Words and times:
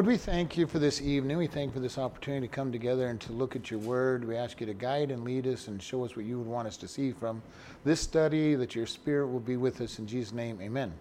Lord, 0.00 0.08
we 0.08 0.16
thank 0.16 0.56
you 0.56 0.66
for 0.66 0.78
this 0.78 1.02
evening. 1.02 1.36
We 1.36 1.46
thank 1.46 1.68
you 1.68 1.72
for 1.74 1.80
this 1.80 1.98
opportunity 1.98 2.48
to 2.48 2.50
come 2.50 2.72
together 2.72 3.08
and 3.08 3.20
to 3.20 3.34
look 3.34 3.54
at 3.54 3.70
your 3.70 3.80
word. 3.80 4.24
We 4.24 4.34
ask 4.34 4.58
you 4.58 4.66
to 4.66 4.72
guide 4.72 5.10
and 5.10 5.24
lead 5.24 5.46
us 5.46 5.68
and 5.68 5.82
show 5.82 6.06
us 6.06 6.16
what 6.16 6.24
you 6.24 6.38
would 6.38 6.46
want 6.46 6.66
us 6.66 6.78
to 6.78 6.88
see 6.88 7.12
from 7.12 7.42
this 7.84 8.00
study, 8.00 8.54
that 8.54 8.74
your 8.74 8.86
spirit 8.86 9.26
will 9.26 9.40
be 9.40 9.58
with 9.58 9.82
us. 9.82 9.98
In 9.98 10.06
Jesus' 10.06 10.32
name, 10.32 10.58
amen. 10.62 10.94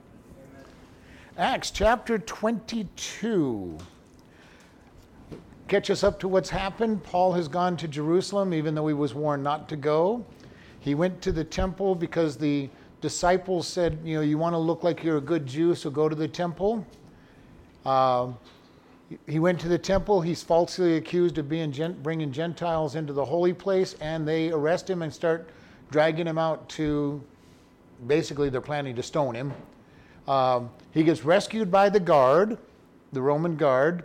amen. 0.52 0.66
Acts 1.38 1.72
chapter 1.72 2.20
22. 2.20 3.78
Catch 5.70 5.90
us 5.90 6.04
up 6.04 6.20
to 6.20 6.28
what's 6.28 6.50
happened. 6.50 7.02
Paul 7.02 7.32
has 7.32 7.48
gone 7.48 7.78
to 7.78 7.88
Jerusalem, 7.88 8.54
even 8.54 8.76
though 8.76 8.88
he 8.88 8.94
was 8.94 9.14
warned 9.14 9.46
not 9.46 9.70
to 9.70 9.78
go. 9.78 10.26
He 10.82 10.94
went 10.94 11.22
to 11.22 11.32
the 11.32 11.46
temple 11.46 11.96
because 11.96 12.36
the 12.36 12.70
disciples 13.00 13.66
said, 13.66 13.98
You 14.04 14.16
know, 14.16 14.22
you 14.24 14.38
want 14.38 14.56
to 14.56 14.60
look 14.60 14.84
like 14.84 15.06
you're 15.06 15.20
a 15.20 15.22
good 15.22 15.46
Jew, 15.46 15.74
so 15.74 15.90
go 15.90 16.10
to 16.10 16.16
the 16.16 16.28
temple. 16.28 16.86
Uh, 17.86 18.34
he 19.28 19.40
went 19.40 19.60
to 19.62 19.68
the 19.68 19.78
temple. 19.78 20.22
He's 20.22 20.44
falsely 20.44 20.98
accused 20.98 21.38
of 21.38 21.50
being 21.50 21.72
bringing 22.04 22.32
Gentiles 22.32 22.96
into 22.96 23.14
the 23.14 23.26
holy 23.26 23.54
place, 23.54 23.96
and 24.02 24.28
they 24.28 24.52
arrest 24.52 24.90
him 24.90 25.02
and 25.02 25.14
start 25.14 25.50
dragging 25.92 26.28
him 26.28 26.38
out 26.38 26.70
to 26.70 27.22
basically, 28.08 28.50
they're 28.50 28.62
planning 28.62 28.96
to 28.96 29.04
stone 29.04 29.36
him. 29.36 29.54
Um, 30.28 30.70
he 30.92 31.04
gets 31.04 31.26
rescued 31.26 31.72
by 31.72 31.90
the 31.90 32.00
guard, 32.00 32.58
the 33.12 33.22
Roman 33.22 33.56
guard. 33.56 34.04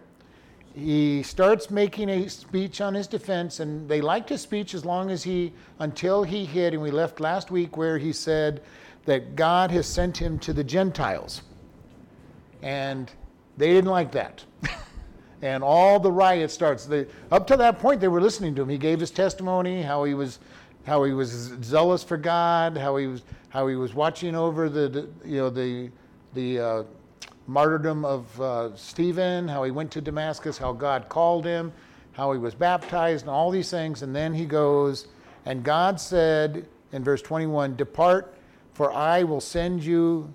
He 0.74 1.22
starts 1.22 1.70
making 1.70 2.08
a 2.08 2.28
speech 2.28 2.80
on 2.80 2.94
his 2.94 3.06
defense, 3.06 3.60
and 3.60 3.88
they 3.88 4.00
liked 4.00 4.28
his 4.28 4.40
speech 4.40 4.74
as 4.74 4.84
long 4.84 5.10
as 5.10 5.22
he, 5.22 5.52
until 5.78 6.24
he 6.24 6.44
hit, 6.44 6.72
and 6.72 6.82
we 6.82 6.90
left 6.90 7.20
last 7.20 7.50
week 7.50 7.76
where 7.76 7.98
he 7.98 8.12
said 8.12 8.62
that 9.04 9.36
God 9.36 9.70
has 9.70 9.86
sent 9.86 10.16
him 10.16 10.38
to 10.40 10.52
the 10.52 10.64
Gentiles. 10.64 11.42
And 12.62 13.12
they 13.56 13.68
didn't 13.68 13.90
like 13.90 14.10
that. 14.12 14.44
and 15.44 15.62
all 15.62 16.00
the 16.00 16.10
riot 16.10 16.50
starts. 16.50 16.86
They, 16.86 17.06
up 17.30 17.46
to 17.48 17.56
that 17.58 17.78
point, 17.78 18.00
they 18.00 18.08
were 18.08 18.20
listening 18.20 18.54
to 18.54 18.62
him. 18.62 18.70
He 18.70 18.78
gave 18.78 18.98
his 18.98 19.10
testimony, 19.10 19.82
how 19.82 20.04
he 20.04 20.14
was, 20.14 20.38
how 20.86 21.04
he 21.04 21.12
was 21.12 21.52
zealous 21.62 22.02
for 22.02 22.16
God, 22.16 22.78
how 22.78 22.96
he 22.96 23.06
was, 23.06 23.22
how 23.50 23.66
he 23.66 23.76
was 23.76 23.92
watching 23.92 24.34
over 24.34 24.70
the, 24.70 24.88
the 24.88 25.08
you 25.22 25.36
know, 25.36 25.50
the, 25.50 25.90
the 26.32 26.58
uh, 26.58 26.82
martyrdom 27.46 28.06
of 28.06 28.40
uh, 28.40 28.74
Stephen, 28.74 29.46
how 29.46 29.64
he 29.64 29.70
went 29.70 29.90
to 29.90 30.00
Damascus, 30.00 30.56
how 30.56 30.72
God 30.72 31.10
called 31.10 31.44
him, 31.44 31.74
how 32.12 32.32
he 32.32 32.38
was 32.38 32.54
baptized, 32.54 33.24
and 33.24 33.30
all 33.30 33.50
these 33.50 33.70
things. 33.70 34.00
And 34.00 34.16
then 34.16 34.32
he 34.32 34.46
goes, 34.46 35.08
and 35.44 35.62
God 35.62 36.00
said 36.00 36.66
in 36.92 37.04
verse 37.04 37.20
21, 37.20 37.76
"Depart, 37.76 38.34
for 38.72 38.90
I 38.90 39.24
will 39.24 39.42
send 39.42 39.84
you." 39.84 40.32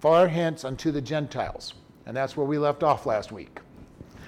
far 0.00 0.28
hence 0.28 0.64
unto 0.64 0.90
the 0.90 1.02
Gentiles. 1.02 1.74
And 2.10 2.16
that's 2.16 2.36
where 2.36 2.44
we 2.44 2.58
left 2.58 2.82
off 2.82 3.06
last 3.06 3.30
week. 3.30 3.60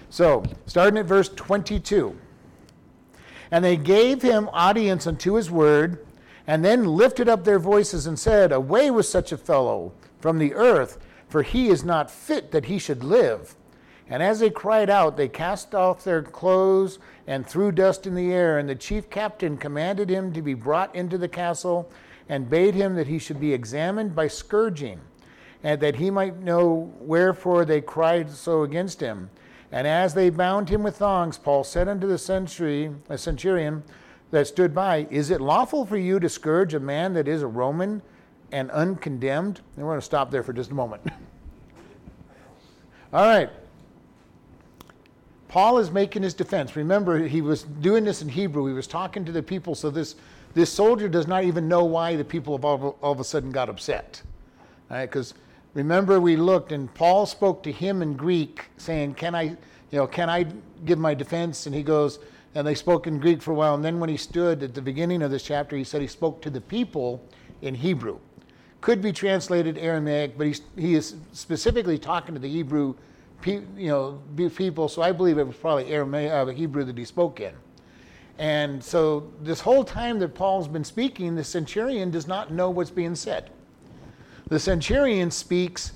So, 0.09 0.45
starting 0.67 1.01
at 1.01 1.07
verse 1.07 1.29
22. 1.29 2.17
And 3.51 3.65
they 3.65 3.77
gave 3.77 4.23
him 4.23 4.49
audience 4.53 5.05
unto 5.05 5.33
his 5.33 5.51
word, 5.51 6.07
and 6.47 6.65
then 6.65 6.85
lifted 6.85 7.29
up 7.29 7.43
their 7.43 7.59
voices 7.59 8.07
and 8.07 8.17
said, 8.17 8.53
Away 8.53 8.93
with 8.93 9.07
such 9.07 9.33
a 9.33 9.37
fellow 9.37 9.93
from 10.21 10.39
the 10.39 10.55
earth, 10.55 11.05
for 11.29 11.43
he 11.43 11.71
is 11.71 11.83
not 11.83 12.09
fit 12.09 12.53
that 12.53 12.67
he 12.67 12.79
should 12.79 13.03
live. 13.03 13.57
And 14.09 14.23
as 14.23 14.39
they 14.39 14.51
cried 14.51 14.89
out, 14.89 15.17
they 15.17 15.27
cast 15.27 15.75
off 15.75 16.05
their 16.05 16.23
clothes 16.23 17.01
and 17.27 17.45
threw 17.45 17.73
dust 17.73 18.07
in 18.07 18.15
the 18.15 18.33
air. 18.33 18.59
And 18.61 18.69
the 18.69 18.77
chief 18.77 19.11
captain 19.11 19.57
commanded 19.57 20.09
him 20.09 20.33
to 20.35 20.41
be 20.41 20.55
brought 20.55 20.95
into 20.95 21.19
the 21.19 21.27
castle, 21.27 21.91
and 22.29 22.49
bade 22.49 22.77
him 22.77 22.95
that 22.95 23.09
he 23.09 23.19
should 23.19 23.41
be 23.41 23.53
examined 23.53 24.15
by 24.15 24.29
scourging 24.29 25.01
and 25.63 25.81
that 25.81 25.97
he 25.97 26.11
might 26.11 26.41
know 26.41 26.93
wherefore 27.01 27.65
they 27.65 27.81
cried 27.81 28.31
so 28.31 28.63
against 28.63 29.01
him. 29.01 29.31
And 29.71 29.87
as 29.87 30.13
they 30.13 30.29
bound 30.29 30.69
him 30.69 30.83
with 30.83 30.97
thongs, 30.97 31.39
Paul 31.39 31.65
said 31.65 31.89
unto 31.89 32.07
the 32.07 32.19
century, 32.19 32.91
a 33.09 33.17
centurion 33.17 33.83
that 34.31 34.47
stood 34.47 34.75
by, 34.75 35.07
Is 35.11 35.31
it 35.31 35.41
lawful 35.41 35.87
for 35.87 35.97
you 35.97 36.21
to 36.21 36.29
scourge 36.29 36.75
a 36.75 36.81
man 36.81 37.15
that 37.15 37.29
is 37.29 37.43
a 37.43 37.47
Roman 37.47 38.03
and 38.51 38.71
uncondemned? 38.71 39.61
And 39.77 39.85
we're 39.85 39.93
going 39.93 40.01
to 40.01 40.05
stop 40.05 40.31
there 40.31 40.43
for 40.43 40.53
just 40.53 40.73
a 40.73 40.75
moment. 40.75 41.03
All 43.13 43.25
right. 43.25 43.51
Paul 45.49 45.79
is 45.79 45.91
making 45.91 46.23
his 46.23 46.33
defense. 46.33 46.77
Remember, 46.77 47.27
he 47.27 47.43
was 47.43 47.65
doing 47.65 48.05
this 48.05 48.23
in 48.23 48.29
Hebrew. 48.29 48.67
He 48.67 48.73
was 48.73 48.87
talking 48.87 49.25
to 49.27 49.33
the 49.33 49.43
people, 49.43 49.75
so 49.75 49.91
this, 49.91 50.17
this 50.55 50.73
soldier 50.73 51.09
does 51.09 51.27
not 51.27 51.45
even 51.45 51.69
know 51.69 51.85
why 51.85 52.17
the 52.17 52.25
people 52.25 52.59
all, 52.63 52.97
all 53.03 53.13
of 53.13 53.21
a 53.21 53.25
sudden 53.25 53.51
got 53.51 53.69
upset. 53.69 54.23
Because 54.89 55.35
Remember, 55.75 56.21
we 56.21 56.37
looked, 56.37 56.73
and 56.73 56.93
Paul 56.95 57.27
spoke 57.27 57.63
to 57.63 57.73
him 57.73 58.03
in 58.03 58.15
Greek, 58.15 58.67
saying, 58.77 59.15
"Can 59.15 59.35
I, 59.35 59.43
you 59.43 59.57
know, 59.93 60.07
can 60.07 60.29
I 60.29 60.47
give 60.85 60.99
my 60.99 61.15
defense?" 61.15 61.67
And 61.67 61.75
he 61.75 61.83
goes, 61.83 62.19
and 62.55 62.67
they 62.67 62.75
spoke 62.75 63.07
in 63.07 63.19
Greek 63.19 63.41
for 63.41 63.53
a 63.53 63.55
while. 63.55 63.75
And 63.75 63.85
then 63.85 63.99
when 63.99 64.11
he 64.11 64.17
stood 64.17 64.63
at 64.63 64.75
the 64.75 64.83
beginning 64.83 65.23
of 65.23 65.31
this 65.31 65.43
chapter, 65.43 65.77
he 65.77 65.85
said 65.85 66.01
he 66.01 66.07
spoke 66.07 66.43
to 66.43 66.51
the 66.51 66.61
people 66.61 67.27
in 67.63 67.75
Hebrew. 67.75 68.19
Could 68.81 69.01
be 69.01 69.13
translated 69.13 69.79
Aramaic, 69.79 70.37
but 70.37 70.47
he's, 70.47 70.63
he 70.77 70.95
is 70.95 71.15
specifically 71.33 71.99
talking 71.99 72.35
to 72.35 72.41
the 72.41 72.49
Hebrew, 72.49 72.95
you 73.47 73.67
know, 73.77 74.21
people. 74.51 74.89
So 74.89 75.03
I 75.03 75.13
believe 75.13 75.39
it 75.39 75.47
was 75.47 75.57
probably 75.57 75.87
Aramaic, 75.87 76.33
uh, 76.33 76.47
Hebrew 76.47 76.85
that 76.85 76.99
he 76.99 77.05
spoke 77.05 77.41
in. 77.41 77.55
And 78.39 78.83
so 78.83 79.31
this 79.41 79.61
whole 79.61 79.85
time 79.85 80.19
that 80.19 80.35
Paul's 80.35 80.67
been 80.67 80.85
speaking, 80.85 81.37
the 81.37 81.45
centurion 81.45 82.11
does 82.11 82.27
not 82.27 82.51
know 82.53 82.71
what's 82.71 82.91
being 82.91 83.15
said. 83.15 83.51
The 84.53 84.61
centurion 84.61 85.31
speaks 85.31 85.93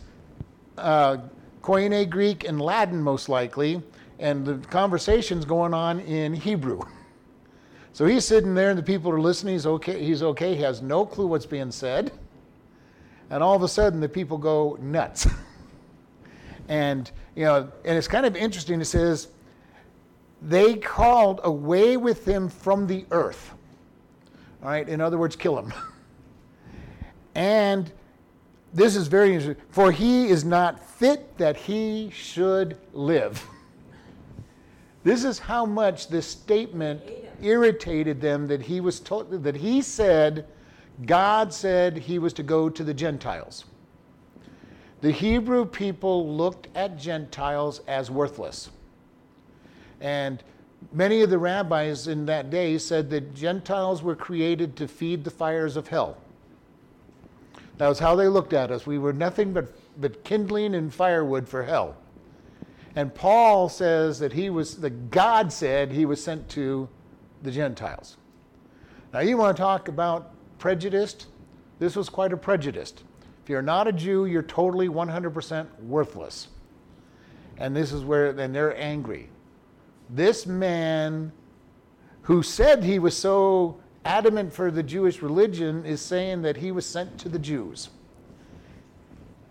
uh, 0.79 1.19
Koine 1.61 2.09
Greek 2.09 2.49
and 2.49 2.59
Latin, 2.59 3.03
most 3.03 3.29
likely, 3.29 3.83
and 4.19 4.47
the 4.47 4.55
conversation's 4.69 5.45
going 5.45 5.75
on 5.75 6.01
in 6.01 6.33
Hebrew. 6.33 6.81
So 7.93 8.05
he's 8.05 8.27
sitting 8.27 8.55
there, 8.55 8.69
and 8.69 8.79
the 8.79 8.83
people 8.83 9.11
are 9.11 9.21
listening. 9.21 9.55
He's 9.55 9.65
okay. 9.65 10.05
He's 10.05 10.23
okay. 10.23 10.55
He 10.55 10.61
has 10.61 10.83
no 10.83 11.07
clue 11.07 11.27
what's 11.27 11.47
being 11.47 11.71
said, 11.71 12.13
and 13.31 13.43
all 13.43 13.57
of 13.57 13.63
a 13.63 13.69
sudden, 13.69 14.01
the 14.01 14.09
people 14.09 14.37
go 14.37 14.77
nuts. 14.83 15.27
and 16.69 17.11
you 17.35 17.45
know, 17.45 17.73
and 17.87 17.97
it's 17.97 18.07
kind 18.07 18.27
of 18.27 18.37
interesting. 18.37 18.83
It 18.83 18.85
says 18.85 19.29
they 20.43 20.75
called 20.75 21.41
away 21.45 21.97
with 21.97 22.29
him 22.29 22.51
from 22.51 22.87
the 22.87 23.07
earth. 23.13 23.55
All 24.63 24.69
right. 24.69 24.87
In 24.87 25.01
other 25.01 25.17
words, 25.17 25.35
kill 25.35 25.59
him. 25.59 25.73
and 27.35 27.91
this 28.77 28.95
is 28.95 29.09
very 29.09 29.35
interesting. 29.35 29.65
For 29.71 29.91
he 29.91 30.29
is 30.29 30.45
not 30.45 30.79
fit 30.79 31.39
that 31.39 31.57
he 31.57 32.11
should 32.13 32.77
live. 32.93 33.43
This 35.03 35.25
is 35.25 35.39
how 35.39 35.65
much 35.65 36.09
this 36.09 36.27
statement 36.27 37.01
irritated 37.41 38.21
them 38.21 38.47
that 38.49 38.61
he 38.61 38.81
was 38.81 39.01
told 39.01 39.43
that 39.45 39.57
he 39.57 39.81
said 39.81 40.47
God 41.05 41.53
said 41.53 41.97
he 41.97 42.19
was 42.19 42.33
to 42.35 42.43
go 42.43 42.69
to 42.69 42.85
the 42.85 42.95
Gentiles. 42.95 43.65
The 45.01 45.11
Hebrew 45.11 45.65
people 45.65 46.37
looked 46.37 46.69
at 46.75 46.99
Gentiles 46.99 47.81
as 47.87 48.11
worthless. 48.11 48.71
And 50.01 50.43
many 50.93 51.23
of 51.23 51.31
the 51.31 51.39
rabbis 51.39 52.09
in 52.09 52.27
that 52.27 52.51
day 52.51 52.77
said 52.79 53.11
that 53.11 53.35
Gentiles 53.35 54.03
were 54.03 54.17
created 54.17 54.77
to 54.77 54.89
feed 54.89 55.25
the 55.25 55.31
fires 55.31 55.77
of 55.77 55.89
hell. 55.89 56.19
That 57.79 57.89
was 57.89 57.99
how 57.99 58.17
they 58.17 58.29
looked 58.29 58.53
at 58.53 58.71
us. 58.71 58.87
We 58.87 58.99
were 58.99 59.13
nothing 59.13 59.53
but, 59.53 59.75
but 60.01 60.25
kindling 60.25 60.75
and 60.75 60.93
firewood 60.93 61.49
for 61.49 61.63
hell. 61.63 61.97
And 62.95 63.15
Paul 63.15 63.69
says 63.69 64.19
that 64.21 64.33
he 64.33 64.49
was, 64.49 64.79
that 64.79 65.11
God 65.11 65.53
said 65.53 65.93
he 65.93 66.07
was 66.07 66.23
sent 66.23 66.49
to 66.51 66.89
the 67.43 67.51
Gentiles. 67.51 68.17
Now, 69.13 69.21
you 69.21 69.37
want 69.37 69.57
to 69.57 69.63
talk 69.63 69.89
about 69.89 70.33
prejudiced? 70.59 71.27
This 71.79 71.95
was 71.95 72.09
quite 72.09 72.33
a 72.33 72.37
prejudice. 72.37 72.95
If 73.45 73.51
you're 73.51 73.63
not 73.63 73.87
a 73.87 73.93
Jew, 73.93 74.25
you're 74.25 74.43
totally 74.43 74.89
100% 74.89 75.67
worthless. 75.83 76.49
And 77.59 77.77
this 77.77 77.93
is 77.93 78.03
where, 78.03 78.33
then 78.33 78.53
they're 78.53 78.77
angry. 78.77 79.29
This 80.09 80.47
man 80.47 81.33
who 82.23 82.43
said 82.43 82.83
he 82.83 82.99
was 82.99 83.17
so 83.17 83.81
adamant 84.07 84.53
for 84.53 84.71
the 84.71 84.83
Jewish 84.83 85.21
religion 85.21 85.85
is 85.85 86.01
saying 86.01 86.43
that 86.43 86.57
he 86.57 86.71
was 86.73 86.87
sent 86.87 87.19
to 87.19 87.29
the 87.29 87.39
Jews. 87.39 87.91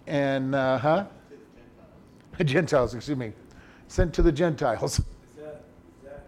And, 0.07 0.55
uh, 0.55 0.77
huh? 0.77 1.05
Gentiles. 2.37 2.51
Gentiles, 2.53 2.93
excuse 2.95 3.17
me. 3.17 3.33
Sent 3.87 4.13
to 4.15 4.21
the 4.21 4.31
Gentiles. 4.31 4.99
Is 4.99 5.05
that, 5.37 5.63
is 6.03 6.09
that? 6.09 6.25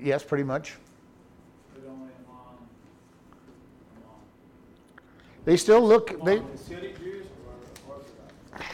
Yes, 0.00 0.24
pretty 0.24 0.44
much. 0.44 0.74
Among, 1.84 1.96
among, 1.96 2.10
They 5.44 5.56
still 5.56 5.86
look, 5.86 6.12
among 6.12 6.24
they, 6.24 6.38
the 6.38 6.58
city 6.58 6.94
Jews 6.98 7.26
or 7.86 7.94
Orthodox? 7.94 8.70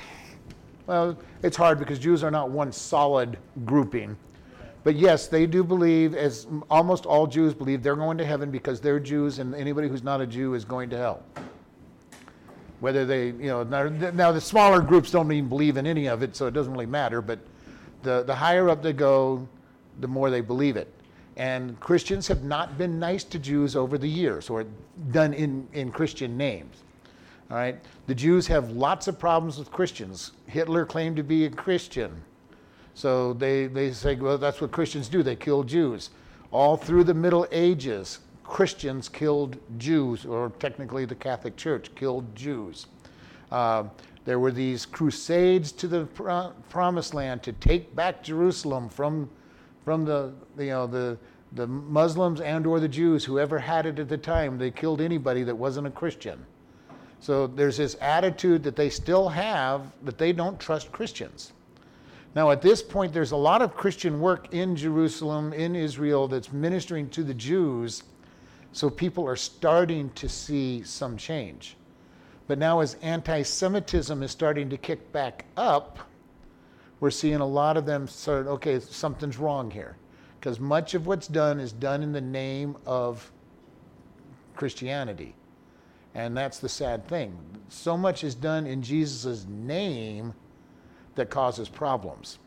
well, 0.86 1.18
it's 1.42 1.56
hard 1.56 1.78
because 1.78 1.98
Jews 1.98 2.22
are 2.22 2.30
not 2.30 2.50
one 2.50 2.72
solid 2.72 3.38
grouping. 3.64 4.16
But 4.82 4.96
yes, 4.96 5.28
they 5.28 5.46
do 5.46 5.62
believe, 5.62 6.14
as 6.14 6.46
almost 6.70 7.04
all 7.04 7.26
Jews 7.26 7.52
believe, 7.52 7.82
they're 7.82 7.96
going 7.96 8.16
to 8.18 8.24
heaven 8.24 8.50
because 8.50 8.80
they're 8.80 9.00
Jews, 9.00 9.38
and 9.38 9.54
anybody 9.54 9.88
who's 9.88 10.02
not 10.02 10.20
a 10.20 10.26
Jew 10.26 10.54
is 10.54 10.64
going 10.64 10.88
to 10.90 10.96
hell. 10.96 11.22
Whether 12.80 13.04
they, 13.04 13.26
you 13.26 13.48
know, 13.48 13.62
now, 13.62 14.32
the 14.32 14.40
smaller 14.40 14.80
groups 14.80 15.10
don't 15.10 15.30
even 15.30 15.50
believe 15.50 15.76
in 15.76 15.86
any 15.86 16.08
of 16.08 16.22
it, 16.22 16.34
so 16.34 16.46
it 16.46 16.54
doesn't 16.54 16.72
really 16.72 16.86
matter. 16.86 17.20
But 17.20 17.40
the, 18.02 18.22
the 18.22 18.34
higher 18.34 18.70
up 18.70 18.82
they 18.82 18.94
go, 18.94 19.46
the 20.00 20.08
more 20.08 20.30
they 20.30 20.40
believe 20.40 20.76
it. 20.76 20.88
And 21.36 21.78
Christians 21.78 22.26
have 22.28 22.42
not 22.42 22.78
been 22.78 22.98
nice 22.98 23.22
to 23.24 23.38
Jews 23.38 23.76
over 23.76 23.98
the 23.98 24.08
years, 24.08 24.48
or 24.48 24.64
done 25.12 25.34
in, 25.34 25.68
in 25.74 25.92
Christian 25.92 26.38
names. 26.38 26.76
All 27.50 27.58
right? 27.58 27.78
The 28.06 28.14
Jews 28.14 28.46
have 28.46 28.70
lots 28.70 29.08
of 29.08 29.18
problems 29.18 29.58
with 29.58 29.70
Christians. 29.70 30.32
Hitler 30.46 30.86
claimed 30.86 31.16
to 31.16 31.22
be 31.22 31.44
a 31.44 31.50
Christian. 31.50 32.22
So 32.94 33.32
they, 33.32 33.66
they 33.66 33.92
say, 33.92 34.14
well, 34.16 34.38
that's 34.38 34.60
what 34.60 34.72
Christians 34.72 35.08
do. 35.08 35.22
They 35.22 35.36
kill 35.36 35.62
Jews. 35.62 36.10
All 36.50 36.76
through 36.76 37.04
the 37.04 37.14
Middle 37.14 37.46
Ages, 37.52 38.18
Christians 38.44 39.08
killed 39.08 39.56
Jews, 39.78 40.26
or 40.26 40.50
technically 40.58 41.04
the 41.04 41.14
Catholic 41.14 41.56
Church 41.56 41.94
killed 41.94 42.34
Jews. 42.34 42.86
Uh, 43.52 43.84
there 44.24 44.38
were 44.38 44.50
these 44.50 44.84
crusades 44.84 45.72
to 45.72 45.88
the 45.88 46.04
pro- 46.06 46.52
promised 46.68 47.14
land 47.14 47.42
to 47.44 47.52
take 47.52 47.94
back 47.94 48.22
Jerusalem 48.22 48.88
from, 48.88 49.30
from 49.84 50.04
the, 50.04 50.32
you 50.58 50.66
know, 50.66 50.86
the, 50.86 51.16
the 51.52 51.66
Muslims 51.66 52.40
and 52.40 52.66
or 52.66 52.80
the 52.80 52.88
Jews, 52.88 53.24
whoever 53.24 53.58
had 53.58 53.86
it 53.86 53.98
at 53.98 54.08
the 54.08 54.18
time. 54.18 54.58
They 54.58 54.70
killed 54.70 55.00
anybody 55.00 55.42
that 55.44 55.54
wasn't 55.54 55.86
a 55.86 55.90
Christian. 55.90 56.44
So 57.20 57.46
there's 57.46 57.76
this 57.76 57.96
attitude 58.00 58.62
that 58.64 58.76
they 58.76 58.90
still 58.90 59.28
have 59.28 59.82
that 60.04 60.18
they 60.18 60.32
don't 60.32 60.58
trust 60.58 60.90
Christians. 60.90 61.52
Now, 62.34 62.50
at 62.50 62.62
this 62.62 62.82
point, 62.82 63.12
there's 63.12 63.32
a 63.32 63.36
lot 63.36 63.60
of 63.60 63.74
Christian 63.74 64.20
work 64.20 64.54
in 64.54 64.76
Jerusalem, 64.76 65.52
in 65.52 65.74
Israel, 65.74 66.28
that's 66.28 66.52
ministering 66.52 67.08
to 67.10 67.24
the 67.24 67.34
Jews. 67.34 68.04
So 68.72 68.88
people 68.88 69.26
are 69.26 69.36
starting 69.36 70.10
to 70.10 70.28
see 70.28 70.82
some 70.84 71.16
change. 71.16 71.76
But 72.46 72.58
now, 72.58 72.80
as 72.80 72.94
anti 73.02 73.42
Semitism 73.42 74.22
is 74.22 74.30
starting 74.30 74.70
to 74.70 74.76
kick 74.76 75.12
back 75.12 75.44
up, 75.56 75.98
we're 77.00 77.10
seeing 77.10 77.40
a 77.40 77.46
lot 77.46 77.76
of 77.76 77.86
them 77.86 78.04
of, 78.04 78.28
okay, 78.28 78.78
something's 78.78 79.38
wrong 79.38 79.70
here. 79.70 79.96
Because 80.38 80.60
much 80.60 80.94
of 80.94 81.06
what's 81.06 81.26
done 81.26 81.58
is 81.58 81.72
done 81.72 82.02
in 82.02 82.12
the 82.12 82.20
name 82.20 82.76
of 82.86 83.30
Christianity. 84.54 85.34
And 86.14 86.36
that's 86.36 86.58
the 86.58 86.68
sad 86.68 87.06
thing. 87.08 87.36
So 87.68 87.96
much 87.96 88.24
is 88.24 88.34
done 88.34 88.66
in 88.66 88.82
Jesus' 88.82 89.46
name 89.48 90.34
that 91.14 91.30
causes 91.30 91.68
problems. 91.68 92.38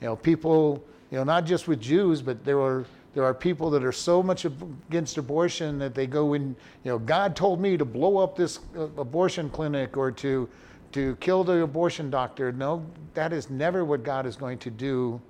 You 0.00 0.08
know, 0.08 0.16
people, 0.16 0.84
you 1.10 1.18
know, 1.18 1.24
not 1.24 1.44
just 1.44 1.68
with 1.68 1.80
Jews, 1.80 2.22
but 2.22 2.44
there 2.44 2.60
are 2.60 2.84
there 3.14 3.24
are 3.24 3.34
people 3.34 3.70
that 3.70 3.82
are 3.82 3.92
so 3.92 4.22
much 4.22 4.44
against 4.44 5.18
abortion 5.18 5.78
that 5.78 5.94
they 5.94 6.06
go 6.06 6.34
in, 6.34 6.54
you 6.84 6.90
know, 6.92 6.98
God 6.98 7.34
told 7.34 7.60
me 7.60 7.76
to 7.76 7.84
blow 7.84 8.18
up 8.18 8.36
this 8.36 8.60
uh, 8.76 8.82
abortion 8.96 9.50
clinic 9.50 9.96
or 9.96 10.12
to 10.12 10.48
to 10.92 11.16
kill 11.16 11.44
the 11.44 11.62
abortion 11.62 12.10
doctor. 12.10 12.52
No, 12.52 12.84
that 13.14 13.32
is 13.32 13.50
never 13.50 13.84
what 13.84 14.02
God 14.02 14.24
is 14.24 14.36
going 14.36 14.58
to 14.58 14.70
do 14.70 15.20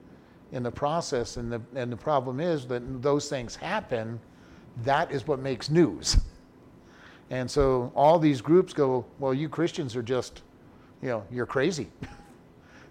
in 0.52 0.62
the 0.62 0.70
process. 0.70 1.36
And 1.36 1.50
the 1.50 1.60
and 1.74 1.90
the 1.90 1.96
problem 1.96 2.40
is 2.40 2.66
that 2.66 3.02
those 3.02 3.28
things 3.28 3.56
happen. 3.56 4.20
That 4.84 5.10
is 5.10 5.26
what 5.26 5.38
makes 5.38 5.70
news. 5.70 6.18
And 7.30 7.50
so 7.50 7.92
all 7.94 8.18
these 8.18 8.40
groups 8.40 8.72
go, 8.72 9.04
well, 9.18 9.34
you 9.34 9.48
Christians 9.48 9.94
are 9.96 10.02
just, 10.02 10.42
you 11.02 11.08
know, 11.08 11.24
you're 11.30 11.46
crazy. 11.46 11.88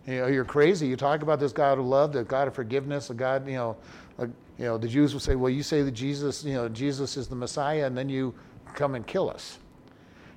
You 0.07 0.21
know, 0.21 0.27
you're 0.27 0.45
crazy. 0.45 0.87
You 0.87 0.95
talk 0.95 1.21
about 1.21 1.39
this 1.39 1.51
God 1.51 1.77
of 1.77 1.85
love, 1.85 2.13
the 2.13 2.23
God 2.23 2.47
of 2.47 2.55
forgiveness, 2.55 3.09
the 3.09 3.13
God, 3.13 3.45
you 3.45 3.55
know, 3.55 3.75
like, 4.17 4.29
you 4.57 4.63
know, 4.63 4.77
the 4.77 4.87
Jews 4.87 5.13
will 5.13 5.19
say, 5.19 5.35
well, 5.35 5.49
you 5.49 5.61
say 5.61 5.81
that 5.81 5.91
Jesus, 5.91 6.45
you 6.45 6.53
know, 6.53 6.69
Jesus 6.69 7.17
is 7.17 7.27
the 7.27 7.35
Messiah, 7.35 7.85
and 7.85 7.95
then 7.95 8.07
you 8.07 8.33
come 8.73 8.95
and 8.95 9.05
kill 9.05 9.29
us. 9.29 9.59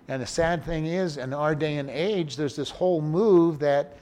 And 0.09 0.21
the 0.21 0.27
sad 0.27 0.65
thing 0.65 0.87
is, 0.87 1.19
in 1.19 1.33
our 1.33 1.55
day 1.55 1.77
and 1.77 1.89
age, 1.89 2.35
there's 2.35 2.57
this 2.57 2.69
whole 2.69 3.01
move 3.01 3.61
that 3.61 3.97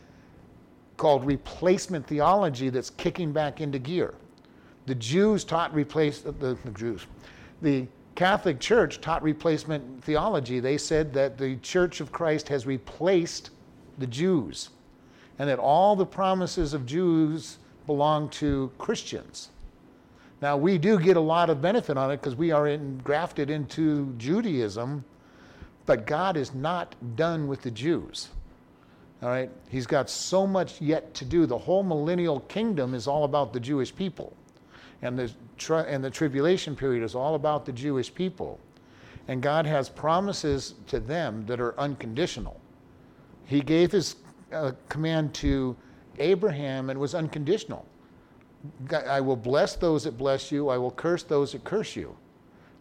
called 0.97 1.25
replacement 1.27 2.07
theology 2.07 2.71
that's 2.71 2.91
kicking 2.91 3.31
back 3.31 3.61
into 3.61 3.79
gear. 3.79 4.15
The 4.87 4.95
Jews 4.95 5.45
taught 5.45 5.73
replace 5.75 6.23
the, 6.23 6.33
the 6.33 6.57
Jews. 6.75 7.07
The 7.61 7.87
Catholic 8.15 8.59
Church 8.59 9.03
taught 9.03 9.23
replacement 9.23 10.03
theology. 10.03 10.61
They 10.61 10.79
said 10.79 11.13
that 11.13 11.37
the 11.37 11.57
Church 11.57 12.01
of 12.01 12.11
Christ 12.11 12.49
has 12.49 12.67
replaced 12.67 13.51
the 13.99 14.07
Jews 14.07 14.71
and 15.39 15.49
that 15.49 15.59
all 15.59 15.95
the 15.97 16.07
promises 16.07 16.75
of 16.75 16.87
Jews 16.87 17.59
belong 17.87 18.29
to 18.31 18.71
Christians. 18.79 19.51
Now, 20.41 20.57
we 20.57 20.79
do 20.79 20.99
get 20.99 21.17
a 21.17 21.21
lot 21.21 21.51
of 21.51 21.61
benefit 21.61 21.97
on 21.97 22.11
it 22.11 22.19
because 22.19 22.37
we 22.37 22.53
are 22.53 22.69
engrafted 22.69 23.51
into 23.51 24.15
Judaism, 24.19 25.05
but 25.87 26.07
God 26.07 26.37
is 26.37 26.55
not 26.55 26.95
done 27.17 27.49
with 27.49 27.63
the 27.63 27.71
Jews. 27.71 28.29
All 29.23 29.29
right? 29.31 29.51
He's 29.69 29.87
got 29.87 30.09
so 30.09 30.47
much 30.47 30.81
yet 30.81 31.13
to 31.15 31.25
do. 31.25 31.45
The 31.47 31.59
whole 31.59 31.83
millennial 31.83 32.41
kingdom 32.41 32.95
is 32.95 33.09
all 33.09 33.25
about 33.25 33.53
the 33.53 33.59
Jewish 33.59 33.95
people. 33.95 34.33
And 35.03 35.19
the, 35.19 35.33
tri- 35.57 35.83
and 35.83 36.03
the 36.05 36.11
tribulation 36.11 36.77
period 36.77 37.03
is 37.03 37.15
all 37.15 37.35
about 37.35 37.65
the 37.65 37.73
Jewish 37.73 38.15
people. 38.15 38.61
And 39.27 39.43
God 39.43 39.67
has 39.67 39.89
promises 39.89 40.75
to 40.87 41.01
them 41.01 41.45
that 41.47 41.61
are 41.61 41.79
unconditional. 41.79 42.61
He 43.45 43.61
gave 43.61 43.91
his 43.91 44.17
a 44.51 44.75
command 44.89 45.35
to 45.35 45.77
Abraham 46.19 46.91
and 46.91 46.99
was 46.99 47.15
unconditional. 47.15 47.87
I 48.91 49.21
will 49.21 49.37
bless 49.37 49.77
those 49.77 50.05
that 50.05 50.19
bless 50.19 50.51
you, 50.51 50.69
I 50.69 50.79
will 50.79 50.91
curse 50.91 51.23
those 51.23 51.53
that 51.53 51.65
curse 51.65 51.95
you. 51.95 52.17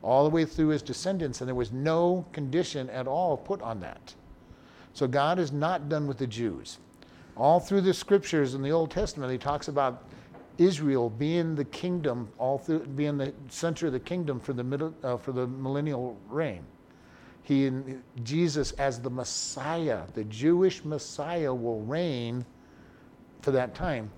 All 0.02 0.24
the 0.24 0.30
way 0.30 0.46
through 0.46 0.69
his 0.69 0.81
descendants, 0.81 1.42
and 1.42 1.48
there 1.48 1.56
was 1.56 1.72
no 1.72 2.25
condition 2.31 2.90
at 2.90 3.08
all 3.08 3.38
put 3.38 3.62
on 3.62 3.80
that. 3.81 4.14
So 4.94 5.08
God 5.08 5.38
is 5.38 5.52
not 5.52 5.90
done 5.90 6.08
with 6.08 6.18
the 6.18 6.28
Jews. 6.28 6.80
All 7.36 7.60
through 7.60 7.81
the 7.81 7.94
scriptures 7.94 8.56
in 8.56 8.63
the 8.63 8.72
Old 8.72 8.90
Testament, 8.90 9.31
he 9.31 9.38
talks 9.38 9.68
about 9.68 10.08
Israel 10.58 11.10
being 11.10 11.54
the 11.54 11.66
kingdom, 11.66 12.30
all 12.39 12.58
through 12.58 12.80
being 12.80 13.18
the 13.18 13.34
center 13.50 13.88
of 13.88 13.94
the 13.94 14.00
kingdom 14.00 14.39
for 14.39 14.53
the 14.53 14.63
middle, 14.63 14.94
uh, 15.03 15.18
for 15.18 15.32
the 15.32 15.46
millennial 15.46 16.18
reign 16.30 16.63
he 17.48 17.72
Jesus 18.24 18.74
as 18.74 19.00
the 19.00 19.10
Messiah, 19.10 20.01
the 20.13 20.25
Jewish 20.25 20.84
Messiah 20.84 21.54
will 21.54 21.80
reign 21.80 22.46
for 23.42 23.51
that 23.51 23.74
time. 23.74 24.12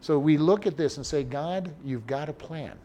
So 0.00 0.20
we 0.20 0.36
look 0.36 0.68
at 0.68 0.76
this 0.76 0.96
and 0.96 1.04
say, 1.04 1.24
God, 1.24 1.74
you've 1.84 2.06
got 2.06 2.28
a 2.28 2.32
plan. 2.32 2.78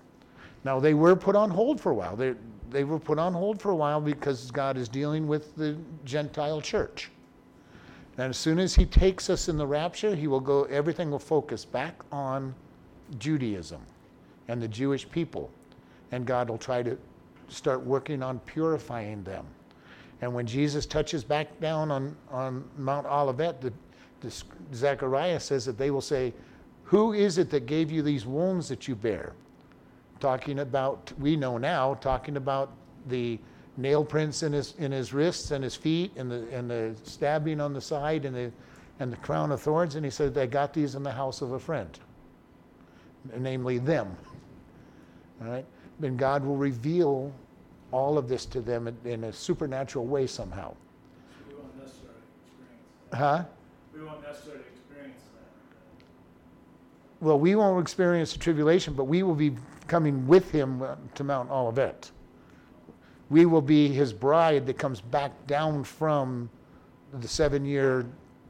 Now 0.63 0.79
they 0.79 0.95
were 0.95 1.15
put 1.15 1.35
on 1.35 1.51
hold 1.51 1.79
for 1.79 1.91
a 1.91 1.93
while. 1.93 2.15
They 2.15 2.33
they 2.71 2.83
were 2.83 2.97
put 2.97 3.19
on 3.19 3.31
hold 3.31 3.61
for 3.61 3.69
a 3.69 3.75
while 3.75 4.01
because 4.01 4.49
God 4.49 4.75
is 4.75 4.89
dealing 4.89 5.27
with 5.27 5.55
the 5.55 5.77
Gentile 6.03 6.61
church. 6.61 7.11
And 8.17 8.31
as 8.31 8.37
soon 8.37 8.57
as 8.57 8.73
he 8.73 8.87
takes 8.87 9.29
us 9.29 9.49
in 9.49 9.57
the 9.57 9.67
rapture, 9.67 10.15
he 10.15 10.25
will 10.25 10.39
go 10.39 10.63
everything 10.63 11.11
will 11.11 11.19
focus 11.19 11.63
back 11.63 12.01
on 12.11 12.55
Judaism 13.19 13.81
and 14.47 14.59
the 14.59 14.67
Jewish 14.67 15.07
people. 15.11 15.51
And 16.11 16.25
God 16.25 16.49
will 16.49 16.57
try 16.57 16.81
to 16.81 16.97
start 17.49 17.83
working 17.83 18.23
on 18.23 18.39
purifying 18.39 19.23
them. 19.23 19.45
And 20.21 20.33
when 20.33 20.45
Jesus 20.45 20.85
touches 20.85 21.23
back 21.23 21.59
down 21.59 21.89
on, 21.89 22.15
on 22.29 22.63
Mount 22.77 23.07
Olivet, 23.07 23.59
the, 23.59 23.73
the, 24.21 24.43
Zechariah 24.73 25.39
says 25.39 25.65
that 25.65 25.77
they 25.77 25.89
will 25.89 26.01
say, 26.01 26.31
Who 26.83 27.13
is 27.13 27.39
it 27.39 27.49
that 27.49 27.65
gave 27.65 27.91
you 27.91 28.03
these 28.03 28.25
wounds 28.25 28.69
that 28.69 28.87
you 28.87 28.95
bear? 28.95 29.33
Talking 30.19 30.59
about, 30.59 31.11
we 31.19 31.35
know 31.35 31.57
now, 31.57 31.95
talking 31.95 32.37
about 32.37 32.71
the 33.07 33.39
nail 33.77 34.05
prints 34.05 34.43
in 34.43 34.53
his, 34.53 34.75
in 34.77 34.91
his 34.91 35.11
wrists 35.11 35.49
and 35.49 35.63
his 35.63 35.75
feet 35.75 36.11
and 36.15 36.29
the, 36.29 36.47
and 36.51 36.69
the 36.69 36.95
stabbing 37.03 37.59
on 37.59 37.73
the 37.73 37.81
side 37.81 38.25
and 38.25 38.35
the, 38.35 38.51
and 38.99 39.11
the 39.11 39.17
crown 39.17 39.51
of 39.51 39.59
thorns. 39.59 39.95
And 39.95 40.05
he 40.05 40.11
said, 40.11 40.37
I 40.37 40.45
got 40.45 40.71
these 40.71 40.93
in 40.93 41.01
the 41.01 41.11
house 41.11 41.41
of 41.41 41.53
a 41.53 41.59
friend, 41.59 41.99
namely 43.37 43.79
them. 43.79 44.15
All 45.41 45.47
right? 45.47 45.65
Then 45.99 46.15
God 46.15 46.45
will 46.45 46.57
reveal 46.57 47.33
all 47.91 48.17
of 48.17 48.27
this 48.27 48.45
to 48.47 48.61
them 48.61 48.95
in, 49.05 49.23
a 49.25 49.33
supernatural 49.33 50.05
way 50.05 50.27
somehow. 50.27 50.73
we 51.47 51.55
won't 51.55 51.77
necessarily 51.77 52.19
experience 52.43 52.83
that. 53.11 53.17
Huh? 53.17 53.43
We 53.93 54.03
won't 54.03 54.21
necessarily 54.23 54.63
experience 54.73 55.21
that. 55.33 57.25
Well, 57.25 57.39
we 57.39 57.55
won't 57.55 57.81
experience 57.81 58.33
the 58.33 58.39
tribulation, 58.39 58.93
but 58.93 59.05
we 59.05 59.23
will 59.23 59.35
be 59.35 59.55
coming 59.87 60.25
with 60.27 60.51
him 60.51 60.81
uh, 60.81 60.95
to 61.15 61.23
Mount 61.23 61.51
Olivet. 61.51 62.11
We 63.29 63.45
will 63.45 63.61
be 63.61 63.89
his 63.89 64.13
bride 64.13 64.65
that 64.67 64.77
comes 64.77 65.01
back 65.01 65.31
down 65.47 65.83
from 65.83 66.49
the 67.13 67.27
seven 67.27 67.65
year 67.65 68.05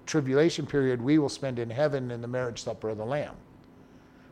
tribulation 0.05 0.65
period 0.65 1.01
we 1.01 1.17
will 1.19 1.29
spend 1.29 1.60
in 1.60 1.69
heaven 1.69 2.12
in 2.12 2.21
the 2.21 2.27
marriage 2.27 2.62
supper 2.63 2.89
of 2.89 2.98
the 2.98 3.05
Lamb 3.05 3.36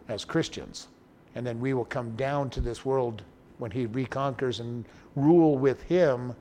as 0.07 0.25
Christians. 0.25 0.87
And 1.35 1.45
then 1.45 1.59
we 1.59 1.73
will 1.73 1.85
come 1.85 2.15
down 2.15 2.49
to 2.51 2.61
this 2.61 2.83
world 2.83 3.23
when 3.59 3.69
he 3.71 3.85
reconquers 3.85 4.59
and 4.59 4.85
rule 5.15 5.57
with 5.57 5.81
him 5.83 6.33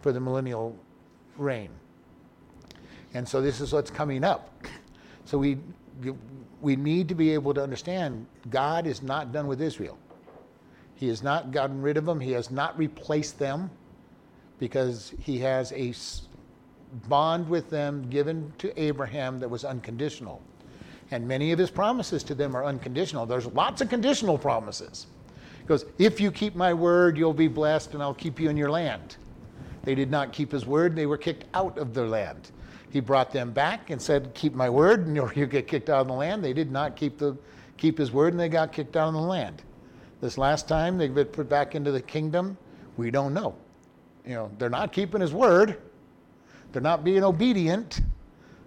for 0.00 0.12
the 0.12 0.20
millennial 0.20 0.76
reign. 1.36 1.68
And 3.14 3.28
so 3.28 3.42
this 3.42 3.60
is 3.60 3.72
what's 3.72 3.90
coming 3.90 4.24
up. 4.24 4.64
So 5.24 5.38
we 5.38 5.58
we 6.62 6.76
need 6.76 7.08
to 7.08 7.14
be 7.14 7.34
able 7.34 7.52
to 7.54 7.62
understand 7.62 8.26
God 8.48 8.86
is 8.86 9.02
not 9.02 9.32
done 9.32 9.46
with 9.46 9.60
Israel. 9.60 9.98
He 10.94 11.08
has 11.08 11.22
not 11.22 11.50
gotten 11.50 11.82
rid 11.82 11.96
of 11.96 12.06
them. 12.06 12.20
He 12.20 12.32
has 12.32 12.50
not 12.50 12.78
replaced 12.78 13.38
them 13.38 13.70
because 14.58 15.12
he 15.18 15.38
has 15.40 15.72
a 15.72 15.92
bond 17.08 17.48
with 17.48 17.68
them 17.68 18.08
given 18.08 18.52
to 18.58 18.80
Abraham 18.80 19.40
that 19.40 19.48
was 19.48 19.64
unconditional. 19.64 20.40
And 21.10 21.26
many 21.26 21.50
of 21.50 21.58
his 21.58 21.70
promises 21.70 22.22
to 22.24 22.34
them 22.34 22.56
are 22.56 22.64
unconditional. 22.64 23.26
There's 23.26 23.46
lots 23.46 23.80
of 23.80 23.88
conditional 23.88 24.38
promises. 24.38 25.06
He 25.62 25.68
goes, 25.68 25.86
If 25.98 26.20
you 26.20 26.32
keep 26.32 26.56
my 26.56 26.74
word, 26.74 27.16
you'll 27.16 27.32
be 27.32 27.48
blessed, 27.48 27.94
and 27.94 28.02
I'll 28.02 28.14
keep 28.14 28.40
you 28.40 28.50
in 28.50 28.56
your 28.56 28.70
land. 28.70 29.16
They 29.84 29.94
did 29.94 30.10
not 30.10 30.32
keep 30.32 30.50
his 30.52 30.66
word, 30.66 30.96
they 30.96 31.06
were 31.06 31.16
kicked 31.16 31.44
out 31.54 31.78
of 31.78 31.94
their 31.94 32.08
land. 32.08 32.50
He 32.90 33.00
brought 33.00 33.30
them 33.30 33.52
back 33.52 33.90
and 33.90 34.02
said, 34.02 34.34
Keep 34.34 34.54
my 34.54 34.68
word, 34.68 35.06
and 35.06 35.16
you'll 35.16 35.28
get 35.28 35.68
kicked 35.68 35.88
out 35.88 36.02
of 36.02 36.08
the 36.08 36.12
land. 36.12 36.44
They 36.44 36.52
did 36.52 36.70
not 36.70 36.96
keep, 36.96 37.16
the, 37.16 37.36
keep 37.76 37.96
his 37.96 38.10
word, 38.12 38.34
and 38.34 38.40
they 38.40 38.48
got 38.48 38.72
kicked 38.72 38.96
out 38.96 39.08
of 39.08 39.14
the 39.14 39.20
land. 39.20 39.62
This 40.20 40.36
last 40.36 40.68
time 40.68 40.98
they've 40.98 41.14
been 41.14 41.26
put 41.26 41.48
back 41.48 41.74
into 41.74 41.90
the 41.90 42.02
kingdom, 42.02 42.58
we 42.96 43.10
don't 43.10 43.32
know. 43.32 43.54
You 44.26 44.34
know, 44.34 44.50
they're 44.58 44.68
not 44.68 44.92
keeping 44.92 45.20
his 45.20 45.32
word, 45.32 45.80
they're 46.72 46.82
not 46.82 47.04
being 47.04 47.24
obedient. 47.24 48.00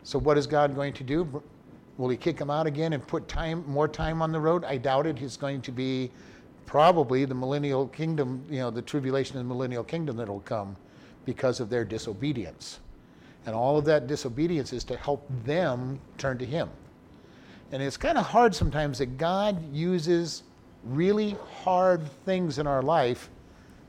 So, 0.03 0.19
what 0.19 0.37
is 0.37 0.47
God 0.47 0.75
going 0.75 0.93
to 0.93 1.03
do? 1.03 1.43
Will 1.97 2.09
he 2.09 2.17
kick 2.17 2.37
them 2.37 2.49
out 2.49 2.67
again 2.67 2.93
and 2.93 3.05
put 3.05 3.27
time, 3.27 3.63
more 3.67 3.87
time 3.87 4.21
on 4.21 4.31
the 4.31 4.39
road? 4.39 4.63
I 4.63 4.77
doubt 4.77 5.07
it. 5.07 5.17
He's 5.17 5.37
going 5.37 5.61
to 5.61 5.71
be 5.71 6.11
probably 6.65 7.25
the 7.25 7.35
millennial 7.35 7.87
kingdom, 7.87 8.43
you 8.49 8.59
know, 8.59 8.71
the 8.71 8.81
tribulation 8.81 9.37
of 9.37 9.43
the 9.43 9.47
millennial 9.47 9.83
kingdom 9.83 10.17
that'll 10.17 10.39
come 10.41 10.75
because 11.25 11.59
of 11.59 11.69
their 11.69 11.85
disobedience. 11.85 12.79
And 13.45 13.55
all 13.55 13.77
of 13.77 13.85
that 13.85 14.07
disobedience 14.07 14.73
is 14.73 14.83
to 14.85 14.97
help 14.97 15.27
them 15.43 15.99
turn 16.17 16.37
to 16.39 16.45
Him. 16.45 16.69
And 17.71 17.81
it's 17.81 17.97
kind 17.97 18.17
of 18.17 18.25
hard 18.25 18.55
sometimes 18.55 18.99
that 18.99 19.17
God 19.17 19.73
uses 19.73 20.43
really 20.83 21.35
hard 21.63 22.09
things 22.25 22.59
in 22.59 22.67
our 22.67 22.81
life 22.81 23.29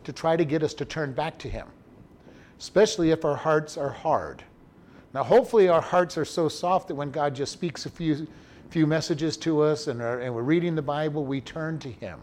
to 0.05 0.13
try 0.13 0.37
to 0.37 0.45
get 0.45 0.63
us 0.63 0.75
to 0.75 0.85
turn 0.85 1.13
back 1.13 1.39
to 1.39 1.49
Him, 1.49 1.67
especially 2.59 3.11
if 3.11 3.25
our 3.25 3.37
hearts 3.37 3.77
are 3.77 3.91
hard. 3.91 4.43
Now, 5.15 5.25
hopefully, 5.25 5.69
our 5.69 5.81
hearts 5.81 6.19
are 6.19 6.25
so 6.25 6.49
soft 6.49 6.89
that 6.89 6.95
when 6.95 7.11
God 7.11 7.35
just 7.35 7.53
speaks 7.53 7.87
a 7.87 7.91
few, 7.91 8.27
few 8.69 8.87
messages 8.87 9.37
to 9.39 9.63
us 9.63 9.87
and, 9.87 10.03
are, 10.03 10.21
and 10.21 10.35
we're 10.35 10.43
reading 10.43 10.75
the 10.75 10.83
Bible, 10.83 11.25
we 11.25 11.41
turn 11.41 11.79
to 11.79 11.91
Him. 11.91 12.21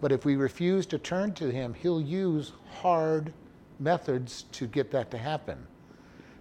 But 0.00 0.12
if 0.12 0.24
we 0.24 0.36
refuse 0.36 0.86
to 0.86 0.98
turn 0.98 1.32
to 1.34 1.50
Him, 1.50 1.74
He'll 1.74 2.00
use 2.00 2.52
hard 2.80 3.32
methods 3.78 4.44
to 4.52 4.66
get 4.66 4.90
that 4.90 5.10
to 5.10 5.18
happen. 5.18 5.66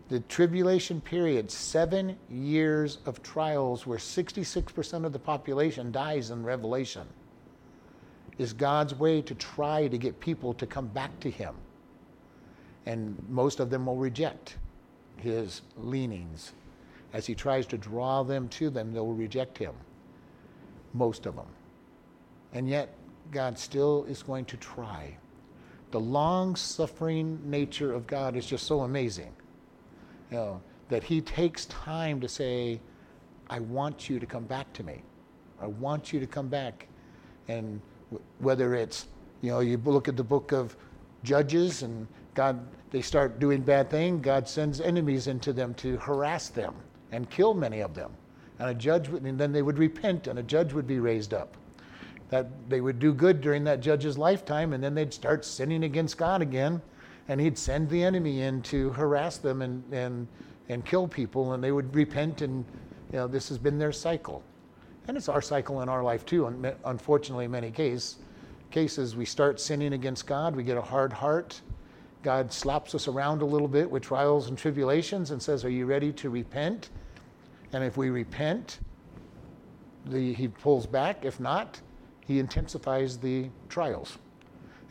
The 0.10 0.20
tribulation 0.22 1.02
period, 1.02 1.50
seven 1.50 2.18
years 2.30 3.00
of 3.06 3.24
trials 3.24 3.88
where 3.88 3.98
66% 3.98 5.06
of 5.06 5.14
the 5.14 5.20
population 5.20 5.92
dies 5.92 6.30
in 6.30 6.44
Revelation, 6.44 7.08
is 8.38 8.54
God's 8.54 8.94
way 8.94 9.22
to 9.22 9.34
try 9.36 9.88
to 9.88 9.98
get 9.98 10.20
people 10.20 10.54
to 10.56 10.68
come 10.68 10.88
back 10.88 11.18
to 11.22 11.32
Him. 11.32 11.56
And 12.86 13.18
most 13.30 13.60
of 13.60 13.70
them 13.70 13.86
will 13.88 13.96
reject 13.96 14.58
His 15.18 15.62
leanings. 15.78 16.54
As 17.14 17.26
He 17.26 17.34
tries 17.34 17.66
to 17.68 17.78
draw 17.78 18.22
them 18.22 18.48
to 18.50 18.70
them, 18.70 18.94
they 18.94 19.00
will 19.00 19.14
reject 19.14 19.58
Him. 19.58 19.74
Most 20.94 21.26
of 21.26 21.36
them. 21.36 21.48
And 22.54 22.70
yet, 22.70 22.94
God 23.32 23.58
still 23.58 24.06
is 24.08 24.24
going 24.24 24.46
to 24.46 24.58
try. 24.58 25.16
The 25.92 26.00
long 26.00 26.56
suffering 26.56 27.40
nature 27.46 27.94
of 27.94 28.08
God 28.08 28.36
is 28.36 28.46
just 28.46 28.66
so 28.66 28.82
amazing. 28.82 29.34
You 30.32 30.38
know, 30.38 30.62
that 30.90 31.04
He 31.04 31.22
takes 31.22 31.66
time 31.66 32.20
to 32.22 32.28
say, 32.28 32.80
I 33.50 33.60
want 33.60 34.10
you 34.10 34.20
to 34.20 34.26
come 34.26 34.44
back 34.44 34.72
to 34.74 34.84
me. 34.84 35.02
I 35.62 35.68
want 35.68 36.12
you 36.12 36.20
to 36.20 36.28
come 36.28 36.48
back. 36.48 36.88
And 37.48 37.80
whether 38.40 38.76
it's, 38.76 39.08
you 39.42 39.52
know, 39.52 39.60
you 39.60 39.78
look 39.78 40.08
at 40.08 40.18
the 40.18 40.24
book 40.24 40.52
of 40.52 40.76
Judges 41.24 41.84
and 41.84 42.08
God, 42.34 42.60
they 42.92 43.02
start 43.02 43.40
doing 43.40 43.62
bad 43.62 43.90
things, 43.90 44.22
God 44.22 44.48
sends 44.48 44.82
enemies 44.82 45.28
into 45.28 45.54
them 45.54 45.74
to 45.76 45.98
harass 45.98 46.50
them 46.50 46.74
and 47.12 47.30
kill 47.30 47.54
many 47.54 47.80
of 47.80 47.94
them. 47.94 48.12
And 48.60 48.70
a 48.70 48.74
judge, 48.74 49.10
would, 49.10 49.24
and 49.24 49.40
then 49.40 49.52
they 49.52 49.62
would 49.62 49.78
repent 49.78 50.28
and 50.28 50.40
a 50.40 50.44
judge 50.44 50.74
would 50.74 50.88
be 50.88 51.00
raised 51.00 51.34
up. 51.34 51.58
That 52.30 52.48
they 52.70 52.82
would 52.82 53.00
do 53.00 53.14
good 53.14 53.42
during 53.42 53.64
that 53.66 53.82
judge's 53.82 54.18
lifetime 54.18 54.74
and 54.74 54.84
then 54.84 54.96
they'd 54.96 55.14
start 55.14 55.46
sinning 55.46 55.84
against 55.84 56.18
God 56.18 56.42
again 56.42 56.82
and 57.28 57.40
he'd 57.40 57.58
send 57.58 57.90
the 57.90 58.04
enemy 58.04 58.42
in 58.42 58.62
to 58.64 58.90
harass 58.92 59.38
them 59.38 59.62
and, 59.62 59.84
and, 59.94 60.28
and 60.70 60.86
kill 60.86 61.08
people 61.08 61.54
and 61.54 61.64
they 61.64 61.72
would 61.72 61.94
repent 61.94 62.42
and, 62.42 62.66
you 63.12 63.20
know, 63.20 63.28
this 63.28 63.50
has 63.50 63.58
been 63.58 63.78
their 63.78 63.92
cycle. 63.92 64.44
And 65.08 65.16
it's 65.16 65.30
our 65.30 65.42
cycle 65.42 65.82
in 65.82 65.90
our 65.90 66.04
life 66.04 66.26
too. 66.26 66.48
Unfortunately, 66.86 67.46
in 67.46 67.52
many 67.52 67.72
case, 67.72 68.18
cases, 68.72 69.16
we 69.16 69.26
start 69.26 69.60
sinning 69.60 69.94
against 69.94 70.26
God, 70.26 70.56
we 70.56 70.64
get 70.64 70.78
a 70.78 70.82
hard 70.82 71.14
heart. 71.14 71.62
God 72.24 72.52
slaps 72.52 72.96
us 72.96 73.08
around 73.08 73.44
a 73.44 73.46
little 73.46 73.68
bit 73.68 73.90
with 73.90 74.02
trials 74.02 74.50
and 74.50 74.58
tribulations 74.58 75.30
and 75.30 75.40
says, 75.40 75.64
Are 75.64 75.70
you 75.70 75.86
ready 75.86 76.12
to 76.14 76.32
repent? 76.32 76.90
And 77.72 77.84
if 77.84 77.98
we 77.98 78.10
repent, 78.10 78.80
the, 80.08 80.34
he 80.34 80.48
pulls 80.48 80.88
back. 80.88 81.24
If 81.24 81.40
not, 81.40 81.80
he 82.26 82.40
intensifies 82.40 83.18
the 83.18 83.50
trials. 83.70 84.18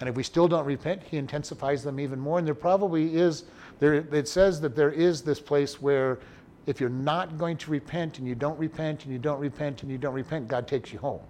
And 0.00 0.08
if 0.08 0.16
we 0.16 0.22
still 0.22 0.48
don't 0.48 0.64
repent, 0.64 1.02
he 1.02 1.16
intensifies 1.16 1.82
them 1.82 2.00
even 2.00 2.18
more. 2.18 2.38
And 2.38 2.46
there 2.46 2.54
probably 2.54 3.14
is, 3.14 3.44
there, 3.78 3.94
it 3.94 4.28
says 4.28 4.60
that 4.60 4.74
there 4.74 4.90
is 4.90 5.22
this 5.22 5.40
place 5.40 5.80
where 5.80 6.18
if 6.66 6.80
you're 6.80 6.88
not 6.88 7.38
going 7.38 7.56
to 7.58 7.70
repent 7.70 8.18
and 8.18 8.26
you 8.26 8.34
don't 8.34 8.58
repent 8.58 9.04
and 9.04 9.12
you 9.12 9.18
don't 9.18 9.38
repent 9.38 9.82
and 9.82 9.90
you 9.90 9.98
don't 9.98 10.14
repent, 10.14 10.48
God 10.48 10.66
takes 10.66 10.92
you 10.92 10.98
home. 10.98 11.20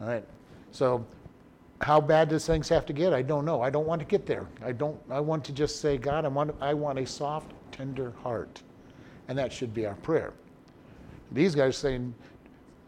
All 0.00 0.08
right. 0.08 0.24
So 0.72 1.04
how 1.80 2.00
bad 2.00 2.28
does 2.28 2.46
things 2.46 2.68
have 2.68 2.86
to 2.86 2.92
get? 2.92 3.12
I 3.12 3.22
don't 3.22 3.44
know. 3.44 3.62
I 3.62 3.70
don't 3.70 3.86
want 3.86 4.00
to 4.00 4.06
get 4.06 4.26
there. 4.26 4.46
I 4.64 4.72
don't 4.72 4.98
I 5.10 5.20
want 5.20 5.44
to 5.44 5.52
just 5.52 5.80
say, 5.80 5.98
God, 5.98 6.24
I 6.24 6.28
want 6.28 6.54
I 6.60 6.74
want 6.74 6.98
a 6.98 7.06
soft, 7.06 7.52
tender 7.72 8.12
heart. 8.22 8.62
And 9.28 9.36
that 9.36 9.52
should 9.52 9.74
be 9.74 9.86
our 9.86 9.94
prayer. 9.96 10.32
These 11.32 11.54
guys 11.54 11.76
saying, 11.76 12.14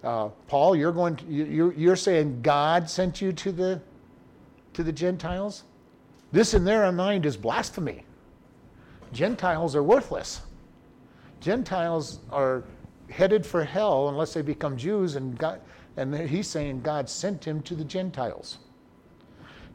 uh, 0.05 0.29
Paul, 0.47 0.77
you're 0.77 0.93
going 0.93 1.17
to, 1.17 1.25
you're, 1.27 1.73
you're 1.73 1.97
saying 1.97 2.41
God 2.43 2.89
sent 2.89 3.21
you 3.21 3.33
to 3.33 3.53
the 3.53 3.81
to 4.75 4.83
the 4.85 4.93
Gentiles? 4.93 5.65
This 6.31 6.55
in 6.55 6.65
their 6.65 6.91
mind 6.93 7.27
is 7.27 7.37
blasphemy. 7.37 8.05
Gentiles 9.13 9.75
are 9.75 9.83
worthless. 9.83 10.43
Gentiles 11.41 12.21
are 12.31 12.65
headed 13.11 13.45
for 13.45 13.65
hell 13.65 14.09
unless 14.09 14.35
they 14.35 14.43
become 14.43 14.77
Jews, 14.77 15.17
and, 15.17 15.37
God, 15.39 15.61
and 15.97 16.15
he's 16.15 16.47
saying 16.47 16.83
God 16.83 17.09
sent 17.09 17.45
him 17.45 17.63
to 17.63 17.75
the 17.75 17.85
Gentiles. 17.85 18.59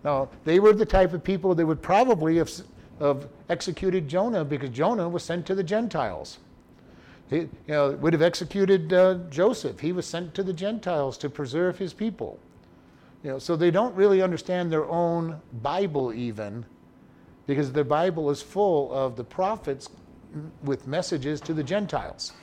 Now, 0.04 0.30
they 0.44 0.60
were 0.60 0.74
the 0.74 0.86
type 0.86 1.14
of 1.14 1.24
people 1.24 1.56
that 1.56 1.66
would 1.66 1.82
probably 1.82 2.38
have, 2.38 2.52
have 3.00 3.28
executed 3.50 4.08
Jonah 4.08 4.46
because 4.46 4.70
Jonah 4.70 5.10
was 5.10 5.24
sent 5.24 5.46
to 5.48 5.56
the 5.56 5.64
Gentiles. 5.64 6.38
He 7.34 7.40
you 7.40 7.50
know, 7.68 7.92
would 7.94 8.14
have 8.14 8.22
executed 8.22 8.94
uh, 8.94 9.16
Joseph. 9.32 9.80
He 9.80 9.92
was 9.92 10.06
sent 10.06 10.36
to 10.36 10.44
the 10.44 10.54
Gentiles 10.54 11.18
to 11.18 11.30
preserve 11.32 11.80
his 11.80 11.92
people. 11.92 12.38
You 13.24 13.32
know, 13.32 13.40
so 13.40 13.56
they 13.56 13.72
don't 13.72 13.96
really 13.96 14.22
understand 14.22 14.72
their 14.72 14.86
own 14.86 15.42
Bible 15.64 16.14
even 16.14 16.64
because 17.48 17.72
their 17.72 17.84
Bible 17.84 18.30
is 18.30 18.44
full 18.44 18.94
of 18.94 19.16
the 19.16 19.24
prophets 19.24 19.90
with 20.64 20.86
messages 20.86 21.42
to 21.42 21.56
the 21.56 21.64
Gentiles. 21.64 22.34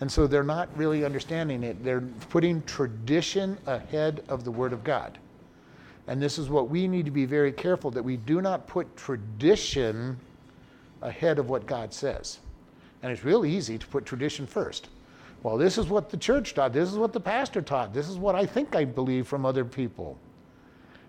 And 0.00 0.10
so 0.10 0.26
they're 0.26 0.42
not 0.42 0.76
really 0.76 1.04
understanding 1.04 1.62
it. 1.62 1.84
They're 1.84 2.00
putting 2.28 2.60
tradition 2.64 3.56
ahead 3.66 4.24
of 4.28 4.42
the 4.42 4.50
Word 4.50 4.72
of 4.72 4.82
God. 4.82 5.18
And 6.08 6.20
this 6.20 6.38
is 6.38 6.50
what 6.50 6.68
we 6.68 6.88
need 6.88 7.04
to 7.04 7.12
be 7.12 7.24
very 7.24 7.52
careful 7.52 7.92
that 7.92 8.02
we 8.02 8.16
do 8.16 8.40
not 8.40 8.66
put 8.66 8.96
tradition 8.96 10.18
ahead 11.02 11.38
of 11.38 11.48
what 11.48 11.66
God 11.66 11.94
says. 11.94 12.40
And 13.02 13.10
it's 13.10 13.24
real 13.24 13.44
easy 13.44 13.78
to 13.78 13.86
put 13.86 14.06
tradition 14.06 14.46
first. 14.46 14.88
Well, 15.42 15.56
this 15.56 15.76
is 15.76 15.86
what 15.88 16.08
the 16.08 16.16
church 16.16 16.54
taught. 16.54 16.72
This 16.72 16.88
is 16.88 16.96
what 16.96 17.12
the 17.12 17.20
pastor 17.20 17.60
taught. 17.60 17.92
This 17.92 18.08
is 18.08 18.16
what 18.16 18.34
I 18.34 18.46
think 18.46 18.76
I 18.76 18.84
believe 18.84 19.26
from 19.26 19.44
other 19.44 19.64
people. 19.64 20.16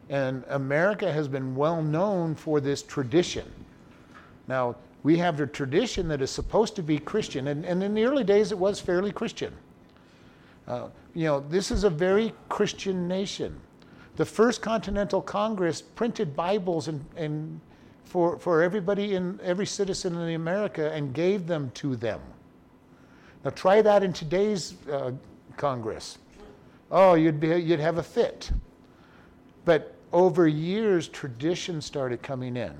And 0.09 0.43
America 0.49 1.11
has 1.11 1.27
been 1.27 1.55
well 1.55 1.81
known 1.81 2.35
for 2.35 2.59
this 2.59 2.81
tradition. 2.81 3.49
Now, 4.47 4.75
we 5.03 5.17
have 5.17 5.39
a 5.39 5.47
tradition 5.47 6.07
that 6.07 6.21
is 6.21 6.31
supposed 6.31 6.75
to 6.77 6.83
be 6.83 6.97
Christian, 6.97 7.49
and, 7.49 7.65
and 7.65 7.83
in 7.83 7.93
the 7.93 8.05
early 8.05 8.23
days 8.23 8.51
it 8.51 8.57
was 8.57 8.79
fairly 8.79 9.11
Christian. 9.11 9.53
Uh, 10.67 10.87
you 11.13 11.25
know, 11.25 11.41
this 11.41 11.71
is 11.71 11.83
a 11.83 11.89
very 11.89 12.33
Christian 12.49 13.07
nation. 13.07 13.59
The 14.15 14.25
First 14.25 14.61
Continental 14.61 15.21
Congress 15.21 15.81
printed 15.81 16.35
Bibles 16.35 16.87
and, 16.87 17.03
and 17.15 17.59
for, 18.13 18.37
for 18.37 18.61
everybody 18.61 19.15
in 19.15 19.39
every 19.41 19.65
citizen 19.65 20.15
in 20.15 20.35
America 20.35 20.91
and 20.93 21.15
gave 21.15 21.47
them 21.47 21.71
to 21.73 21.95
them. 21.95 22.21
Now 23.43 23.49
try 23.49 23.81
that 23.81 24.03
in 24.03 24.13
today's 24.13 24.75
uh, 24.87 25.13
Congress. 25.57 26.19
Oh, 26.91 27.15
you'd, 27.15 27.39
be, 27.39 27.47
you'd 27.47 27.79
have 27.79 27.97
a 27.97 28.03
fit. 28.03 28.51
But 29.65 29.95
over 30.11 30.47
years, 30.47 31.07
tradition 31.07 31.81
started 31.81 32.21
coming 32.21 32.55
in 32.55 32.75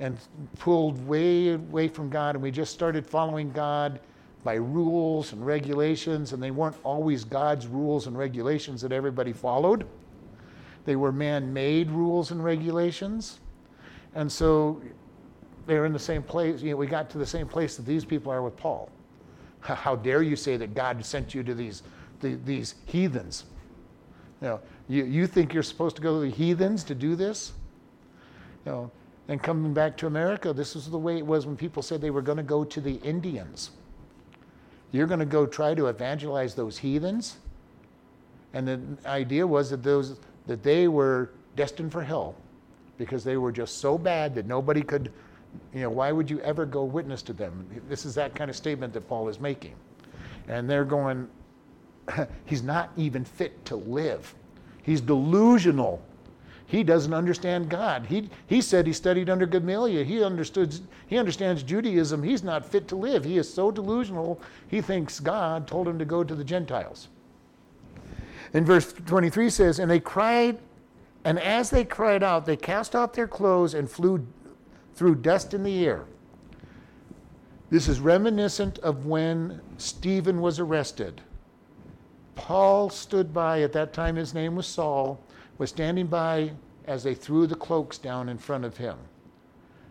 and 0.00 0.18
pulled 0.58 1.06
way 1.06 1.52
away 1.52 1.86
from 1.86 2.10
God, 2.10 2.34
and 2.34 2.42
we 2.42 2.50
just 2.50 2.74
started 2.74 3.06
following 3.06 3.52
God 3.52 4.00
by 4.42 4.54
rules 4.54 5.32
and 5.32 5.46
regulations, 5.46 6.32
and 6.32 6.42
they 6.42 6.50
weren't 6.50 6.76
always 6.82 7.22
God's 7.22 7.68
rules 7.68 8.08
and 8.08 8.18
regulations 8.18 8.82
that 8.82 8.90
everybody 8.90 9.32
followed. 9.32 9.86
They 10.86 10.96
were 10.96 11.12
man 11.12 11.52
made 11.52 11.88
rules 11.88 12.32
and 12.32 12.42
regulations. 12.42 13.38
And 14.16 14.32
so 14.32 14.80
they're 15.66 15.84
in 15.84 15.92
the 15.92 15.98
same 15.98 16.22
place. 16.22 16.62
You 16.62 16.70
know, 16.70 16.76
we 16.78 16.86
got 16.86 17.10
to 17.10 17.18
the 17.18 17.26
same 17.26 17.46
place 17.46 17.76
that 17.76 17.84
these 17.84 18.04
people 18.04 18.32
are 18.32 18.42
with 18.42 18.56
Paul. 18.56 18.90
How 19.60 19.94
dare 19.94 20.22
you 20.22 20.36
say 20.36 20.56
that 20.56 20.74
God 20.74 21.04
sent 21.04 21.34
you 21.34 21.42
to 21.42 21.54
these, 21.54 21.82
the, 22.20 22.34
these 22.36 22.76
heathens? 22.86 23.44
You, 24.40 24.48
know, 24.48 24.60
you, 24.88 25.04
you 25.04 25.26
think 25.26 25.52
you're 25.52 25.62
supposed 25.62 25.96
to 25.96 26.02
go 26.02 26.14
to 26.14 26.30
the 26.30 26.34
heathens 26.34 26.82
to 26.84 26.94
do 26.94 27.14
this? 27.14 27.52
You 28.64 28.72
know, 28.72 28.90
and 29.28 29.42
coming 29.42 29.74
back 29.74 29.98
to 29.98 30.06
America, 30.06 30.52
this 30.52 30.76
is 30.76 30.88
the 30.88 30.98
way 30.98 31.18
it 31.18 31.26
was 31.26 31.44
when 31.44 31.56
people 31.56 31.82
said 31.82 32.00
they 32.00 32.10
were 32.10 32.22
going 32.22 32.38
to 32.38 32.44
go 32.44 32.64
to 32.64 32.80
the 32.80 32.94
Indians. 33.02 33.72
You're 34.92 35.06
going 35.06 35.20
to 35.20 35.26
go 35.26 35.44
try 35.44 35.74
to 35.74 35.88
evangelize 35.88 36.54
those 36.54 36.78
heathens? 36.78 37.36
And 38.54 38.66
the 38.66 38.80
idea 39.06 39.46
was 39.46 39.68
that 39.70 39.82
those 39.82 40.18
that 40.46 40.62
they 40.62 40.88
were 40.88 41.32
destined 41.54 41.92
for 41.92 42.02
hell 42.02 42.36
because 42.98 43.24
they 43.24 43.36
were 43.36 43.52
just 43.52 43.78
so 43.78 43.98
bad 43.98 44.34
that 44.34 44.46
nobody 44.46 44.82
could 44.82 45.12
you 45.72 45.80
know, 45.80 45.90
why 45.90 46.12
would 46.12 46.30
you 46.30 46.40
ever 46.40 46.66
go 46.66 46.84
witness 46.84 47.22
to 47.22 47.32
them? 47.32 47.66
This 47.88 48.04
is 48.04 48.14
that 48.14 48.34
kind 48.34 48.50
of 48.50 48.56
statement 48.56 48.92
that 48.94 49.08
Paul 49.08 49.28
is 49.28 49.40
making. 49.40 49.74
And 50.48 50.68
they're 50.68 50.84
going, 50.84 51.28
he's 52.44 52.62
not 52.62 52.90
even 52.96 53.24
fit 53.24 53.64
to 53.66 53.76
live. 53.76 54.34
He's 54.82 55.00
delusional. 55.00 56.02
He 56.66 56.82
doesn't 56.82 57.14
understand 57.14 57.68
God. 57.68 58.06
He, 58.06 58.28
he 58.48 58.60
said 58.60 58.86
he 58.86 58.92
studied 58.92 59.30
under 59.30 59.46
Gamaliel. 59.46 60.04
He 60.04 60.22
understood 60.22 60.78
he 61.06 61.16
understands 61.16 61.62
Judaism. 61.62 62.22
He's 62.22 62.42
not 62.42 62.66
fit 62.66 62.88
to 62.88 62.96
live. 62.96 63.24
He 63.24 63.38
is 63.38 63.52
so 63.52 63.70
delusional, 63.70 64.40
he 64.68 64.80
thinks 64.80 65.20
God 65.20 65.68
told 65.68 65.86
him 65.86 65.98
to 65.98 66.04
go 66.04 66.24
to 66.24 66.34
the 66.34 66.44
Gentiles. 66.44 67.08
And 68.52 68.66
verse 68.66 68.92
23 68.92 69.50
says, 69.50 69.78
And 69.78 69.90
they 69.90 70.00
cried, 70.00 70.58
and 71.26 71.40
as 71.40 71.70
they 71.70 71.84
cried 71.84 72.22
out, 72.22 72.46
they 72.46 72.56
cast 72.56 72.94
off 72.94 73.12
their 73.12 73.26
clothes 73.26 73.74
and 73.74 73.90
flew 73.90 74.24
through 74.94 75.16
dust 75.16 75.54
in 75.54 75.64
the 75.64 75.84
air. 75.84 76.04
This 77.68 77.88
is 77.88 77.98
reminiscent 77.98 78.78
of 78.78 79.06
when 79.06 79.60
Stephen 79.76 80.40
was 80.40 80.60
arrested. 80.60 81.20
Paul 82.36 82.90
stood 82.90 83.34
by, 83.34 83.62
at 83.62 83.72
that 83.72 83.92
time 83.92 84.14
his 84.14 84.34
name 84.34 84.54
was 84.54 84.68
Saul, 84.68 85.20
was 85.58 85.70
standing 85.70 86.06
by 86.06 86.52
as 86.86 87.02
they 87.02 87.14
threw 87.14 87.48
the 87.48 87.56
cloaks 87.56 87.98
down 87.98 88.28
in 88.28 88.38
front 88.38 88.64
of 88.64 88.76
him. 88.76 88.96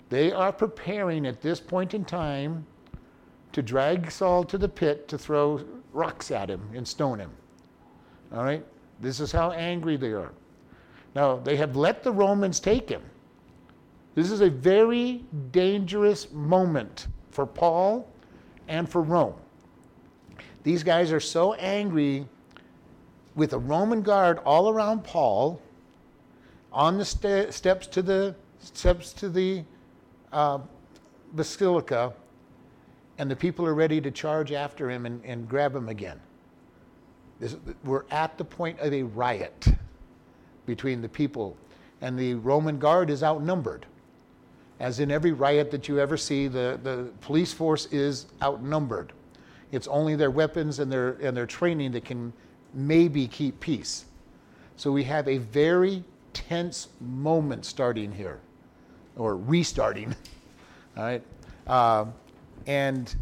They 0.08 0.32
are 0.32 0.54
preparing 0.54 1.28
at 1.28 1.42
this 1.42 1.60
point 1.60 1.94
in 1.94 2.06
time 2.06 2.66
to 3.52 3.62
drag 3.62 4.10
Saul 4.10 4.46
to 4.46 4.58
the 4.58 4.70
pit 4.70 5.10
to 5.10 5.18
throw 5.18 5.66
rocks 5.92 6.32
at 6.32 6.50
him 6.50 6.62
and 6.74 6.88
stone 6.88 7.20
him. 7.20 7.32
All 8.34 8.46
right? 8.46 8.66
This 9.02 9.20
is 9.20 9.34
how 9.34 9.52
angry 9.52 9.98
they 9.98 10.14
are. 10.14 10.32
Now, 11.16 11.38
they 11.38 11.56
have 11.56 11.78
let 11.78 12.04
the 12.04 12.12
Romans 12.12 12.60
take 12.60 12.90
him. 12.90 13.02
This 14.16 14.32
is 14.32 14.42
a 14.42 14.50
very 14.50 15.24
dangerous 15.52 16.32
moment 16.32 17.08
for 17.32 17.46
Paul 17.46 18.08
and 18.68 18.88
for 18.88 19.02
Rome. 19.02 19.36
These 20.64 20.84
guys 20.84 21.12
are 21.12 21.20
so 21.20 21.54
angry 21.54 22.28
with 23.36 23.54
a 23.54 23.58
Roman 23.58 24.02
guard 24.02 24.40
all 24.40 24.70
around 24.70 25.04
Paul 25.04 25.62
on 26.72 26.98
the 26.98 27.06
ste- 27.06 27.54
steps 27.54 27.88
to 27.88 28.02
the 28.02 28.36
steps 28.60 29.14
to 29.14 29.30
the 29.30 29.64
uh, 30.34 30.60
basilica, 31.34 32.14
and 33.18 33.30
the 33.30 33.36
people 33.36 33.66
are 33.66 33.76
ready 33.76 34.02
to 34.02 34.12
charge 34.12 34.52
after 34.52 34.90
him 34.90 35.06
and, 35.06 35.24
and 35.24 35.48
grab 35.48 35.76
him 35.76 35.88
again. 35.88 36.20
This, 37.40 37.56
we're 37.84 38.06
at 38.12 38.38
the 38.38 38.46
point 38.46 38.80
of 38.80 38.92
a 38.94 39.04
riot 39.04 39.68
between 40.66 41.02
the 41.02 41.10
people, 41.10 41.56
and 42.02 42.18
the 42.18 42.36
Roman 42.36 42.80
guard 42.80 43.10
is 43.10 43.24
outnumbered. 43.24 43.86
As 44.80 45.00
in 45.00 45.10
every 45.10 45.32
riot 45.32 45.72
that 45.72 45.88
you 45.88 46.00
ever 46.00 46.18
see, 46.18 46.48
the, 46.48 46.80
the 46.84 47.10
police 47.22 47.54
force 47.54 47.86
is 47.88 48.26
outnumbered. 48.42 49.14
It's 49.72 49.88
only 49.88 50.16
their 50.16 50.32
weapons 50.32 50.80
and 50.80 50.92
their, 50.92 51.12
and 51.22 51.36
their 51.36 51.46
training 51.46 51.92
that 51.94 52.06
can 52.06 52.34
maybe 52.74 53.28
keep 53.28 53.60
peace. 53.60 54.06
So 54.76 54.92
we 54.92 55.04
have 55.04 55.28
a 55.28 55.38
very 55.38 56.04
tense 56.34 56.90
moment 57.00 57.66
starting 57.66 58.12
here, 58.12 58.40
or 59.16 59.38
restarting. 59.38 60.14
All 60.98 61.04
right? 61.04 61.24
Uh, 61.66 62.06
and 62.68 63.16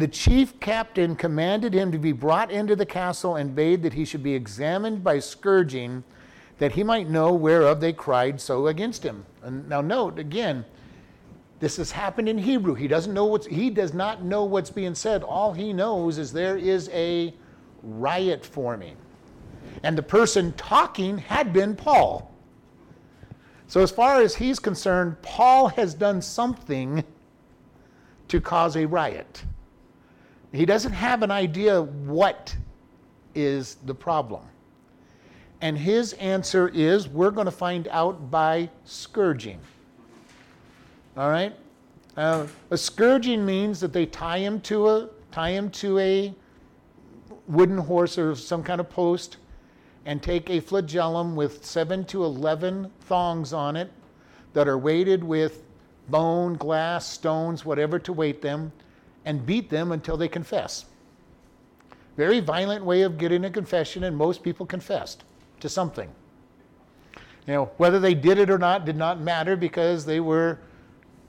the 0.00 0.08
chief 0.08 0.58
captain 0.60 1.14
commanded 1.14 1.74
him 1.74 1.92
to 1.92 1.98
be 1.98 2.12
brought 2.12 2.50
into 2.50 2.74
the 2.74 2.86
castle 2.86 3.36
and 3.36 3.54
bade 3.54 3.82
that 3.82 3.92
he 3.92 4.04
should 4.04 4.22
be 4.22 4.34
examined 4.34 5.04
by 5.04 5.18
scourging 5.18 6.02
that 6.58 6.72
he 6.72 6.82
might 6.82 7.08
know 7.08 7.32
whereof 7.32 7.80
they 7.80 7.92
cried 7.92 8.40
so 8.40 8.66
against 8.66 9.02
him. 9.02 9.24
And 9.42 9.68
now 9.68 9.80
note 9.80 10.18
again, 10.18 10.64
this 11.58 11.76
has 11.76 11.90
happened 11.90 12.28
in 12.28 12.38
Hebrew. 12.38 12.74
He 12.74 12.88
doesn't 12.88 13.12
know 13.12 13.26
what's 13.26 13.46
he 13.46 13.68
does 13.70 13.92
not 13.92 14.22
know 14.22 14.44
what's 14.44 14.70
being 14.70 14.94
said. 14.94 15.22
All 15.22 15.52
he 15.52 15.72
knows 15.72 16.18
is 16.18 16.32
there 16.32 16.56
is 16.56 16.88
a 16.92 17.34
riot 17.82 18.44
forming. 18.44 18.96
And 19.82 19.96
the 19.96 20.02
person 20.02 20.52
talking 20.54 21.18
had 21.18 21.52
been 21.52 21.76
Paul. 21.76 22.34
So 23.66 23.82
as 23.82 23.90
far 23.90 24.20
as 24.20 24.34
he's 24.34 24.58
concerned, 24.58 25.20
Paul 25.22 25.68
has 25.68 25.94
done 25.94 26.20
something 26.20 27.04
to 28.28 28.40
cause 28.40 28.76
a 28.76 28.86
riot. 28.86 29.44
He 30.52 30.66
doesn't 30.66 30.92
have 30.92 31.22
an 31.22 31.30
idea 31.30 31.82
what 31.82 32.54
is 33.34 33.76
the 33.86 33.94
problem. 33.94 34.42
And 35.60 35.76
his 35.76 36.14
answer 36.14 36.68
is 36.68 37.08
we're 37.08 37.30
going 37.30 37.44
to 37.44 37.52
find 37.52 37.86
out 37.88 38.30
by 38.30 38.68
scourging. 38.84 39.60
All 41.16 41.30
right? 41.30 41.54
Uh, 42.16 42.46
a 42.70 42.76
scourging 42.76 43.44
means 43.44 43.78
that 43.80 43.92
they 43.92 44.06
tie 44.06 44.38
him 44.38 44.60
to 44.62 44.88
a 44.88 45.08
tie 45.30 45.50
him 45.50 45.70
to 45.70 45.98
a 45.98 46.34
wooden 47.46 47.78
horse 47.78 48.18
or 48.18 48.34
some 48.34 48.64
kind 48.64 48.80
of 48.80 48.90
post 48.90 49.36
and 50.06 50.20
take 50.20 50.50
a 50.50 50.58
flagellum 50.58 51.36
with 51.36 51.64
7 51.64 52.04
to 52.06 52.24
11 52.24 52.90
thongs 53.02 53.52
on 53.52 53.76
it 53.76 53.92
that 54.54 54.66
are 54.66 54.78
weighted 54.78 55.22
with 55.22 55.62
bone, 56.08 56.54
glass, 56.54 57.06
stones, 57.06 57.64
whatever 57.64 57.98
to 58.00 58.12
weight 58.12 58.42
them 58.42 58.72
and 59.24 59.44
beat 59.44 59.70
them 59.70 59.92
until 59.92 60.16
they 60.16 60.28
confess. 60.28 60.86
Very 62.16 62.40
violent 62.40 62.84
way 62.84 63.02
of 63.02 63.18
getting 63.18 63.44
a 63.44 63.50
confession 63.50 64.04
and 64.04 64.16
most 64.16 64.42
people 64.42 64.66
confessed 64.66 65.24
to 65.60 65.68
something. 65.68 66.10
You 67.46 67.54
know, 67.54 67.70
whether 67.78 67.98
they 67.98 68.14
did 68.14 68.38
it 68.38 68.50
or 68.50 68.58
not 68.58 68.84
did 68.84 68.96
not 68.96 69.20
matter 69.20 69.56
because 69.56 70.04
they 70.04 70.20
were, 70.20 70.58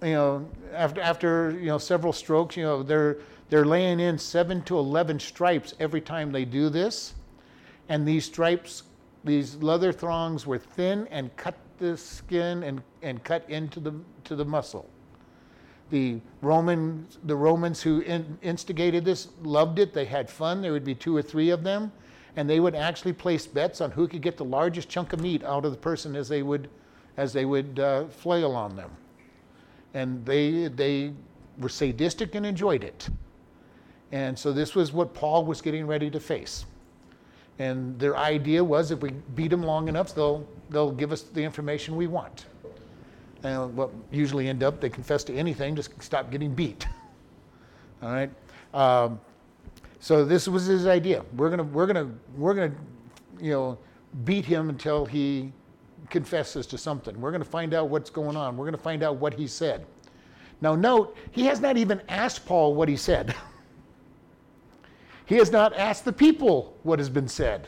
you 0.02 0.14
know, 0.14 0.50
after, 0.74 1.02
after 1.02 1.52
you 1.52 1.68
know, 1.68 1.78
several 1.78 2.14
strokes, 2.14 2.58
you 2.58 2.64
know, 2.64 2.84
they're, 2.84 3.18
they're 3.50 3.66
laying 3.66 4.00
in 4.00 4.18
seven 4.18 4.62
to 4.64 4.78
11 4.78 5.20
stripes 5.20 5.74
every 5.80 6.02
time 6.02 6.32
they 6.32 6.46
do 6.46 6.70
this. 6.70 7.14
And 7.90 8.08
these 8.08 8.26
stripes, 8.26 8.84
these 9.24 9.56
leather 9.58 9.92
thongs 9.92 10.46
were 10.46 10.58
thin 10.58 11.08
and 11.12 11.36
cut 11.36 11.58
the 11.78 11.98
skin 11.98 12.64
and, 12.64 12.82
and 13.02 13.24
cut 13.24 13.50
into 13.50 13.80
the, 13.80 13.94
to 14.26 14.36
the 14.36 14.46
muscle. 14.46 14.90
The, 15.92 16.20
Roman, 16.42 17.06
the 17.26 17.36
Romans 17.36 17.82
who 17.82 18.00
in, 18.02 18.38
instigated 18.42 19.06
this 19.06 19.28
loved 19.44 19.78
it. 19.78 19.94
They 19.94 20.06
had 20.06 20.30
fun. 20.30 20.62
There 20.62 20.72
would 20.72 20.86
be 20.86 20.96
two 20.96 21.16
or 21.16 21.22
three 21.22 21.52
of 21.52 21.64
them 21.64 21.92
and 22.36 22.50
they 22.50 22.60
would 22.60 22.76
actually 22.76 23.14
place 23.14 23.46
bets 23.46 23.82
on 23.82 23.92
who 23.92 24.08
could 24.08 24.22
get 24.22 24.38
the 24.38 24.46
largest 24.46 24.90
chunk 24.90 25.14
of 25.14 25.20
meat 25.20 25.44
out 25.44 25.66
of 25.66 25.72
the 25.72 25.78
person 25.78 26.16
as 26.16 26.30
they 26.30 26.44
would, 26.44 26.70
as 27.18 27.34
they 27.34 27.46
would 27.46 27.80
uh, 27.80 28.06
flail 28.08 28.54
on 28.54 28.76
them. 28.76 28.92
And 29.94 30.26
they, 30.26 30.68
they 30.68 31.14
were 31.58 31.70
sadistic 31.70 32.36
and 32.36 32.46
enjoyed 32.46 32.84
it. 32.84 33.10
And 34.14 34.38
so 34.38 34.54
this 34.54 34.76
was 34.76 34.94
what 34.94 35.14
Paul 35.14 35.46
was 35.46 35.62
getting 35.62 35.86
ready 35.86 36.10
to 36.10 36.20
face. 36.20 36.66
And 37.60 38.00
their 38.00 38.18
idea 38.18 38.64
was 38.64 38.92
if 38.92 39.02
we 39.02 39.12
beat 39.36 39.50
them 39.50 39.64
long 39.64 39.90
enough, 39.90 40.16
they'll, 40.16 40.48
they'll 40.70 40.92
give 40.92 41.12
us 41.12 41.22
the 41.22 41.44
information 41.44 41.96
we 41.96 42.08
want. 42.08 42.46
And 43.44 43.76
what 43.76 43.90
usually 44.12 44.48
end 44.48 44.64
up, 44.64 44.80
they 44.80 44.90
confess 44.90 45.24
to 45.26 45.36
anything, 45.36 45.76
just 45.76 46.02
stop 46.02 46.30
getting 46.32 46.54
beat. 46.54 46.86
All 48.04 48.12
right? 48.12 48.30
Um, 48.74 49.20
so 50.00 50.26
this 50.26 50.48
was 50.48 50.66
his 50.66 50.88
idea. 50.88 51.24
We're 51.36 51.50
gonna 51.50 51.64
we're 51.64 51.88
gonna 51.88 52.12
we're 52.36 52.54
gonna 52.54 52.74
you 53.40 53.52
know 53.52 53.78
beat 54.26 54.46
him 54.46 54.70
until 54.70 55.06
he 55.06 55.52
confesses 56.10 56.66
to 56.68 56.78
something. 56.78 57.20
We're 57.20 57.32
gonna 57.32 57.46
find 57.46 57.74
out 57.74 57.90
what's 57.90 58.10
going 58.10 58.36
on. 58.36 58.58
We're 58.58 58.66
gonna 58.66 58.78
find 58.78 59.04
out 59.04 59.18
what 59.18 59.34
he 59.34 59.48
said. 59.48 59.86
Now 60.62 60.76
note, 60.76 61.16
he 61.32 61.46
has 61.46 61.60
not 61.60 61.78
even 61.78 62.02
asked 62.10 62.46
Paul 62.46 62.76
what 62.76 62.90
he 62.90 62.96
said. 62.96 63.36
he 65.26 65.36
has 65.36 65.52
not 65.52 65.76
asked 65.76 66.06
the 66.06 66.14
people 66.14 66.78
what 66.84 67.00
has 67.00 67.10
been 67.10 67.28
said. 67.28 67.68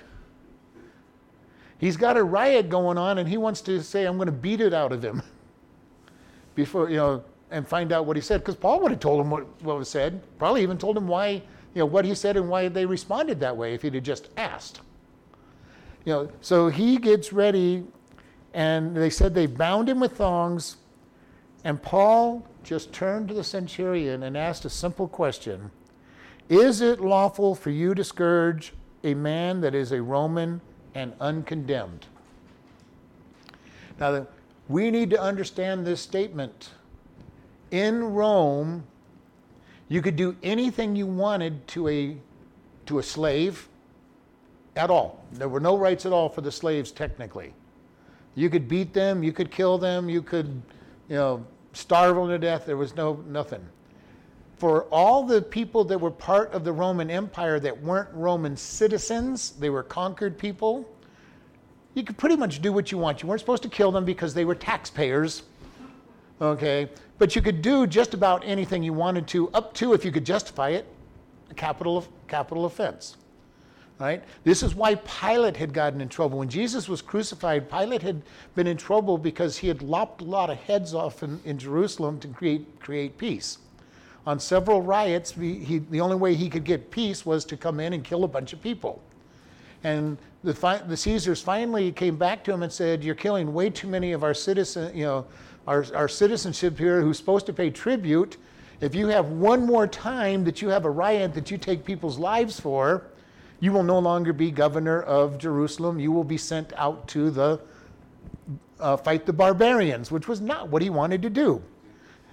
He's 1.84 1.98
got 1.98 2.16
a 2.16 2.24
riot 2.24 2.70
going 2.70 2.98
on 2.98 3.18
and 3.18 3.28
he 3.28 3.36
wants 3.36 3.60
to 3.62 3.84
say, 3.84 4.06
I'm 4.06 4.16
going 4.16 4.28
to 4.28 4.32
beat 4.32 4.62
it 4.62 4.74
out 4.74 4.94
of 4.94 5.04
him 5.04 5.22
before, 6.56 6.90
you 6.90 6.98
know, 6.98 7.24
and 7.52 7.68
find 7.68 7.92
out 7.92 8.06
what 8.06 8.16
he 8.16 8.22
said. 8.22 8.42
Because 8.42 8.56
Paul 8.56 8.82
would 8.82 8.92
have 8.92 9.00
told 9.00 9.22
him 9.22 9.30
what, 9.30 9.46
what 9.62 9.78
was 9.78 9.90
said, 9.90 10.22
probably 10.38 10.64
even 10.64 10.78
told 10.78 10.98
him 10.98 11.08
why 11.08 11.44
you 11.74 11.80
know, 11.80 11.86
what 11.86 12.06
he 12.06 12.14
said 12.14 12.38
and 12.38 12.50
why 12.50 12.68
they 12.68 12.86
responded 12.86 13.40
that 13.40 13.58
way 13.58 13.74
if 13.74 13.82
he'd 13.82 13.96
have 13.96 14.04
just 14.04 14.30
asked. 14.38 14.82
You 16.06 16.14
know, 16.14 16.32
so 16.42 16.68
he 16.68 16.98
gets 16.98 17.34
ready, 17.34 17.86
and 18.54 18.96
they 18.96 19.10
said 19.10 19.34
they 19.34 19.48
bound 19.48 19.90
him 19.90 20.00
with 20.00 20.18
thongs, 20.18 20.78
And 21.64 21.82
Paul 21.82 22.46
just 22.64 22.94
turned 22.94 23.28
to 23.30 23.34
the 23.34 23.44
centurion 23.44 24.24
and 24.24 24.38
asked 24.38 24.66
a 24.66 24.70
simple 24.70 25.08
question 25.08 25.72
Is 26.50 26.82
it 26.82 27.00
lawful 27.00 27.56
for 27.56 27.70
you 27.70 27.96
to 27.96 28.04
scourge 28.04 28.74
a 29.04 29.14
man 29.14 29.62
that 29.62 29.74
is 29.74 29.92
a 29.92 30.02
Roman 30.02 30.62
and 30.94 31.14
uncondemned? 31.20 32.06
Now, 34.00 34.28
we 34.68 34.92
need 34.92 35.10
to 35.10 35.22
understand 35.22 35.86
this 35.86 36.02
statement. 36.02 36.70
In 37.72 38.14
Rome, 38.14 38.84
you 39.90 40.02
could 40.02 40.16
do 40.16 40.36
anything 40.44 40.96
you 40.96 41.06
wanted 41.06 41.68
to 41.70 41.88
a, 41.88 42.18
to 42.86 43.00
a 43.00 43.04
slave 43.04 43.68
at 44.76 44.90
all. 44.90 45.24
There 45.34 45.50
were 45.50 45.60
no 45.60 45.78
rights 45.78 46.06
at 46.06 46.14
all 46.14 46.30
for 46.30 46.42
the 46.42 46.52
slaves, 46.52 46.92
technically. 46.92 47.54
You 48.36 48.50
could 48.50 48.68
beat 48.68 48.94
them, 48.94 49.24
you 49.24 49.32
could 49.32 49.52
kill 49.52 49.78
them, 49.78 50.10
you 50.10 50.22
could, 50.22 50.62
you 51.10 51.16
know, 51.16 51.46
starve 51.74 52.16
them 52.16 52.30
to 52.30 52.40
death. 52.40 52.66
There 52.66 52.78
was 52.78 52.96
no 52.96 53.24
nothing. 53.28 53.64
For 54.58 54.84
all 54.86 55.24
the 55.24 55.42
people 55.42 55.84
that 55.86 56.00
were 56.00 56.12
part 56.12 56.54
of 56.54 56.64
the 56.64 56.72
Roman 56.72 57.10
Empire 57.12 57.60
that 57.60 57.82
weren't 57.82 58.10
Roman 58.14 58.56
citizens, 58.56 59.52
they 59.60 59.70
were 59.70 59.84
conquered 59.84 60.38
people, 60.38 60.88
you 61.96 62.04
could 62.04 62.18
pretty 62.18 62.36
much 62.36 62.62
do 62.62 62.74
what 62.74 62.92
you 62.92 62.98
want. 62.98 63.22
You 63.22 63.30
weren't 63.30 63.42
supposed 63.42 63.64
to 63.64 63.70
kill 63.70 63.92
them 63.92 64.06
because 64.06 64.34
they 64.34 64.46
were 64.46 64.56
taxpayers. 64.56 65.44
Okay? 66.42 66.90
But 67.20 67.36
you 67.36 67.42
could 67.42 67.62
do 67.62 67.86
just 67.86 68.14
about 68.14 68.44
anything 68.46 68.84
you 68.84 68.94
wanted 68.94 69.28
to, 69.28 69.50
up 69.50 69.74
to, 69.76 69.94
if 69.94 70.04
you 70.04 70.12
could 70.12 70.26
justify 70.26 70.70
it, 70.70 70.88
a 71.50 71.54
capital, 71.54 72.06
capital 72.28 72.66
offense. 72.66 73.18
Right? 74.00 74.24
This 74.44 74.64
is 74.64 74.74
why 74.74 74.96
Pilate 74.96 75.56
had 75.56 75.72
gotten 75.72 76.02
in 76.02 76.10
trouble. 76.10 76.40
When 76.40 76.50
Jesus 76.50 76.90
was 76.90 77.02
crucified, 77.02 77.70
Pilate 77.70 78.02
had 78.02 78.22
been 78.56 78.68
in 78.68 78.76
trouble 78.76 79.18
because 79.18 79.58
he 79.58 79.68
had 79.68 79.82
lopped 79.82 80.22
a 80.22 80.26
lot 80.26 80.50
of 80.50 80.58
heads 80.58 80.94
off 80.94 81.22
in, 81.22 81.40
in 81.46 81.60
Jerusalem 81.60 82.20
to 82.22 82.28
create, 82.28 82.80
create 82.80 83.18
peace. 83.18 83.60
On 84.26 84.40
several 84.40 84.82
riots, 84.82 85.32
he, 85.32 85.60
he, 85.60 85.78
the 85.78 86.02
only 86.02 86.16
way 86.16 86.34
he 86.34 86.50
could 86.50 86.64
get 86.64 86.90
peace 86.90 87.26
was 87.26 87.46
to 87.46 87.56
come 87.56 87.80
in 87.80 87.94
and 87.94 88.04
kill 88.04 88.24
a 88.24 88.28
bunch 88.28 88.52
of 88.52 88.62
people. 88.62 89.02
And 89.84 90.18
the, 90.44 90.54
the 90.88 90.98
Caesars 90.98 91.42
finally 91.42 91.92
came 91.92 92.16
back 92.16 92.44
to 92.46 92.54
him 92.54 92.64
and 92.64 92.72
said, 92.72 93.04
You're 93.04 93.16
killing 93.16 93.54
way 93.54 93.70
too 93.70 93.88
many 93.88 94.12
of 94.12 94.24
our 94.24 94.34
citizens, 94.34 94.96
you 94.96 95.06
know, 95.06 95.26
our, 95.68 95.86
our 95.96 96.08
citizenship 96.08 96.78
here 96.78 97.02
who's 97.02 97.18
supposed 97.18 97.46
to 97.48 97.54
pay 97.54 97.70
tribute. 97.70 98.38
If 98.82 98.96
you 98.96 99.08
have 99.08 99.28
one 99.28 99.66
more 99.66 99.88
time 99.88 100.44
that 100.44 100.62
you 100.62 100.70
have 100.70 100.86
a 100.86 100.90
riot 100.90 101.34
that 101.36 101.50
you 101.50 101.58
take 101.58 101.86
people's 101.86 102.18
lives 102.18 102.60
for, 102.60 103.06
you 103.62 103.72
will 103.72 103.84
no 103.84 104.00
longer 104.00 104.34
be 104.34 104.52
governor 104.52 105.04
of 105.04 105.38
Jerusalem. 105.38 106.00
You 106.00 106.12
will 106.12 106.26
be 106.26 106.38
sent 106.38 106.74
out 106.74 107.08
to 107.10 107.32
the 107.32 107.62
uh, 108.80 108.98
fight 108.98 109.26
the 109.26 109.32
barbarians, 109.32 110.12
which 110.12 110.28
was 110.28 110.42
not 110.42 110.68
what 110.68 110.82
he 110.82 110.90
wanted 110.90 111.22
to 111.22 111.30
do. 111.30 111.64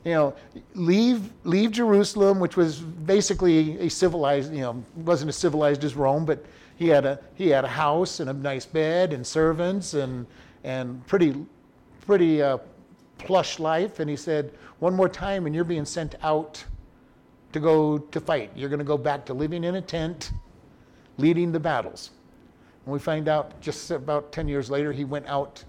You 0.04 0.12
know, 0.12 0.34
leave 0.74 1.30
leave 1.44 1.70
Jerusalem, 1.70 2.40
which 2.40 2.56
was 2.56 2.80
basically 2.80 3.78
a 3.78 3.88
civilized, 3.88 4.52
you 4.52 4.62
know, 4.62 4.84
wasn't 4.96 5.28
as 5.28 5.36
civilized 5.36 5.84
as 5.84 5.94
Rome, 5.94 6.24
but 6.24 6.44
he 6.80 6.88
had 6.88 7.04
a 7.04 7.20
he 7.34 7.50
had 7.50 7.62
a 7.62 7.68
house 7.68 8.20
and 8.20 8.30
a 8.30 8.32
nice 8.32 8.64
bed 8.64 9.12
and 9.12 9.24
servants 9.24 9.92
and 9.92 10.26
and 10.64 11.06
pretty 11.06 11.34
pretty 12.06 12.40
uh, 12.40 12.56
plush 13.18 13.60
life. 13.60 14.00
And 14.00 14.08
he 14.08 14.16
said, 14.16 14.54
one 14.78 14.94
more 14.94 15.08
time, 15.08 15.44
and 15.44 15.54
you're 15.54 15.62
being 15.62 15.84
sent 15.84 16.14
out 16.22 16.64
to 17.52 17.60
go 17.60 17.98
to 17.98 18.18
fight. 18.18 18.50
You're 18.56 18.70
going 18.70 18.78
to 18.78 18.84
go 18.84 18.96
back 18.96 19.26
to 19.26 19.34
living 19.34 19.62
in 19.62 19.74
a 19.74 19.82
tent 19.82 20.32
leading 21.18 21.52
the 21.52 21.60
battles. 21.60 22.12
And 22.86 22.94
we 22.94 22.98
find 22.98 23.28
out 23.28 23.60
just 23.60 23.90
about 23.90 24.32
10 24.32 24.48
years 24.48 24.70
later, 24.70 24.90
he 24.90 25.04
went 25.04 25.26
out 25.26 25.62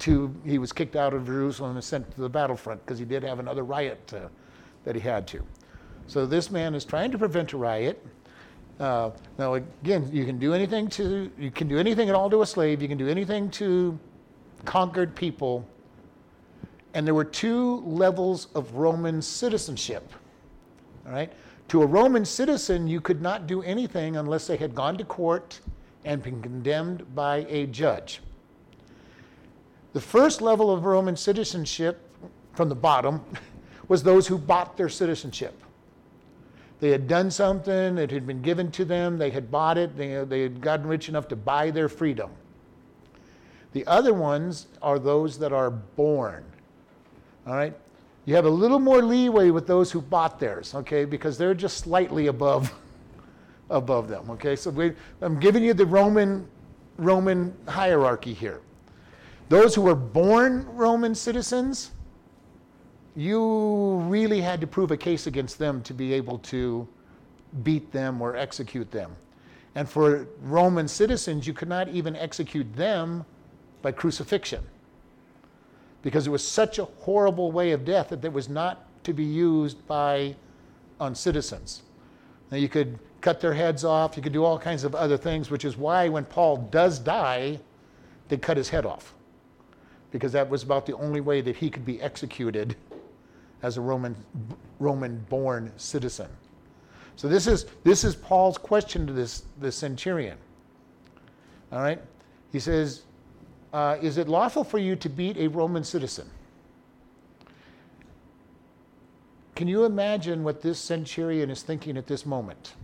to, 0.00 0.34
he 0.44 0.58
was 0.58 0.72
kicked 0.72 0.94
out 0.94 1.14
of 1.14 1.24
Jerusalem 1.24 1.76
and 1.76 1.82
sent 1.82 2.10
to 2.16 2.20
the 2.20 2.28
battlefront 2.28 2.84
because 2.84 2.98
he 2.98 3.06
did 3.06 3.22
have 3.22 3.38
another 3.38 3.62
riot 3.62 4.12
uh, 4.14 4.28
that 4.84 4.94
he 4.94 5.00
had 5.00 5.26
to. 5.28 5.42
So 6.06 6.26
this 6.26 6.50
man 6.50 6.74
is 6.74 6.84
trying 6.84 7.10
to 7.12 7.18
prevent 7.18 7.54
a 7.54 7.56
riot. 7.56 8.04
Uh, 8.80 9.10
now 9.38 9.54
again, 9.54 10.08
you 10.12 10.24
can 10.24 10.38
do 10.38 10.52
anything 10.52 10.88
to, 10.88 11.30
you 11.38 11.50
can 11.50 11.68
do 11.68 11.78
anything 11.78 12.08
at 12.08 12.14
all 12.14 12.28
to 12.30 12.42
a 12.42 12.46
slave. 12.46 12.82
You 12.82 12.88
can 12.88 12.98
do 12.98 13.08
anything 13.08 13.50
to 13.50 13.98
conquered 14.64 15.14
people. 15.14 15.66
And 16.94 17.06
there 17.06 17.14
were 17.14 17.24
two 17.24 17.80
levels 17.80 18.48
of 18.54 18.74
Roman 18.74 19.20
citizenship. 19.20 20.12
All 21.06 21.12
right. 21.12 21.32
To 21.68 21.82
a 21.82 21.86
Roman 21.86 22.24
citizen, 22.24 22.86
you 22.86 23.00
could 23.00 23.22
not 23.22 23.46
do 23.46 23.62
anything 23.62 24.16
unless 24.16 24.46
they 24.46 24.56
had 24.56 24.74
gone 24.74 24.96
to 24.98 25.04
court 25.04 25.60
and 26.04 26.22
been 26.22 26.42
condemned 26.42 27.14
by 27.14 27.46
a 27.48 27.66
judge. 27.66 28.20
The 29.92 30.00
first 30.00 30.42
level 30.42 30.70
of 30.70 30.84
Roman 30.84 31.16
citizenship, 31.16 32.00
from 32.52 32.68
the 32.68 32.74
bottom, 32.74 33.24
was 33.88 34.02
those 34.02 34.26
who 34.26 34.38
bought 34.38 34.76
their 34.76 34.88
citizenship. 34.88 35.60
They 36.84 36.90
had 36.90 37.08
done 37.08 37.30
something, 37.30 37.96
it 37.96 38.10
had 38.10 38.26
been 38.26 38.42
given 38.42 38.70
to 38.72 38.84
them, 38.84 39.16
they 39.16 39.30
had 39.30 39.50
bought 39.50 39.78
it, 39.78 39.96
they, 39.96 40.22
they 40.24 40.42
had 40.42 40.60
gotten 40.60 40.86
rich 40.86 41.08
enough 41.08 41.26
to 41.28 41.34
buy 41.34 41.70
their 41.70 41.88
freedom. 41.88 42.30
The 43.72 43.86
other 43.86 44.12
ones 44.12 44.66
are 44.82 44.98
those 44.98 45.38
that 45.38 45.50
are 45.50 45.70
born. 45.70 46.44
All 47.46 47.54
right? 47.54 47.72
You 48.26 48.34
have 48.34 48.44
a 48.44 48.50
little 48.50 48.78
more 48.78 49.00
leeway 49.00 49.48
with 49.48 49.66
those 49.66 49.90
who 49.92 50.02
bought 50.02 50.38
theirs, 50.38 50.74
okay, 50.74 51.06
because 51.06 51.38
they're 51.38 51.54
just 51.54 51.78
slightly 51.78 52.26
above 52.26 52.70
above 53.70 54.06
them, 54.06 54.28
okay? 54.32 54.54
So 54.54 54.68
we, 54.68 54.92
I'm 55.22 55.40
giving 55.40 55.64
you 55.64 55.72
the 55.72 55.86
Roman 55.86 56.46
Roman 56.98 57.56
hierarchy 57.66 58.34
here. 58.34 58.60
Those 59.48 59.74
who 59.74 59.80
were 59.80 59.94
born 59.94 60.66
Roman 60.66 61.14
citizens, 61.14 61.92
you 63.16 63.96
really 64.08 64.40
had 64.40 64.60
to 64.60 64.66
prove 64.66 64.90
a 64.90 64.96
case 64.96 65.26
against 65.26 65.58
them 65.58 65.82
to 65.82 65.94
be 65.94 66.12
able 66.12 66.38
to 66.38 66.86
beat 67.62 67.92
them 67.92 68.20
or 68.20 68.36
execute 68.36 68.90
them. 68.90 69.14
And 69.74 69.88
for 69.88 70.26
Roman 70.42 70.88
citizens, 70.88 71.46
you 71.46 71.52
could 71.52 71.68
not 71.68 71.88
even 71.88 72.16
execute 72.16 72.74
them 72.74 73.24
by 73.82 73.92
crucifixion 73.92 74.64
because 76.02 76.26
it 76.26 76.30
was 76.30 76.46
such 76.46 76.78
a 76.78 76.84
horrible 76.84 77.50
way 77.50 77.72
of 77.72 77.84
death 77.84 78.10
that 78.10 78.24
it 78.24 78.32
was 78.32 78.48
not 78.48 78.86
to 79.04 79.12
be 79.12 79.24
used 79.24 79.84
by 79.86 80.34
on 81.00 81.14
citizens. 81.14 81.82
Now 82.50 82.58
you 82.58 82.68
could 82.68 82.98
cut 83.20 83.40
their 83.40 83.54
heads 83.54 83.84
off, 83.84 84.16
you 84.16 84.22
could 84.22 84.32
do 84.32 84.44
all 84.44 84.58
kinds 84.58 84.84
of 84.84 84.94
other 84.94 85.16
things, 85.16 85.50
which 85.50 85.64
is 85.64 85.76
why 85.76 86.08
when 86.08 86.24
Paul 86.24 86.58
does 86.70 86.98
die, 86.98 87.58
they 88.28 88.36
cut 88.36 88.56
his 88.56 88.68
head 88.68 88.84
off. 88.84 89.14
Because 90.10 90.32
that 90.32 90.48
was 90.48 90.62
about 90.62 90.86
the 90.86 90.94
only 90.96 91.20
way 91.20 91.40
that 91.40 91.56
he 91.56 91.70
could 91.70 91.84
be 91.84 92.00
executed 92.00 92.76
as 93.64 93.78
a 93.78 93.80
Roman 93.80 94.14
Roman 94.78 95.18
born 95.30 95.72
citizen. 95.76 96.28
So 97.16 97.28
this 97.28 97.46
is 97.46 97.64
this 97.82 98.04
is 98.04 98.14
Paul's 98.14 98.58
question 98.58 99.06
to 99.06 99.12
this, 99.12 99.44
this 99.58 99.74
centurion. 99.74 100.36
All 101.72 101.80
right? 101.80 102.00
He 102.52 102.60
says, 102.60 103.02
uh, 103.72 103.96
is 104.02 104.18
it 104.18 104.28
lawful 104.28 104.64
for 104.64 104.78
you 104.78 104.94
to 104.96 105.08
beat 105.08 105.38
a 105.38 105.48
Roman 105.48 105.82
citizen? 105.82 106.28
Can 109.56 109.66
you 109.66 109.84
imagine 109.84 110.44
what 110.44 110.60
this 110.60 110.78
centurion 110.78 111.50
is 111.50 111.62
thinking 111.62 111.96
at 111.96 112.06
this 112.06 112.26
moment? 112.26 112.74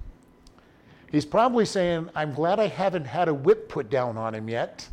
He's 1.12 1.26
probably 1.26 1.66
saying, 1.66 2.08
I'm 2.14 2.32
glad 2.32 2.58
I 2.58 2.68
haven't 2.68 3.04
had 3.04 3.28
a 3.28 3.34
whip 3.34 3.68
put 3.68 3.90
down 3.90 4.16
on 4.16 4.34
him 4.34 4.48
yet, 4.48 4.88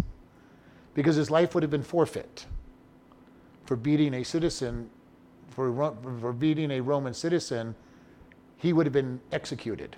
because 0.95 1.15
his 1.15 1.32
life 1.32 1.54
would 1.54 1.63
have 1.63 1.71
been 1.71 1.84
forfeit 1.84 2.45
for 3.65 3.76
beating 3.76 4.15
a 4.15 4.23
citizen, 4.23 4.89
for, 5.58 5.96
for 6.22 6.34
beating 6.34 6.70
a 6.70 6.80
Roman 6.80 7.15
citizen, 7.15 7.74
he 8.58 8.74
would 8.74 8.86
have 8.86 8.93
been 8.93 9.20
executed. 9.32 9.96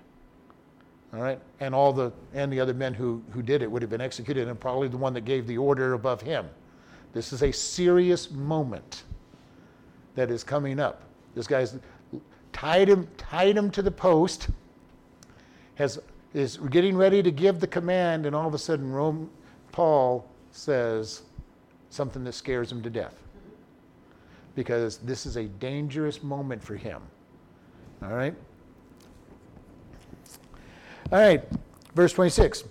All 1.14 1.22
right, 1.22 1.38
and 1.60 1.76
all 1.76 1.92
the 1.92 2.14
and 2.34 2.54
the 2.54 2.62
other 2.62 2.74
men 2.74 2.94
who 2.94 3.22
who 3.32 3.42
did 3.42 3.62
it 3.62 3.70
would 3.70 3.82
have 3.82 3.92
been 3.92 4.00
executed, 4.00 4.48
and 4.48 4.58
probably 4.58 4.88
the 4.88 4.96
one 4.96 5.14
that 5.16 5.26
gave 5.26 5.48
the 5.48 5.58
order 5.58 5.94
above 5.96 6.22
him. 6.22 6.48
This 7.12 7.34
is 7.34 7.44
a 7.44 7.52
serious 7.52 8.32
moment 8.32 9.04
that 10.16 10.32
is 10.32 10.46
coming 10.46 10.80
up. 10.80 11.02
This 11.36 11.46
guy's 11.46 11.78
tied 12.54 12.88
him 12.88 13.10
tied 13.18 13.58
him 13.58 13.70
to 13.72 13.82
the 13.82 13.92
post. 13.92 14.48
Has 15.76 16.00
is 16.34 16.56
getting 16.70 16.96
ready 16.96 17.22
to 17.22 17.32
give 17.32 17.60
the 17.60 17.68
command, 17.68 18.26
and 18.26 18.34
all 18.34 18.48
of 18.48 18.54
a 18.54 18.60
sudden, 18.60 18.94
Rome, 18.94 19.30
Paul 19.74 20.26
says 20.52 21.24
something 21.90 22.24
that 22.24 22.34
scares 22.34 22.72
him 22.72 22.82
to 22.84 22.90
death 22.90 23.16
because 24.56 24.98
this 24.98 25.26
is 25.26 25.38
a 25.38 25.46
dangerous 25.46 26.24
moment 26.24 26.64
for 26.64 26.76
him. 26.76 27.02
All 28.02 28.14
right. 28.14 28.36
All 31.12 31.20
right, 31.20 31.44
verse 31.96 32.14
26. 32.14 32.66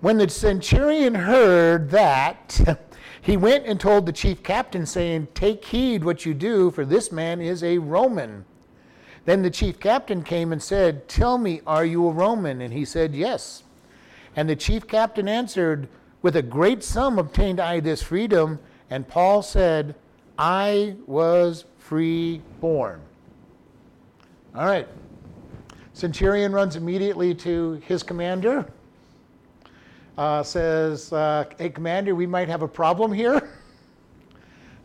When 0.00 0.18
the 0.18 0.28
centurion 0.28 1.14
heard 1.14 1.90
that, 1.90 2.82
he 3.22 3.36
went 3.36 3.64
and 3.64 3.78
told 3.78 4.06
the 4.06 4.12
chief 4.12 4.42
captain, 4.42 4.84
saying, 4.86 5.28
Take 5.34 5.64
heed 5.64 6.04
what 6.04 6.26
you 6.26 6.34
do, 6.34 6.70
for 6.70 6.84
this 6.84 7.12
man 7.12 7.40
is 7.40 7.62
a 7.62 7.78
Roman. 7.78 8.44
Then 9.24 9.42
the 9.42 9.50
chief 9.50 9.80
captain 9.80 10.22
came 10.22 10.52
and 10.52 10.62
said, 10.62 11.08
Tell 11.08 11.38
me, 11.38 11.60
are 11.66 11.84
you 11.84 12.06
a 12.08 12.12
Roman? 12.12 12.60
And 12.60 12.72
he 12.72 12.84
said, 12.84 13.14
Yes. 13.14 13.62
And 14.36 14.48
the 14.48 14.56
chief 14.56 14.86
captain 14.86 15.28
answered, 15.28 15.88
With 16.22 16.36
a 16.36 16.42
great 16.42 16.82
sum 16.82 17.18
obtained 17.18 17.60
I 17.60 17.80
this 17.80 18.02
freedom. 18.02 18.58
And 18.90 19.08
Paul 19.08 19.42
said, 19.42 19.94
I 20.38 20.96
was 21.06 21.64
free 21.78 22.40
born. 22.60 23.00
All 24.54 24.66
right. 24.66 24.88
Centurion 25.92 26.52
runs 26.52 26.74
immediately 26.74 27.34
to 27.36 27.80
his 27.86 28.02
commander, 28.02 28.66
uh, 30.18 30.42
says, 30.42 31.12
uh, 31.12 31.44
Hey, 31.56 31.70
commander, 31.70 32.14
we 32.14 32.26
might 32.26 32.48
have 32.48 32.62
a 32.62 32.68
problem 32.68 33.12
here. 33.12 33.50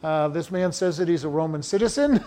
Uh, 0.01 0.29
this 0.29 0.49
man 0.49 0.71
says 0.71 0.95
that 0.95 1.09
he's 1.09 1.25
a 1.25 1.27
Roman 1.27 1.62
citizen, 1.62 2.23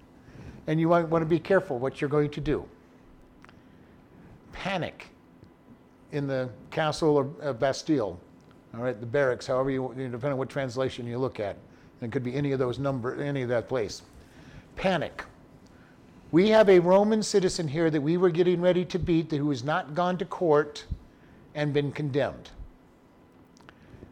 and 0.66 0.80
you 0.80 0.88
might 0.88 1.06
want 1.06 1.20
to 1.20 1.26
be 1.26 1.38
careful 1.38 1.78
what 1.78 2.00
you're 2.00 2.08
going 2.08 2.30
to 2.30 2.40
do. 2.40 2.66
Panic 4.52 5.08
in 6.12 6.26
the 6.26 6.48
castle 6.70 7.18
of 7.18 7.60
Bastille, 7.60 8.18
all 8.72 8.80
right, 8.80 8.98
the 8.98 9.04
barracks, 9.04 9.46
however 9.46 9.70
you, 9.70 9.92
depending 9.94 10.32
on 10.32 10.38
what 10.38 10.48
translation 10.48 11.06
you 11.06 11.18
look 11.18 11.38
at. 11.38 11.58
It 12.02 12.10
could 12.10 12.24
be 12.24 12.34
any 12.34 12.52
of 12.52 12.58
those 12.58 12.78
number, 12.78 13.22
any 13.22 13.42
of 13.42 13.48
that 13.48 13.68
place. 13.68 14.02
Panic. 14.76 15.24
We 16.32 16.48
have 16.48 16.68
a 16.68 16.80
Roman 16.80 17.22
citizen 17.22 17.68
here 17.68 17.90
that 17.90 18.00
we 18.00 18.16
were 18.16 18.30
getting 18.30 18.60
ready 18.60 18.84
to 18.86 18.98
beat 18.98 19.30
who 19.30 19.50
has 19.50 19.62
not 19.62 19.94
gone 19.94 20.18
to 20.18 20.24
court 20.24 20.84
and 21.54 21.72
been 21.72 21.92
condemned. 21.92 22.50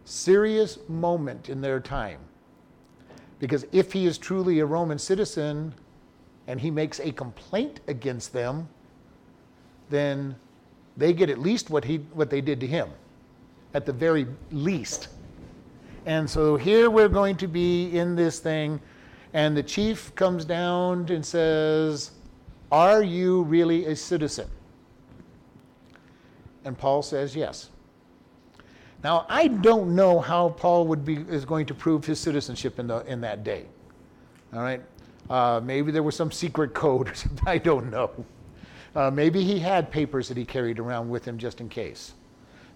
Serious 0.05 0.79
moment 0.89 1.49
in 1.49 1.61
their 1.61 1.81
time. 1.81 2.21
Because 3.39 3.65
if 3.73 3.93
he 3.93 4.07
is 4.07 4.19
truly 4.19 4.61
a 4.61 4.67
Roman 4.67 4.99
citizen 4.99 5.75
and 6.47 6.61
he 6.61 6.71
makes 6.71 7.01
a 7.01 7.11
complaint 7.11 7.81
against 7.89 8.33
them, 8.33 8.69
then 9.89 10.37
they 10.97 11.13
get 11.13 11.31
at 11.31 11.39
least 11.39 11.71
what, 11.71 11.85
he, 11.85 11.99
what 12.13 12.29
they 12.29 12.41
did 12.41 12.61
to 12.61 12.67
him, 12.67 12.91
at 13.73 13.87
the 13.87 13.93
very 13.93 14.27
least. 14.53 15.09
And 16.07 16.29
so 16.29 16.57
here 16.57 16.91
we're 16.91 17.09
going 17.09 17.37
to 17.37 17.47
be 17.47 17.97
in 17.97 18.17
this 18.17 18.39
thing, 18.39 18.81
and 19.35 19.57
the 19.57 19.63
chief 19.63 20.15
comes 20.15 20.45
down 20.45 21.07
and 21.11 21.25
says, 21.25 22.13
Are 22.73 23.03
you 23.03 23.43
really 23.43 23.87
a 23.87 23.97
citizen? 23.97 24.49
And 26.65 26.77
Paul 26.77 27.03
says, 27.03 27.37
Yes. 27.37 27.71
Now, 29.03 29.25
I 29.29 29.49
don't 29.49 29.95
know 29.95 30.21
how 30.21 30.51
Paul 30.51 30.87
would 30.89 31.05
be, 31.05 31.17
is 31.29 31.47
going 31.47 31.65
to 31.67 31.75
prove 31.75 32.05
his 32.05 32.21
citizenship 32.21 32.79
in, 32.79 32.87
the, 32.87 32.99
in 33.07 33.21
that 33.23 33.45
day. 33.45 33.65
All 34.53 34.61
right? 34.61 34.83
Uh, 35.31 35.61
maybe 35.63 35.91
there 35.91 36.03
was 36.03 36.15
some 36.15 36.31
secret 36.31 36.75
code 36.75 37.09
or 37.09 37.15
something. 37.15 37.47
I 37.47 37.59
don't 37.59 37.91
know. 37.91 38.11
Uh, 38.95 39.11
maybe 39.11 39.43
he 39.43 39.59
had 39.59 39.91
papers 39.91 40.29
that 40.29 40.37
he 40.37 40.45
carried 40.45 40.79
around 40.79 41.09
with 41.09 41.25
him 41.25 41.39
just 41.39 41.61
in 41.61 41.69
case. 41.69 42.13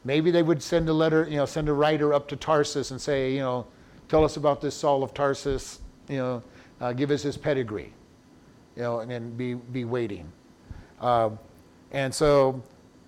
Maybe 0.05 0.31
they 0.31 0.43
would 0.43 0.62
send 0.62 0.88
a 0.88 0.93
letter, 0.93 1.27
you 1.29 1.37
know, 1.37 1.47
send 1.47 1.69
a 1.69 1.73
writer 1.73 2.12
up 2.12 2.29
to 2.29 2.37
Tarsus 2.37 2.90
and 2.90 3.01
say, 3.01 3.33
you 3.33 3.40
know, 3.40 3.67
tell 4.09 4.25
us 4.25 4.37
about 4.37 4.61
this 4.61 4.75
Saul 4.75 5.03
of 5.03 5.14
Tarsus, 5.14 5.81
you 6.09 6.19
know, 6.19 6.43
uh, 6.81 6.93
give 6.93 7.11
us 7.11 7.23
his 7.23 7.37
pedigree, 7.37 7.93
you 8.77 8.83
know, 8.83 9.01
and 9.01 9.11
then 9.11 9.35
be, 9.37 9.55
be 9.55 9.85
waiting. 9.85 10.31
Uh, 11.01 11.31
and 11.93 12.14
so 12.14 12.62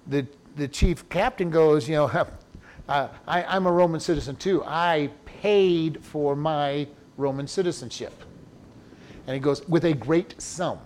the, 0.07 0.27
the 0.57 0.69
chief 0.69 1.07
captain 1.09 1.51
goes, 1.51 1.89
you 1.89 1.97
know, 1.97 2.07
uh, 2.89 3.09
I, 3.29 3.45
I'm 3.45 3.67
a 3.67 3.73
Roman 3.73 4.01
citizen 4.01 4.37
too. 4.37 4.63
I 4.65 5.11
paid 5.25 6.03
for 6.03 6.35
my 6.35 6.89
Roman 7.17 7.47
citizenship. 7.47 8.13
And 9.27 9.35
he 9.35 9.41
goes, 9.41 9.67
with 9.69 9.85
a 9.85 9.93
great 9.93 10.41
sum. 10.41 10.79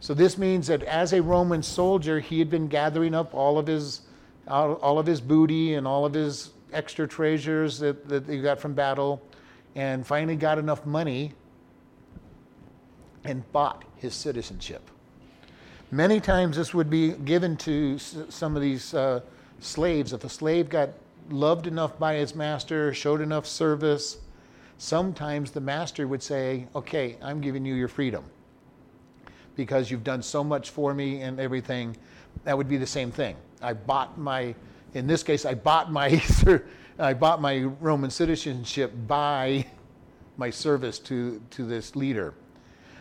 So 0.00 0.14
this 0.14 0.36
means 0.36 0.66
that 0.66 0.82
as 0.82 1.12
a 1.12 1.22
Roman 1.22 1.62
soldier, 1.62 2.20
he 2.20 2.38
had 2.38 2.50
been 2.50 2.68
gathering 2.68 3.14
up 3.14 3.34
all 3.34 3.58
of 3.58 3.66
his, 3.66 4.02
all 4.48 4.98
of 4.98 5.06
his 5.06 5.20
booty 5.20 5.74
and 5.74 5.86
all 5.86 6.04
of 6.04 6.14
his 6.14 6.50
extra 6.72 7.06
treasures 7.06 7.78
that, 7.78 8.08
that 8.08 8.28
he 8.28 8.40
got 8.40 8.60
from 8.60 8.74
battle, 8.74 9.22
and 9.74 10.06
finally 10.06 10.36
got 10.36 10.58
enough 10.58 10.86
money 10.86 11.32
and 13.24 13.50
bought 13.52 13.84
his 13.96 14.14
citizenship. 14.14 14.90
Many 15.90 16.20
times 16.20 16.56
this 16.56 16.74
would 16.74 16.90
be 16.90 17.12
given 17.12 17.56
to 17.58 17.98
some 17.98 18.56
of 18.56 18.62
these 18.62 18.94
uh, 18.94 19.20
slaves. 19.60 20.12
If 20.12 20.24
a 20.24 20.28
slave 20.28 20.68
got 20.68 20.90
loved 21.30 21.66
enough 21.66 21.98
by 21.98 22.14
his 22.14 22.34
master, 22.34 22.92
showed 22.92 23.20
enough 23.20 23.46
service, 23.46 24.18
sometimes 24.78 25.50
the 25.50 25.60
master 25.60 26.08
would 26.08 26.22
say, 26.22 26.66
Okay, 26.74 27.16
I'm 27.22 27.40
giving 27.40 27.64
you 27.64 27.74
your 27.74 27.88
freedom 27.88 28.24
because 29.56 29.90
you've 29.90 30.04
done 30.04 30.22
so 30.22 30.44
much 30.44 30.70
for 30.70 30.92
me 30.92 31.22
and 31.22 31.40
everything. 31.40 31.96
That 32.44 32.56
would 32.56 32.68
be 32.68 32.76
the 32.76 32.86
same 32.86 33.10
thing. 33.10 33.36
I 33.62 33.72
bought 33.72 34.18
my, 34.18 34.54
in 34.94 35.06
this 35.06 35.22
case, 35.22 35.44
I 35.44 35.54
bought 35.54 35.90
my, 35.90 36.22
I 36.98 37.14
bought 37.14 37.40
my 37.40 37.62
Roman 37.80 38.10
citizenship 38.10 38.92
by 39.06 39.66
my 40.36 40.50
service 40.50 40.98
to, 41.00 41.40
to 41.50 41.64
this 41.64 41.96
leader. 41.96 42.34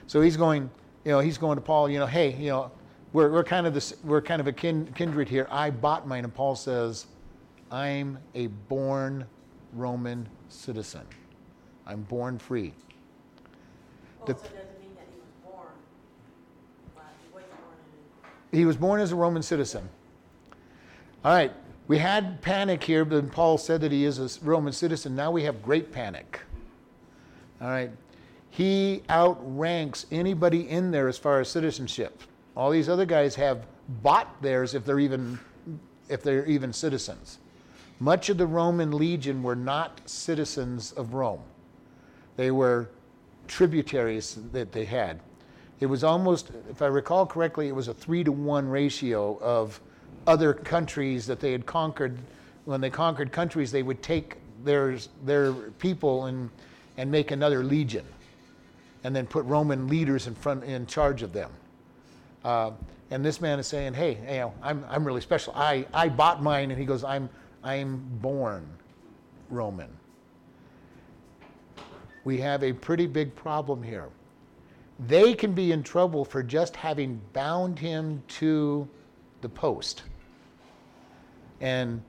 So 0.08 0.22
he's 0.22 0.38
going, 0.38 0.70
you 1.04 1.12
know, 1.12 1.20
he's 1.20 1.38
going 1.38 1.56
to 1.56 1.62
Paul, 1.62 1.90
you 1.90 2.00
know, 2.00 2.06
hey, 2.06 2.34
you 2.36 2.50
know, 2.50 2.72
we're, 3.14 3.32
we're 3.32 3.44
kind 3.44 3.66
of 3.66 3.74
this, 3.74 3.94
we're 4.04 4.22
kind 4.22 4.42
of 4.42 4.48
a 4.48 4.52
kin, 4.52 4.92
kindred 4.96 5.30
here. 5.30 5.48
I 5.50 5.70
bought 5.70 6.08
mine, 6.08 6.24
and 6.26 6.34
Paul 6.34 6.56
says, 6.56 7.08
I'm 7.72 8.18
a 8.34 8.48
born 8.48 9.26
Roman 9.74 10.28
citizen. 10.50 11.02
I'm 11.88 12.02
born 12.04 12.38
free. 12.38 12.74
Well, 14.20 14.28
the, 14.28 14.34
so 14.34 14.40
doesn't 14.40 14.80
mean 14.80 14.96
that 14.96 15.08
he 15.12 15.20
was 15.20 15.30
born, 15.44 15.68
well, 16.96 17.06
he 17.24 17.32
born 17.32 17.44
in. 18.52 18.60
He 18.60 18.66
was 18.66 18.78
born 18.78 19.02
as 19.02 19.12
a 19.12 19.16
Roman 19.16 19.44
citizen. 19.44 19.88
All 21.26 21.32
right, 21.32 21.52
we 21.88 21.98
had 21.98 22.40
panic 22.44 22.84
here, 22.84 23.04
but 23.04 23.32
Paul 23.32 23.58
said 23.58 23.82
that 23.82 23.92
he 23.92 24.06
is 24.06 24.20
a 24.20 24.46
Roman 24.46 24.72
citizen. 24.72 25.16
Now 25.16 25.32
we 25.32 25.42
have 25.42 25.64
great 25.64 25.92
panic. 25.92 26.40
All 27.60 27.68
right, 27.68 27.90
he 28.52 29.02
outranks 29.10 30.06
anybody 30.12 30.70
in 30.70 30.92
there 30.92 31.08
as 31.08 31.18
far 31.18 31.40
as 31.40 31.50
citizenship. 31.50 32.22
All 32.56 32.70
these 32.70 32.88
other 32.88 33.08
guys 33.08 33.34
have 33.34 33.66
bought 34.04 34.40
theirs 34.44 34.76
if 34.76 34.86
they're 34.86 35.00
even 35.00 35.40
if 36.10 36.22
they're 36.22 36.46
even 36.46 36.72
citizens. 36.72 37.40
Much 38.00 38.30
of 38.30 38.38
the 38.38 38.46
Roman 38.46 38.92
legion 38.92 39.42
were 39.42 39.56
not 39.56 40.08
citizens 40.08 40.92
of 40.92 41.16
Rome. 41.16 41.42
They 42.36 42.52
were 42.52 42.92
tributaries 43.48 44.38
that 44.52 44.72
they 44.72 44.86
had. 44.86 45.22
It 45.80 45.88
was 45.88 46.04
almost, 46.04 46.52
if 46.70 46.84
I 46.84 46.86
recall 46.86 47.26
correctly, 47.26 47.68
it 47.68 47.76
was 47.76 47.88
a 47.88 47.96
three 47.96 48.24
to 48.24 48.32
one 48.32 48.70
ratio 48.70 49.40
of 49.40 49.82
other 50.28 50.54
countries 50.54 51.26
that 51.28 51.40
they 51.40 51.52
had 51.52 51.66
conquered. 51.66 52.18
When 52.66 52.82
they 52.82 52.90
conquered 52.90 53.32
countries, 53.32 53.72
they 53.72 53.84
would 53.84 54.02
take 54.02 54.38
their, 54.64 54.98
their 55.24 55.54
people 55.54 56.26
and, 56.26 56.50
and 56.98 57.12
make 57.12 57.32
another 57.32 57.64
legion 57.64 58.06
and 59.06 59.16
then 59.16 59.28
put 59.28 59.46
Roman 59.46 59.88
leaders 59.88 60.26
in 60.26 60.34
front 60.34 60.64
in 60.64 60.88
charge 60.88 61.22
of 61.22 61.32
them. 61.32 61.52
Uh, 62.44 62.72
and 63.12 63.24
this 63.24 63.40
man 63.40 63.60
is 63.60 63.68
saying, 63.68 63.94
"Hey, 63.94 64.18
you 64.18 64.40
know, 64.40 64.54
I'm 64.64 64.84
I'm 64.90 65.06
really 65.06 65.22
special. 65.22 65.54
I 65.56 65.86
I 65.94 66.10
bought 66.10 66.42
mine." 66.42 66.72
And 66.72 66.80
he 66.80 66.86
goes, 66.86 67.04
"I'm 67.04 67.30
I'm 67.64 67.98
born 68.22 68.68
Roman." 69.52 69.90
We 72.24 72.40
have 72.40 72.64
a 72.64 72.74
pretty 72.74 73.06
big 73.06 73.36
problem 73.36 73.84
here. 73.84 74.10
They 75.08 75.36
can 75.36 75.54
be 75.54 75.72
in 75.72 75.84
trouble 75.84 76.26
for 76.26 76.42
just 76.42 76.76
having 76.76 77.22
bound 77.34 77.78
him 77.78 78.24
to 78.40 78.88
the 79.42 79.50
post. 79.50 80.02
And 81.62 82.02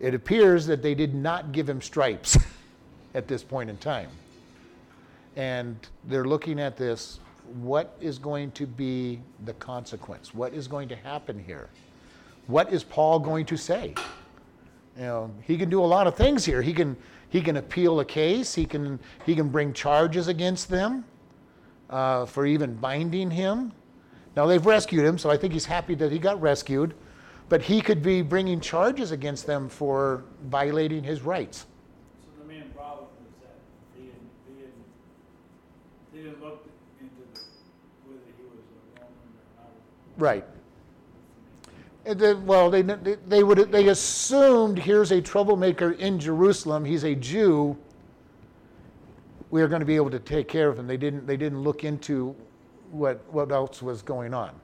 it 0.00 0.14
appears 0.14 0.66
that 0.66 0.82
they 0.82 0.94
did 0.94 1.14
not 1.14 1.52
give 1.52 1.68
him 1.68 1.80
stripes 1.80 2.38
at 3.14 3.28
this 3.28 3.42
point 3.42 3.70
in 3.70 3.76
time. 3.78 4.08
And 5.36 5.76
they're 6.04 6.24
looking 6.24 6.60
at 6.60 6.76
this 6.76 7.20
what 7.60 7.96
is 8.00 8.18
going 8.18 8.50
to 8.52 8.66
be 8.66 9.20
the 9.44 9.52
consequence? 9.54 10.32
What 10.32 10.54
is 10.54 10.68
going 10.68 10.88
to 10.88 10.96
happen 10.96 11.42
here? 11.44 11.68
What 12.46 12.72
is 12.72 12.82
Paul 12.82 13.18
going 13.18 13.46
to 13.46 13.56
say? 13.56 13.94
You 14.96 15.02
know, 15.02 15.30
he 15.42 15.56
can 15.56 15.70
do 15.70 15.82
a 15.82 15.86
lot 15.86 16.06
of 16.06 16.16
things 16.16 16.44
here. 16.44 16.62
He 16.62 16.72
can 16.72 16.96
he 17.30 17.40
can 17.40 17.56
appeal 17.56 18.00
a 18.00 18.04
case. 18.04 18.54
He 18.54 18.66
can 18.66 18.98
he 19.24 19.34
can 19.34 19.48
bring 19.48 19.72
charges 19.72 20.28
against 20.28 20.68
them 20.68 21.04
uh, 21.88 22.26
for 22.26 22.46
even 22.46 22.74
binding 22.74 23.30
him. 23.30 23.72
Now 24.36 24.46
they've 24.46 24.64
rescued 24.64 25.04
him, 25.04 25.18
so 25.18 25.30
I 25.30 25.36
think 25.36 25.52
he's 25.52 25.66
happy 25.66 25.94
that 25.96 26.12
he 26.12 26.18
got 26.18 26.40
rescued. 26.40 26.94
But 27.52 27.60
he 27.60 27.82
could 27.82 28.02
be 28.02 28.22
bringing 28.22 28.60
charges 28.60 29.12
against 29.12 29.46
them 29.46 29.68
for 29.68 30.24
violating 30.44 31.04
his 31.04 31.20
rights. 31.20 31.66
So 32.22 32.40
the 32.40 32.48
main 32.48 32.70
problem 32.70 33.08
is 33.28 33.34
that 33.42 33.58
they 33.94 34.04
didn't, 34.04 34.30
they 34.48 34.54
didn't, 34.54 34.84
they 36.14 36.18
didn't 36.22 36.42
look 36.42 36.66
into 36.98 37.14
the, 37.34 37.40
whether 38.06 38.20
he 38.38 38.44
was 38.44 38.58
a 38.96 39.00
Roman 39.00 39.12
or 39.36 39.60
not. 39.60 39.70
Right. 40.16 40.46
And 42.06 42.18
then, 42.18 42.46
well, 42.46 42.70
they, 42.70 42.80
they, 42.80 43.42
would, 43.42 43.70
they 43.70 43.88
assumed 43.88 44.78
here's 44.78 45.12
a 45.12 45.20
troublemaker 45.20 45.92
in 45.92 46.18
Jerusalem, 46.18 46.86
he's 46.86 47.04
a 47.04 47.14
Jew, 47.14 47.76
we 49.50 49.60
are 49.60 49.68
going 49.68 49.80
to 49.80 49.86
be 49.86 49.96
able 49.96 50.10
to 50.10 50.20
take 50.20 50.48
care 50.48 50.70
of 50.70 50.78
him. 50.78 50.86
They 50.86 50.96
didn't, 50.96 51.26
they 51.26 51.36
didn't 51.36 51.60
look 51.60 51.84
into 51.84 52.34
what, 52.92 53.22
what 53.30 53.52
else 53.52 53.82
was 53.82 54.00
going 54.00 54.32
on. 54.32 54.58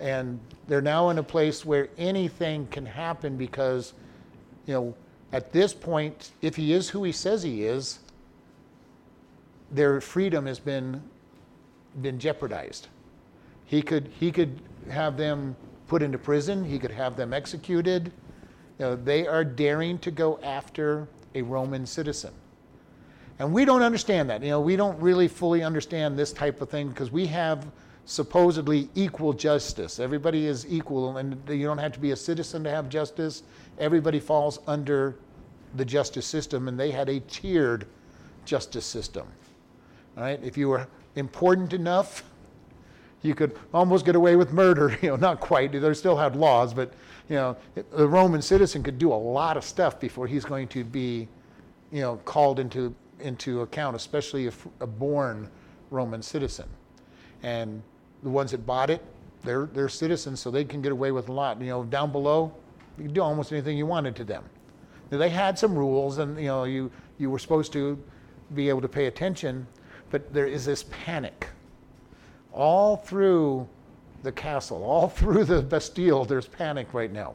And 0.00 0.38
they're 0.66 0.80
now 0.80 1.10
in 1.10 1.18
a 1.18 1.22
place 1.22 1.64
where 1.64 1.88
anything 1.98 2.66
can 2.68 2.86
happen 2.86 3.36
because, 3.36 3.94
you 4.66 4.74
know, 4.74 4.94
at 5.32 5.52
this 5.52 5.74
point, 5.74 6.30
if 6.40 6.56
he 6.56 6.72
is 6.72 6.88
who 6.88 7.04
he 7.04 7.12
says 7.12 7.42
he 7.42 7.64
is, 7.64 7.98
their 9.70 10.00
freedom 10.00 10.46
has 10.46 10.58
been 10.58 11.02
been 12.00 12.18
jeopardized. 12.18 12.88
He 13.66 13.82
could 13.82 14.10
he 14.18 14.30
could 14.30 14.60
have 14.88 15.16
them 15.16 15.56
put 15.88 16.02
into 16.02 16.18
prison. 16.18 16.64
He 16.64 16.78
could 16.78 16.90
have 16.90 17.16
them 17.16 17.32
executed. 17.32 18.12
You 18.78 18.86
know, 18.86 18.96
they 18.96 19.26
are 19.26 19.44
daring 19.44 19.98
to 19.98 20.10
go 20.10 20.38
after 20.42 21.08
a 21.34 21.42
Roman 21.42 21.84
citizen. 21.84 22.32
And 23.38 23.52
we 23.52 23.64
don't 23.64 23.82
understand 23.82 24.30
that. 24.30 24.42
You 24.42 24.50
know, 24.50 24.60
we 24.60 24.76
don't 24.76 24.98
really 25.00 25.28
fully 25.28 25.62
understand 25.62 26.18
this 26.18 26.32
type 26.32 26.60
of 26.60 26.68
thing 26.68 26.88
because 26.88 27.10
we 27.10 27.26
have 27.26 27.66
supposedly 28.08 28.88
equal 28.94 29.34
justice. 29.34 30.00
Everybody 30.00 30.46
is 30.46 30.66
equal, 30.66 31.18
and 31.18 31.36
you 31.46 31.66
don't 31.66 31.76
have 31.76 31.92
to 31.92 32.00
be 32.00 32.12
a 32.12 32.16
citizen 32.16 32.64
to 32.64 32.70
have 32.70 32.88
justice. 32.88 33.42
Everybody 33.78 34.18
falls 34.18 34.60
under 34.66 35.16
the 35.74 35.84
justice 35.84 36.24
system, 36.24 36.68
and 36.68 36.80
they 36.80 36.90
had 36.90 37.10
a 37.10 37.20
tiered 37.20 37.86
justice 38.46 38.86
system. 38.86 39.26
All 40.16 40.22
right, 40.22 40.40
if 40.42 40.56
you 40.56 40.70
were 40.70 40.88
important 41.16 41.74
enough, 41.74 42.24
you 43.20 43.34
could 43.34 43.58
almost 43.74 44.06
get 44.06 44.16
away 44.16 44.36
with 44.36 44.54
murder. 44.54 44.96
You 45.02 45.10
know, 45.10 45.16
not 45.16 45.40
quite. 45.40 45.72
They 45.72 45.92
still 45.92 46.16
had 46.16 46.34
laws, 46.34 46.72
but 46.72 46.94
you 47.28 47.36
know, 47.36 47.58
a 47.92 48.06
Roman 48.06 48.40
citizen 48.40 48.82
could 48.82 48.98
do 48.98 49.12
a 49.12 49.20
lot 49.20 49.58
of 49.58 49.64
stuff 49.64 50.00
before 50.00 50.26
he's 50.26 50.46
going 50.46 50.68
to 50.68 50.82
be, 50.82 51.28
you 51.92 52.00
know, 52.00 52.16
called 52.24 52.58
into 52.58 52.94
into 53.20 53.60
account, 53.60 53.96
especially 53.96 54.46
if 54.46 54.66
a 54.80 54.86
born 54.86 55.50
Roman 55.90 56.22
citizen. 56.22 56.68
And 57.42 57.82
the 58.22 58.30
ones 58.30 58.50
that 58.50 58.66
bought 58.66 58.90
it, 58.90 59.02
they're 59.44 59.66
they're 59.66 59.88
citizens, 59.88 60.40
so 60.40 60.50
they 60.50 60.64
can 60.64 60.82
get 60.82 60.92
away 60.92 61.12
with 61.12 61.28
a 61.28 61.32
lot. 61.32 61.60
You 61.60 61.68
know, 61.68 61.84
down 61.84 62.12
below, 62.12 62.52
you 62.96 63.04
can 63.04 63.14
do 63.14 63.22
almost 63.22 63.52
anything 63.52 63.76
you 63.76 63.86
wanted 63.86 64.16
to 64.16 64.24
them. 64.24 64.44
Now, 65.10 65.18
they 65.18 65.30
had 65.30 65.58
some 65.58 65.76
rules, 65.76 66.18
and 66.18 66.36
you 66.38 66.46
know, 66.46 66.64
you 66.64 66.90
you 67.18 67.30
were 67.30 67.38
supposed 67.38 67.72
to 67.72 67.98
be 68.54 68.68
able 68.68 68.80
to 68.80 68.88
pay 68.88 69.06
attention, 69.06 69.66
but 70.10 70.32
there 70.32 70.46
is 70.46 70.64
this 70.64 70.84
panic 70.90 71.48
all 72.52 72.96
through 72.96 73.68
the 74.22 74.32
castle, 74.32 74.82
all 74.82 75.08
through 75.18 75.44
the 75.44 75.62
Bastille, 75.62 76.24
there's 76.24 76.48
panic 76.48 76.92
right 76.92 77.12
now. 77.12 77.34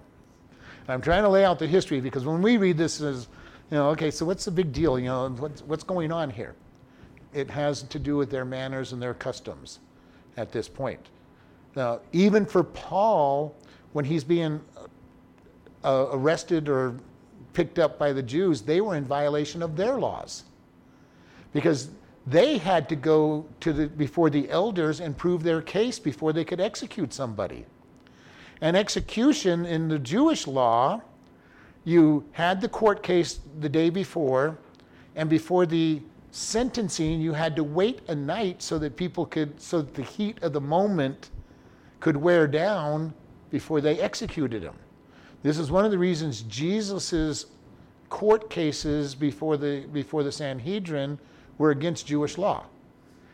And 0.81 0.89
I'm 0.89 1.01
trying 1.01 1.23
to 1.23 1.29
lay 1.29 1.45
out 1.45 1.59
the 1.59 1.67
history 1.67 2.01
because 2.01 2.25
when 2.25 2.41
we 2.41 2.57
read 2.57 2.77
this 2.77 2.99
as, 2.99 3.29
you 3.71 3.77
know, 3.77 3.89
okay, 3.91 4.11
so 4.11 4.25
what's 4.25 4.45
the 4.45 4.51
big 4.51 4.73
deal? 4.73 4.99
You 4.99 5.05
know, 5.05 5.29
what's, 5.29 5.61
what's 5.61 5.83
going 5.83 6.11
on 6.11 6.29
here? 6.29 6.55
It 7.33 7.49
has 7.49 7.83
to 7.83 7.99
do 7.99 8.17
with 8.17 8.29
their 8.29 8.45
manners 8.45 8.91
and 8.91 9.01
their 9.01 9.13
customs 9.13 9.79
at 10.37 10.51
this 10.51 10.67
point. 10.67 11.09
Now, 11.75 12.01
even 12.11 12.45
for 12.45 12.63
Paul, 12.63 13.55
when 13.93 14.05
he's 14.05 14.23
being 14.23 14.61
uh, 15.83 16.07
arrested 16.11 16.69
or 16.69 16.95
picked 17.53 17.79
up 17.79 17.99
by 17.99 18.13
the 18.13 18.23
Jews, 18.23 18.61
they 18.61 18.81
were 18.81 18.95
in 18.95 19.05
violation 19.05 19.61
of 19.61 19.75
their 19.75 19.97
laws. 19.97 20.43
Because 21.51 21.89
they 22.25 22.57
had 22.57 22.89
to 22.89 22.95
go 22.95 23.45
to 23.59 23.73
the, 23.73 23.87
before 23.87 24.29
the 24.29 24.49
elders 24.49 24.99
and 24.99 25.17
prove 25.17 25.43
their 25.43 25.61
case 25.61 25.99
before 25.99 26.33
they 26.33 26.45
could 26.45 26.61
execute 26.61 27.13
somebody. 27.13 27.65
And 28.61 28.77
execution 28.77 29.65
in 29.65 29.89
the 29.89 29.99
Jewish 29.99 30.47
law, 30.47 31.01
you 31.83 32.25
had 32.31 32.61
the 32.61 32.69
court 32.69 33.03
case 33.03 33.39
the 33.59 33.67
day 33.67 33.89
before, 33.89 34.57
and 35.15 35.29
before 35.29 35.65
the 35.65 36.01
sentencing, 36.33 37.21
you 37.21 37.31
had 37.31 37.55
to 37.55 37.63
wait 37.63 38.01
a 38.07 38.15
night 38.15 38.61
so 38.61 38.79
that 38.79 38.97
people 38.97 39.23
could, 39.23 39.61
so 39.61 39.83
that 39.83 39.93
the 39.93 40.01
heat 40.01 40.41
of 40.41 40.51
the 40.51 40.59
moment 40.59 41.29
could 41.99 42.17
wear 42.17 42.47
down 42.47 43.13
before 43.51 43.79
they 43.79 43.99
executed 43.99 44.63
him. 44.63 44.73
This 45.43 45.59
is 45.59 45.69
one 45.69 45.85
of 45.85 45.91
the 45.91 45.97
reasons 45.97 46.41
Jesus's 46.43 47.45
court 48.09 48.49
cases 48.49 49.13
before 49.13 49.57
the, 49.57 49.85
before 49.93 50.23
the 50.23 50.31
Sanhedrin 50.31 51.19
were 51.59 51.69
against 51.69 52.07
Jewish 52.07 52.39
law. 52.39 52.65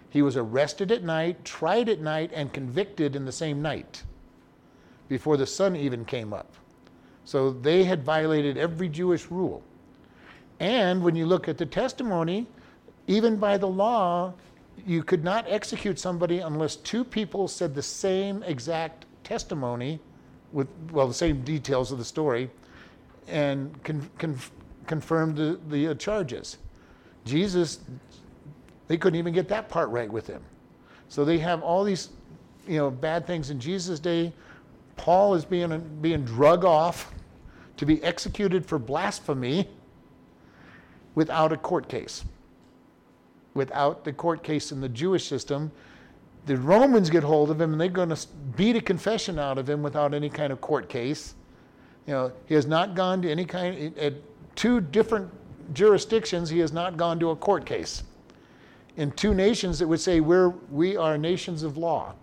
He 0.10 0.22
was 0.22 0.36
arrested 0.36 0.92
at 0.92 1.04
night, 1.04 1.46
tried 1.46 1.88
at 1.88 2.02
night, 2.02 2.32
and 2.34 2.52
convicted 2.52 3.16
in 3.16 3.24
the 3.24 3.32
same 3.32 3.62
night 3.62 4.04
before 5.08 5.38
the 5.38 5.48
sun 5.48 5.78
even 5.78 6.04
came 6.04 6.34
up. 6.34 6.54
So 7.24 7.52
they 7.52 7.86
had 7.86 8.04
violated 8.04 8.58
every 8.58 8.90
Jewish 8.90 9.32
rule. 9.32 9.64
And 10.60 11.02
when 11.02 11.16
you 11.16 11.26
look 11.26 11.48
at 11.48 11.58
the 11.58 11.66
testimony, 11.66 12.46
even 13.10 13.38
by 13.38 13.58
the 13.58 13.68
law, 13.68 14.32
you 14.86 15.02
could 15.02 15.24
not 15.24 15.44
execute 15.48 15.98
somebody 15.98 16.40
unless 16.40 16.76
two 16.76 17.04
people 17.04 17.48
said 17.48 17.74
the 17.74 17.82
same 17.82 18.44
exact 18.44 19.08
testimony 19.24 20.00
with, 20.52 20.68
well, 20.92 21.08
the 21.08 21.14
same 21.14 21.42
details 21.42 21.92
of 21.92 21.98
the 21.98 22.06
story 22.06 22.52
and 23.28 23.84
con- 23.84 24.08
con- 24.20 24.38
confirmed 24.86 25.36
the, 25.38 25.60
the 25.70 25.88
uh, 25.88 25.94
charges. 25.96 26.58
Jesus 27.26 27.80
they 28.88 28.98
couldn't 28.98 29.20
even 29.20 29.34
get 29.34 29.48
that 29.48 29.70
part 29.70 29.90
right 29.90 30.12
with 30.12 30.26
him. 30.26 30.42
So 31.10 31.24
they 31.24 31.38
have 31.40 31.62
all 31.62 31.84
these, 31.84 32.10
you 32.68 32.78
know, 32.78 32.90
bad 32.90 33.28
things 33.28 33.52
in 33.52 33.60
Jesus' 33.60 34.00
day. 34.00 34.34
Paul 34.98 35.36
is 35.36 35.46
being 35.46 35.80
being 36.02 36.26
drug 36.26 36.66
off 36.66 37.12
to 37.78 37.86
be 37.86 38.04
executed 38.04 38.66
for 38.66 38.78
blasphemy 38.80 39.68
without 41.16 41.52
a 41.52 41.58
court 41.58 41.88
case. 41.88 42.24
Without 43.54 44.04
the 44.04 44.14
court 44.14 44.44
case 44.44 44.72
in 44.72 44.82
the 44.82 44.90
Jewish 44.90 45.26
system, 45.28 45.72
the 46.46 46.58
Romans 46.58 47.10
get 47.10 47.24
hold 47.24 47.52
of 47.52 47.60
him 47.60 47.72
and 47.72 47.82
they're 47.82 47.90
going 47.90 48.10
to 48.10 48.28
beat 48.56 48.76
a 48.76 48.82
confession 48.82 49.38
out 49.40 49.58
of 49.58 49.70
him 49.70 49.84
without 49.84 50.14
any 50.14 50.30
kind 50.30 50.52
of 50.54 50.62
court 50.62 50.90
case. 50.90 51.36
You 52.08 52.14
know, 52.14 52.32
he 52.46 52.56
has 52.56 52.66
not 52.66 52.96
gone 52.96 53.22
to 53.22 53.30
any 53.30 53.46
kind 53.46 53.98
at 53.98 54.14
two 54.56 54.82
different 54.82 55.30
jurisdictions. 55.74 56.50
He 56.50 56.60
has 56.60 56.72
not 56.72 56.98
gone 56.98 57.20
to 57.20 57.32
a 57.32 57.36
court 57.36 57.66
case 57.66 58.04
in 58.98 59.12
two 59.12 59.34
nations 59.34 59.80
that 59.80 59.88
would 59.88 60.00
say 60.00 60.20
we're, 60.20 60.50
we 60.72 60.98
are 60.98 61.18
nations 61.18 61.64
of 61.64 61.78
law. 61.78 62.14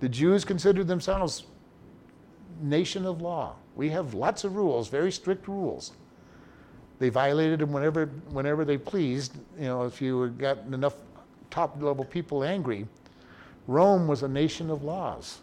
The 0.00 0.08
Jews 0.08 0.44
considered 0.44 0.86
themselves 0.86 1.44
nation 2.60 3.06
of 3.06 3.22
law. 3.22 3.56
We 3.74 3.88
have 3.90 4.12
lots 4.12 4.44
of 4.44 4.56
rules, 4.56 4.88
very 4.88 5.10
strict 5.10 5.48
rules. 5.48 5.92
They 6.98 7.08
violated 7.08 7.58
them 7.58 7.72
whenever, 7.72 8.06
whenever 8.30 8.64
they 8.64 8.78
pleased. 8.78 9.34
You 9.58 9.64
know, 9.64 9.84
if 9.84 10.00
you 10.00 10.28
got 10.38 10.58
enough 10.72 10.94
top 11.50 11.80
level 11.82 12.04
people 12.04 12.44
angry, 12.44 12.86
Rome 13.66 14.06
was 14.06 14.22
a 14.22 14.28
nation 14.28 14.70
of 14.70 14.82
laws. 14.82 15.40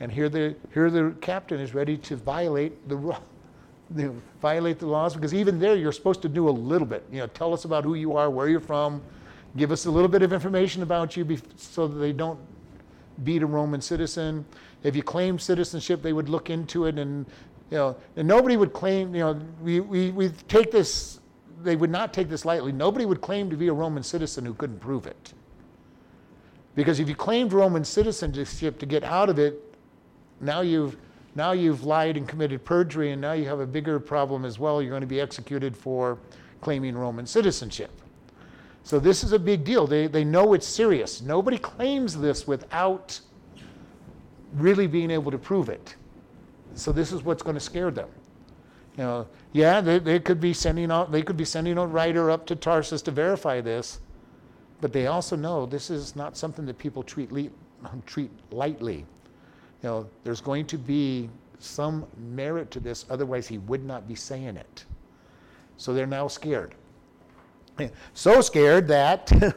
And 0.00 0.12
here 0.12 0.28
the, 0.28 0.54
here 0.72 0.90
the 0.90 1.14
captain 1.20 1.60
is 1.60 1.74
ready 1.74 1.96
to 1.98 2.16
violate 2.16 2.88
the, 3.90 4.12
violate 4.40 4.78
the 4.78 4.86
laws 4.86 5.14
because 5.14 5.34
even 5.34 5.58
there 5.58 5.74
you're 5.76 5.92
supposed 5.92 6.22
to 6.22 6.28
do 6.28 6.48
a 6.48 6.50
little 6.50 6.86
bit. 6.86 7.04
You 7.10 7.18
know, 7.18 7.26
tell 7.28 7.52
us 7.52 7.64
about 7.64 7.84
who 7.84 7.94
you 7.94 8.16
are, 8.16 8.30
where 8.30 8.48
you're 8.48 8.60
from, 8.60 9.02
give 9.56 9.72
us 9.72 9.86
a 9.86 9.90
little 9.90 10.08
bit 10.08 10.22
of 10.22 10.32
information 10.32 10.82
about 10.82 11.16
you 11.16 11.38
so 11.56 11.88
that 11.88 11.98
they 11.98 12.12
don't 12.12 12.38
beat 13.24 13.42
a 13.42 13.46
Roman 13.46 13.80
citizen. 13.80 14.44
If 14.82 14.94
you 14.94 15.02
claim 15.02 15.38
citizenship, 15.38 16.02
they 16.02 16.12
would 16.12 16.28
look 16.28 16.50
into 16.50 16.84
it 16.84 16.98
and 16.98 17.26
you 17.70 17.76
know, 17.76 17.96
and 18.16 18.26
nobody 18.26 18.56
would 18.56 18.72
claim, 18.72 19.14
you 19.14 19.20
know, 19.20 19.40
we, 19.60 19.80
we, 19.80 20.10
we 20.10 20.28
take 20.48 20.70
this, 20.70 21.20
they 21.62 21.76
would 21.76 21.90
not 21.90 22.14
take 22.14 22.28
this 22.28 22.44
lightly. 22.44 22.72
Nobody 22.72 23.04
would 23.04 23.20
claim 23.20 23.50
to 23.50 23.56
be 23.56 23.68
a 23.68 23.72
Roman 23.72 24.02
citizen 24.02 24.44
who 24.44 24.54
couldn't 24.54 24.80
prove 24.80 25.06
it. 25.06 25.34
Because 26.74 27.00
if 27.00 27.08
you 27.08 27.14
claimed 27.14 27.52
Roman 27.52 27.84
citizenship 27.84 28.78
to 28.78 28.86
get 28.86 29.04
out 29.04 29.28
of 29.28 29.38
it, 29.38 29.74
now 30.40 30.60
you've 30.60 30.96
now 31.34 31.52
you've 31.52 31.84
lied 31.84 32.16
and 32.16 32.26
committed 32.26 32.64
perjury, 32.64 33.12
and 33.12 33.20
now 33.20 33.32
you 33.32 33.46
have 33.46 33.60
a 33.60 33.66
bigger 33.66 34.00
problem 34.00 34.44
as 34.44 34.58
well. 34.58 34.82
You're 34.82 34.90
going 34.90 35.02
to 35.02 35.06
be 35.06 35.20
executed 35.20 35.76
for 35.76 36.18
claiming 36.60 36.96
Roman 36.96 37.26
citizenship. 37.26 37.92
So 38.82 38.98
this 38.98 39.22
is 39.22 39.32
a 39.32 39.38
big 39.38 39.62
deal. 39.62 39.86
They, 39.86 40.08
they 40.08 40.24
know 40.24 40.54
it's 40.54 40.66
serious. 40.66 41.20
Nobody 41.20 41.58
claims 41.58 42.18
this 42.18 42.46
without 42.46 43.20
really 44.54 44.86
being 44.86 45.10
able 45.10 45.30
to 45.30 45.38
prove 45.38 45.68
it. 45.68 45.94
So 46.78 46.92
this 46.92 47.12
is 47.12 47.22
what's 47.22 47.42
going 47.42 47.54
to 47.54 47.60
scare 47.60 47.90
them. 47.90 48.08
You 48.96 49.04
know, 49.04 49.28
yeah, 49.52 49.80
they, 49.80 49.98
they 49.98 50.18
could 50.18 50.40
be 50.40 50.52
sending 50.52 50.90
out 50.90 51.12
they 51.12 51.22
could 51.22 51.36
be 51.36 51.44
sending 51.44 51.78
a 51.78 51.86
writer 51.86 52.30
up 52.30 52.46
to 52.46 52.56
Tarsus 52.56 53.02
to 53.02 53.10
verify 53.10 53.60
this, 53.60 54.00
but 54.80 54.92
they 54.92 55.06
also 55.06 55.36
know 55.36 55.66
this 55.66 55.90
is 55.90 56.16
not 56.16 56.36
something 56.36 56.66
that 56.66 56.78
people 56.78 57.02
treat 57.02 57.30
le- 57.30 57.50
treat 58.06 58.30
lightly 58.50 59.06
you 59.82 59.88
know, 59.88 60.08
there's 60.24 60.40
going 60.40 60.66
to 60.66 60.78
be 60.78 61.30
some 61.60 62.06
merit 62.16 62.70
to 62.72 62.80
this, 62.80 63.04
otherwise, 63.10 63.46
he 63.46 63.58
would 63.58 63.84
not 63.84 64.08
be 64.08 64.14
saying 64.14 64.56
it. 64.56 64.84
So 65.76 65.94
they're 65.94 66.06
now 66.06 66.28
scared. 66.28 66.74
So 68.12 68.40
scared 68.40 68.88
that, 68.88 69.30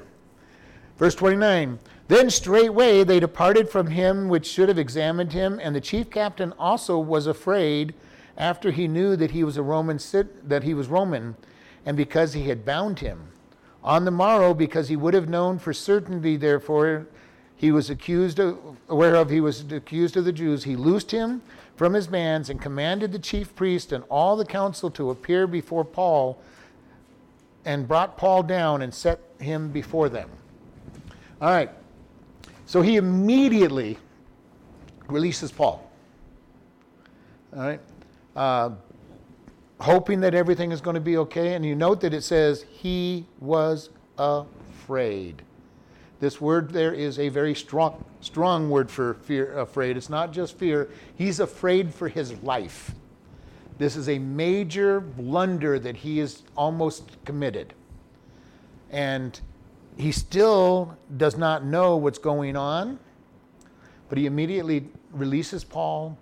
verse 0.98 1.16
29, 1.16 1.80
then 2.12 2.30
straightway 2.30 3.06
they 3.06 3.22
departed 3.22 3.70
from 3.70 3.88
him 3.88 4.28
which 4.28 4.46
should 4.46 4.68
have 4.68 4.78
examined 4.78 5.32
him, 5.32 5.60
and 5.64 5.74
the 5.74 5.80
chief 5.80 6.10
captain 6.10 6.54
also 6.60 7.00
was 7.00 7.26
afraid 7.26 7.94
after 8.38 8.72
he 8.72 8.86
knew 8.86 9.16
that 9.16 9.32
he 9.32 9.46
was 9.46 9.56
a 9.56 9.64
Roman 9.64 9.98
that 10.44 10.64
he 10.64 10.74
was 10.74 10.90
Roman, 10.90 11.38
and 11.86 11.96
because 11.96 12.34
he 12.34 12.50
had 12.50 12.66
bound 12.66 13.00
him. 13.00 13.30
On 13.82 14.04
the 14.04 14.12
morrow, 14.12 14.54
because 14.54 14.90
he 14.90 14.96
would 14.98 15.14
have 15.14 15.30
known 15.30 15.58
for 15.58 15.72
certainty, 15.72 16.36
therefore, 16.36 17.08
he 17.56 17.72
was 17.72 17.90
accused 17.90 18.40
of, 18.40 18.58
whereof 18.90 19.30
he 19.30 19.40
was 19.40 19.72
accused 19.72 20.18
of 20.18 20.26
the 20.26 20.34
Jews, 20.34 20.66
he 20.66 20.76
loosed 20.76 21.12
him 21.12 21.42
from 21.78 21.94
his 21.94 22.08
bands 22.08 22.50
and 22.50 22.62
commanded 22.62 23.14
the 23.14 23.20
chief 23.20 23.56
priest 23.56 23.94
and 23.94 24.04
all 24.10 24.36
the 24.36 24.46
council 24.46 24.92
to 24.92 25.12
appear 25.12 25.48
before 25.48 25.86
Paul 25.86 26.42
and 27.64 27.88
brought 27.88 28.18
Paul 28.18 28.44
down 28.44 28.82
and 28.82 28.94
set 28.94 29.22
him 29.40 29.70
before 29.70 30.10
them. 30.10 30.30
All 31.40 31.50
right. 31.50 31.72
So 32.72 32.82
he 32.82 32.96
immediately 32.96 33.98
releases 35.10 35.52
Paul. 35.52 35.92
All 37.54 37.64
right. 37.64 37.82
Uh, 38.34 38.70
hoping 39.82 40.22
that 40.22 40.34
everything 40.34 40.72
is 40.72 40.80
going 40.80 40.94
to 40.94 41.02
be 41.02 41.18
okay. 41.18 41.56
And 41.56 41.66
you 41.66 41.76
note 41.76 42.00
that 42.00 42.14
it 42.14 42.22
says 42.22 42.64
he 42.72 43.26
was 43.42 43.90
afraid. 44.18 45.42
This 46.22 46.40
word 46.40 46.72
there 46.72 46.94
is 46.94 47.20
a 47.20 47.28
very 47.28 47.54
strong, 47.56 48.06
strong 48.22 48.70
word 48.70 48.90
for 48.90 49.16
fear, 49.16 49.60
afraid. 49.60 49.98
It's 49.98 50.10
not 50.10 50.32
just 50.32 50.58
fear. 50.58 50.90
He's 51.18 51.42
afraid 51.42 51.94
for 51.94 52.08
his 52.08 52.42
life. 52.42 52.96
This 53.80 53.98
is 53.98 54.08
a 54.08 54.18
major 54.18 55.02
blunder 55.02 55.78
that 55.78 55.98
he 55.98 56.22
is 56.22 56.44
almost 56.56 57.18
committed. 57.26 57.74
And 58.90 59.42
he 59.98 60.12
still 60.12 60.98
does 61.18 61.38
not 61.38 61.66
know 61.66 61.98
what's 61.98 62.20
going 62.20 62.56
on, 62.56 63.00
but 64.10 64.18
he 64.18 64.26
immediately 64.26 64.88
releases 65.12 65.64
Paul, 65.64 66.18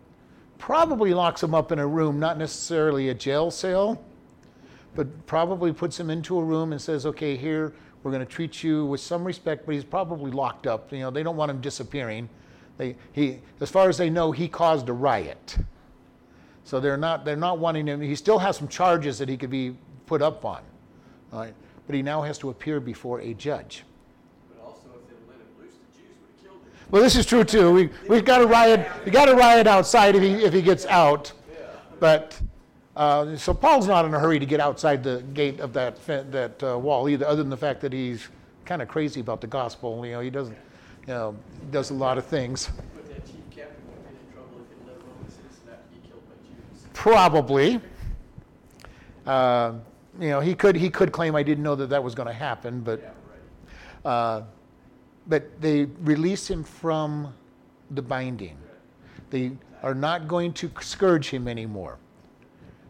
probably 0.58 1.14
locks 1.14 1.42
him 1.42 1.56
up 1.56 1.72
in 1.72 1.80
a 1.80 1.88
room, 1.88 2.20
not 2.20 2.38
necessarily 2.38 3.10
a 3.10 3.14
jail 3.14 3.52
cell, 3.52 4.02
but 4.96 5.26
probably 5.26 5.72
puts 5.72 6.00
him 6.00 6.10
into 6.10 6.38
a 6.38 6.44
room 6.44 6.72
and 6.72 6.82
says, 6.82 7.06
okay, 7.06 7.38
here, 7.38 7.74
we're 8.04 8.12
going 8.12 8.26
to 8.26 8.32
treat 8.32 8.64
you 8.64 8.86
with 8.86 9.02
some 9.02 9.24
respect, 9.24 9.66
but 9.66 9.76
he's 9.76 9.84
probably 9.84 10.32
locked 10.32 10.68
up. 10.68 10.92
You 10.92 11.00
know, 11.00 11.12
they 11.12 11.24
don't 11.24 11.36
want 11.36 11.52
him 11.52 11.62
disappearing. 11.62 12.30
They, 12.78 12.96
he, 13.12 13.40
as 13.60 13.70
far 13.70 13.90
as 13.90 13.98
they 13.98 14.10
know, 14.10 14.32
he 14.32 14.48
caused 14.48 14.88
a 14.90 14.94
riot. 14.94 15.58
So 16.64 16.80
they're 16.80 16.98
not, 16.98 17.26
they're 17.26 17.36
not 17.36 17.60
wanting 17.60 17.88
him. 17.88 18.00
He 18.00 18.16
still 18.16 18.40
has 18.40 18.58
some 18.58 18.68
charges 18.68 19.18
that 19.20 19.28
he 19.28 19.38
could 19.38 19.50
be 19.50 19.76
put 20.06 20.22
up 20.22 20.46
on. 20.46 20.62
All 21.34 21.40
right? 21.40 21.54
But 21.90 21.96
he 21.96 22.04
now 22.04 22.22
has 22.22 22.38
to 22.38 22.52
appear 22.52 22.80
before 22.80 23.20
a 23.20 23.34
judge. 23.34 23.84
But 24.48 24.64
also, 24.64 24.90
if 24.94 25.10
they 25.10 25.16
let 25.28 25.40
him 25.40 25.48
loose, 25.60 25.74
the 25.74 26.00
Jews 26.00 26.12
would 26.22 26.30
have 26.30 26.44
killed 26.44 26.62
him. 26.62 26.88
Well, 26.92 27.02
this 27.02 27.16
is 27.16 27.26
true 27.26 27.44
too. 27.44 27.72
We 27.72 27.90
we've 28.08 28.24
got 28.24 28.38
to 28.38 28.46
riot. 28.46 28.88
We 29.06 29.10
got 29.10 29.26
to 29.26 29.34
riot 29.34 29.66
outside 29.66 30.16
if 30.16 30.22
he 30.22 30.34
if 30.34 30.54
he 30.54 30.62
gets 30.62 30.86
out. 30.86 31.34
But 32.00 32.40
uh, 32.96 33.36
so 33.38 33.56
Paul's 33.56 33.88
not 33.88 34.06
in 34.06 34.14
a 34.14 34.20
hurry 34.20 34.38
to 34.38 34.46
get 34.46 34.60
outside 34.60 35.02
the 35.04 35.24
gate 35.34 35.60
of 35.60 35.74
that 35.74 35.98
that 36.32 36.62
uh, 36.62 36.78
wall 36.78 37.10
either, 37.10 37.26
other 37.26 37.42
than 37.42 37.50
the 37.50 37.58
fact 37.58 37.82
that 37.82 37.92
he's 37.92 38.28
kind 38.66 38.84
of 38.84 38.88
crazy 38.88 39.20
about 39.20 39.42
the 39.42 39.48
gospel. 39.48 40.06
You 40.06 40.12
know, 40.12 40.20
he 40.20 40.30
doesn't, 40.30 40.58
you 41.08 41.14
know, 41.16 41.36
does 41.72 41.90
a 41.90 41.96
lot 41.96 42.20
of 42.20 42.26
things. 42.28 42.70
But 42.96 43.10
that 43.10 43.26
chief 43.26 43.38
captain 43.50 43.82
would 43.88 43.96
have 43.96 44.06
been 44.06 44.28
in 44.28 44.32
trouble 44.32 44.62
if 44.62 44.78
he 44.78 44.86
let 44.86 44.96
a 44.96 45.00
Roman 45.00 45.28
citizen 45.28 45.64
have 45.72 45.82
to 45.82 45.96
be 45.96 46.08
killed 46.08 46.22
by 46.30 46.36
Jews. 46.46 46.86
Probably. 46.94 47.82
Uh, 49.26 49.74
you 50.20 50.30
know, 50.30 50.40
he 50.40 50.54
could 50.54 50.76
he 50.76 50.90
could 50.90 51.12
claim 51.12 51.36
I 51.36 51.44
didn't 51.44 51.64
know 51.64 51.76
that 51.76 51.90
that 51.90 52.04
was 52.04 52.14
going 52.16 52.28
to 52.28 52.34
happen, 52.34 52.82
but 52.82 53.00
Yeah, 53.00 53.10
right. 54.04 54.12
uh, 54.12 54.44
but 55.28 55.62
they 55.62 55.86
release 56.02 56.50
him 56.50 56.64
from 56.64 57.34
the 57.92 58.02
binding. 58.02 58.58
They 59.30 59.52
are 59.84 59.96
not 59.96 60.28
going 60.28 60.54
to 60.54 60.72
scourge 60.82 61.30
him 61.30 61.48
anymore. 61.48 61.98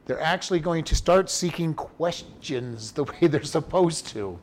They're 0.06 0.22
actually 0.22 0.60
going 0.60 0.84
to 0.86 0.96
start 0.96 1.30
seeking 1.30 1.74
questions 1.74 2.92
the 2.92 3.04
way 3.04 3.28
they're 3.28 3.44
supposed 3.44 4.08
to. 4.08 4.40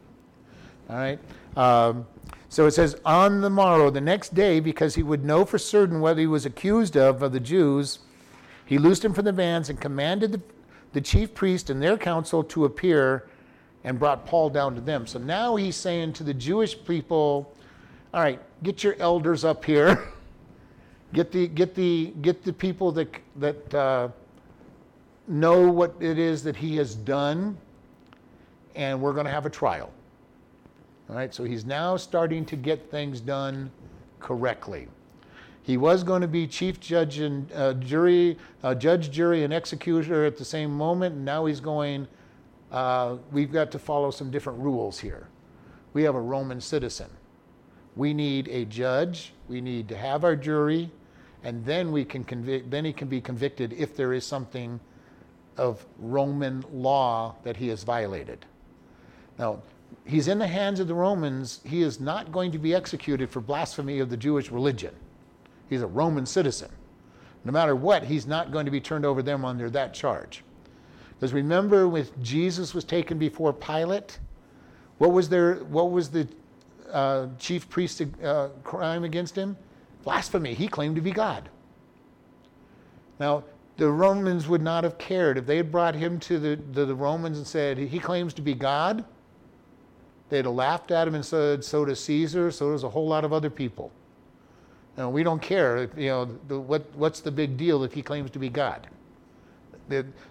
All 0.89 0.97
right. 0.97 1.19
Um, 1.57 2.07
so 2.49 2.67
it 2.67 2.71
says, 2.71 2.97
on 3.05 3.41
the 3.41 3.51
morrow, 3.51 3.91
the 3.91 4.01
next 4.01 4.33
day, 4.35 4.61
because 4.61 4.95
he 4.95 5.03
would 5.03 5.25
know 5.25 5.45
for 5.45 5.59
certain 5.59 6.01
whether 6.01 6.21
he 6.21 6.29
was 6.29 6.47
accused 6.47 6.97
of 6.97 7.23
of 7.23 7.33
the 7.33 7.41
Jews, 7.41 7.99
he 8.65 8.79
loosed 8.79 9.05
him 9.05 9.13
from 9.13 9.25
the 9.25 9.33
bands 9.33 9.69
and 9.69 9.81
commanded 9.81 10.33
the, 10.33 10.41
the 10.97 11.01
chief 11.03 11.35
priest 11.35 11.69
and 11.69 11.83
their 11.83 11.99
council 11.99 12.43
to 12.43 12.65
appear 12.65 13.29
and 13.85 13.99
brought 13.99 14.25
Paul 14.25 14.49
down 14.49 14.75
to 14.77 14.81
them. 14.81 15.07
So 15.07 15.19
now 15.19 15.55
he's 15.55 15.77
saying 15.77 16.15
to 16.15 16.25
the 16.25 16.33
Jewish 16.33 16.75
people, 16.87 17.55
all 18.15 18.23
right, 18.23 18.41
get 18.63 18.83
your 18.83 18.97
elders 18.99 19.45
up 19.45 19.63
here. 19.63 20.09
Get 21.13 21.31
the, 21.31 21.47
get 21.47 21.75
the, 21.77 22.13
get 22.21 22.43
the 22.43 22.53
people 22.53 22.91
that, 22.93 23.09
that 23.37 23.75
uh, 23.75 24.09
know 25.29 25.71
what 25.71 25.95
it 26.01 26.19
is 26.19 26.43
that 26.43 26.57
he 26.57 26.77
has 26.77 26.97
done, 26.97 27.57
and 28.75 29.01
we're 29.01 29.13
going 29.13 29.25
to 29.25 29.31
have 29.31 29.47
a 29.47 29.51
trial. 29.51 29.91
All 31.09 31.15
right, 31.15 31.33
so 31.33 31.45
he's 31.45 31.65
now 31.65 31.97
starting 31.97 32.45
to 32.47 32.57
get 32.57 32.91
things 32.91 33.21
done 33.21 33.71
correctly. 34.19 34.89
He 35.67 35.77
was 35.77 36.05
going 36.05 36.23
to 36.23 36.29
be 36.29 36.47
chief 36.47 36.79
judge 36.79 37.19
and 37.19 37.51
uh, 37.53 37.73
jury, 37.75 38.39
uh, 38.63 38.77
judge, 38.77 39.11
jury, 39.11 39.43
and 39.43 39.53
executioner 39.53 40.25
at 40.25 40.37
the 40.37 40.45
same 40.45 40.71
moment, 40.71 41.17
and 41.17 41.25
now 41.25 41.47
he's 41.47 41.59
going. 41.59 42.07
Uh, 42.71 43.17
we've 43.33 43.51
got 43.51 43.73
to 43.73 43.79
follow 43.81 44.13
some 44.13 44.31
different 44.31 44.61
rules 44.61 45.01
here. 45.01 45.27
We 45.93 46.05
have 46.05 46.15
a 46.15 46.21
Roman 46.21 46.61
citizen. 46.61 47.11
We 47.97 48.15
need 48.15 48.47
a 48.47 48.65
judge. 48.67 49.33
We 49.49 49.61
need 49.61 49.89
to 49.89 49.97
have 49.97 50.23
our 50.23 50.37
jury, 50.37 50.89
and 51.43 51.65
then 51.65 51.91
we 51.91 52.05
can 52.05 52.23
convict. 52.23 52.71
Then 52.71 52.85
he 52.85 52.93
can 52.93 53.09
be 53.09 53.21
convicted 53.21 53.73
if 53.73 53.97
there 53.97 54.13
is 54.13 54.25
something 54.25 54.79
of 55.57 55.85
Roman 55.99 56.65
law 56.73 57.35
that 57.43 57.57
he 57.57 57.67
has 57.69 57.83
violated. 57.83 58.47
Now, 59.37 59.63
he's 60.05 60.29
in 60.29 60.39
the 60.39 60.47
hands 60.47 60.79
of 60.79 60.87
the 60.87 60.95
Romans. 60.95 61.59
He 61.65 61.83
is 61.83 61.99
not 61.99 62.31
going 62.31 62.53
to 62.53 62.59
be 62.59 62.73
executed 62.73 63.31
for 63.31 63.41
blasphemy 63.41 63.99
of 63.99 64.11
the 64.11 64.17
Jewish 64.17 64.53
religion. 64.53 64.95
He's 65.69 65.83
a 65.83 65.87
Roman 65.87 66.27
citizen. 66.27 66.71
No 67.45 67.53
matter 67.53 67.77
what, 67.77 68.05
he's 68.05 68.27
not 68.27 68.51
going 68.51 68.65
to 68.65 68.71
be 68.71 68.81
turned 68.81 69.05
over 69.05 69.23
them 69.23 69.45
under 69.45 69.71
that 69.71 69.95
charge. 69.95 70.43
Because 71.15 71.33
remember, 71.33 71.89
when 71.89 72.07
Jesus 72.23 72.75
was 72.75 72.85
taken 72.85 73.19
before 73.19 73.53
Pilate, 73.53 74.19
what 74.99 75.13
was 75.13 75.29
their 75.29 75.57
what 75.65 75.91
was 75.91 76.11
the 76.11 76.29
uh, 76.91 77.29
chief 77.39 77.69
priest's 77.69 78.03
uh, 78.23 78.49
crime 78.65 79.05
against 79.05 79.37
him? 79.37 79.57
Blasphemy. 80.05 80.55
He 80.55 80.69
claimed 80.69 80.97
to 80.97 81.03
be 81.03 81.11
God. 81.11 81.49
Now, 83.19 83.45
the 83.77 83.91
Romans 83.91 84.49
would 84.49 84.63
not 84.63 84.85
have 84.85 84.99
cared 84.99 85.39
if 85.39 85.47
they 85.47 85.57
had 85.57 85.71
brought 85.71 85.95
him 85.95 86.19
to 86.21 86.39
the, 86.39 86.57
to 86.57 86.87
the 86.87 86.95
Romans 86.95 87.39
and 87.39 87.47
said, 87.47 87.79
He 87.79 87.99
claims 87.99 88.33
to 88.35 88.43
be 88.43 88.55
God. 88.55 89.05
They'd 90.29 90.45
have 90.45 90.55
laughed 90.55 90.91
at 90.91 91.07
him 91.07 91.15
and 91.15 91.25
said, 91.25 91.65
So 91.65 91.85
does 91.85 92.03
Caesar, 92.05 92.51
so 92.51 92.73
does 92.73 92.85
a 92.85 92.89
whole 92.89 93.07
lot 93.07 93.25
of 93.25 93.33
other 93.33 93.51
people. 93.51 93.93
We 94.97 95.23
don't 95.23 95.43
care, 95.43 95.91
you 95.97 96.09
know, 96.09 96.25
the, 96.49 96.59
what, 96.59 96.87
what's 96.95 97.21
the 97.21 97.31
big 97.31 97.57
deal 97.57 97.85
if 97.85 97.93
he 97.93 98.03
claims 98.03 98.31
to 98.31 98.39
be 98.39 98.49
God? 98.49 98.87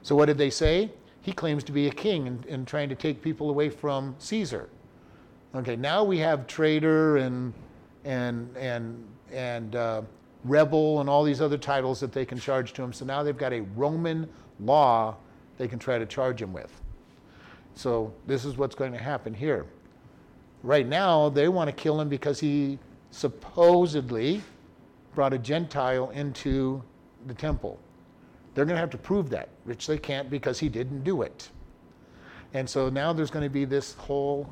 So 0.01 0.15
what 0.15 0.25
did 0.25 0.37
they 0.37 0.49
say? 0.49 0.91
He 1.21 1.31
claims 1.31 1.63
to 1.65 1.71
be 1.71 1.87
a 1.87 1.91
king 1.91 2.27
and, 2.27 2.45
and 2.45 2.67
trying 2.67 2.89
to 2.89 2.95
take 2.95 3.21
people 3.21 3.49
away 3.49 3.69
from 3.69 4.15
Caesar. 4.19 4.69
Okay, 5.55 5.75
now 5.75 6.03
we 6.03 6.17
have 6.17 6.47
traitor 6.47 7.17
and 7.17 7.53
and 8.03 8.55
and 8.57 9.03
and 9.31 9.75
uh, 9.75 10.01
rebel 10.43 10.99
and 10.99 11.09
all 11.09 11.23
these 11.23 11.41
other 11.41 11.57
titles 11.57 11.99
that 12.01 12.11
they 12.11 12.25
can 12.25 12.37
charge 12.37 12.73
to 12.73 12.83
him. 12.83 12.91
So 12.91 13.05
now 13.05 13.23
they've 13.23 13.37
got 13.37 13.53
a 13.53 13.61
Roman 13.61 14.29
law 14.59 15.15
they 15.57 15.67
can 15.67 15.79
try 15.79 15.97
to 15.97 16.05
charge 16.05 16.41
him 16.41 16.51
with. 16.51 16.71
So 17.75 18.13
this 18.27 18.45
is 18.45 18.57
what's 18.57 18.75
going 18.75 18.91
to 18.91 18.97
happen 18.97 19.33
here. 19.33 19.65
Right 20.63 20.87
now, 20.87 21.29
they 21.29 21.47
want 21.47 21.69
to 21.69 21.75
kill 21.75 21.99
him 21.99 22.09
because 22.09 22.39
he 22.39 22.79
supposedly 23.11 24.41
brought 25.15 25.33
a 25.33 25.37
Gentile 25.37 26.09
into 26.11 26.83
the 27.25 27.33
temple. 27.33 27.79
They're 28.53 28.65
going 28.65 28.75
to 28.75 28.79
have 28.79 28.89
to 28.91 28.97
prove 28.97 29.29
that, 29.31 29.49
which 29.63 29.87
they 29.87 29.97
can't 29.97 30.29
because 30.29 30.59
he 30.59 30.69
didn't 30.69 31.03
do 31.03 31.21
it. 31.21 31.49
And 32.53 32.69
so 32.69 32.89
now 32.89 33.11
there's 33.11 33.31
going 33.31 33.43
to 33.43 33.49
be 33.49 33.65
this 33.65 33.93
whole 33.93 34.49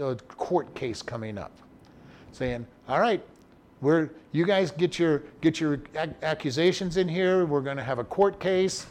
uh, 0.00 0.14
court 0.28 0.74
case 0.74 1.02
coming 1.02 1.38
up, 1.38 1.56
saying, 2.32 2.66
"All 2.88 3.00
right, 3.00 3.22
we're 3.80 4.10
you 4.32 4.44
guys 4.44 4.70
get 4.70 4.98
your 4.98 5.22
get 5.40 5.60
your 5.60 5.80
ac- 5.96 6.12
accusations 6.22 6.96
in 6.96 7.08
here. 7.08 7.46
We're 7.46 7.62
going 7.62 7.78
to 7.78 7.82
have 7.82 7.98
a 7.98 8.04
court 8.04 8.38
case. 8.38 8.86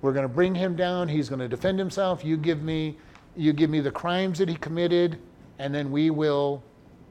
We're 0.00 0.12
going 0.12 0.26
to 0.26 0.34
bring 0.34 0.54
him 0.54 0.74
down. 0.74 1.08
He's 1.08 1.28
going 1.28 1.40
to 1.40 1.48
defend 1.48 1.78
himself. 1.78 2.24
You 2.24 2.36
give 2.36 2.62
me 2.62 2.96
you 3.36 3.52
give 3.52 3.70
me 3.70 3.80
the 3.80 3.90
crimes 3.90 4.38
that 4.38 4.48
he 4.48 4.56
committed, 4.56 5.18
and 5.58 5.72
then 5.72 5.92
we 5.92 6.10
will 6.10 6.62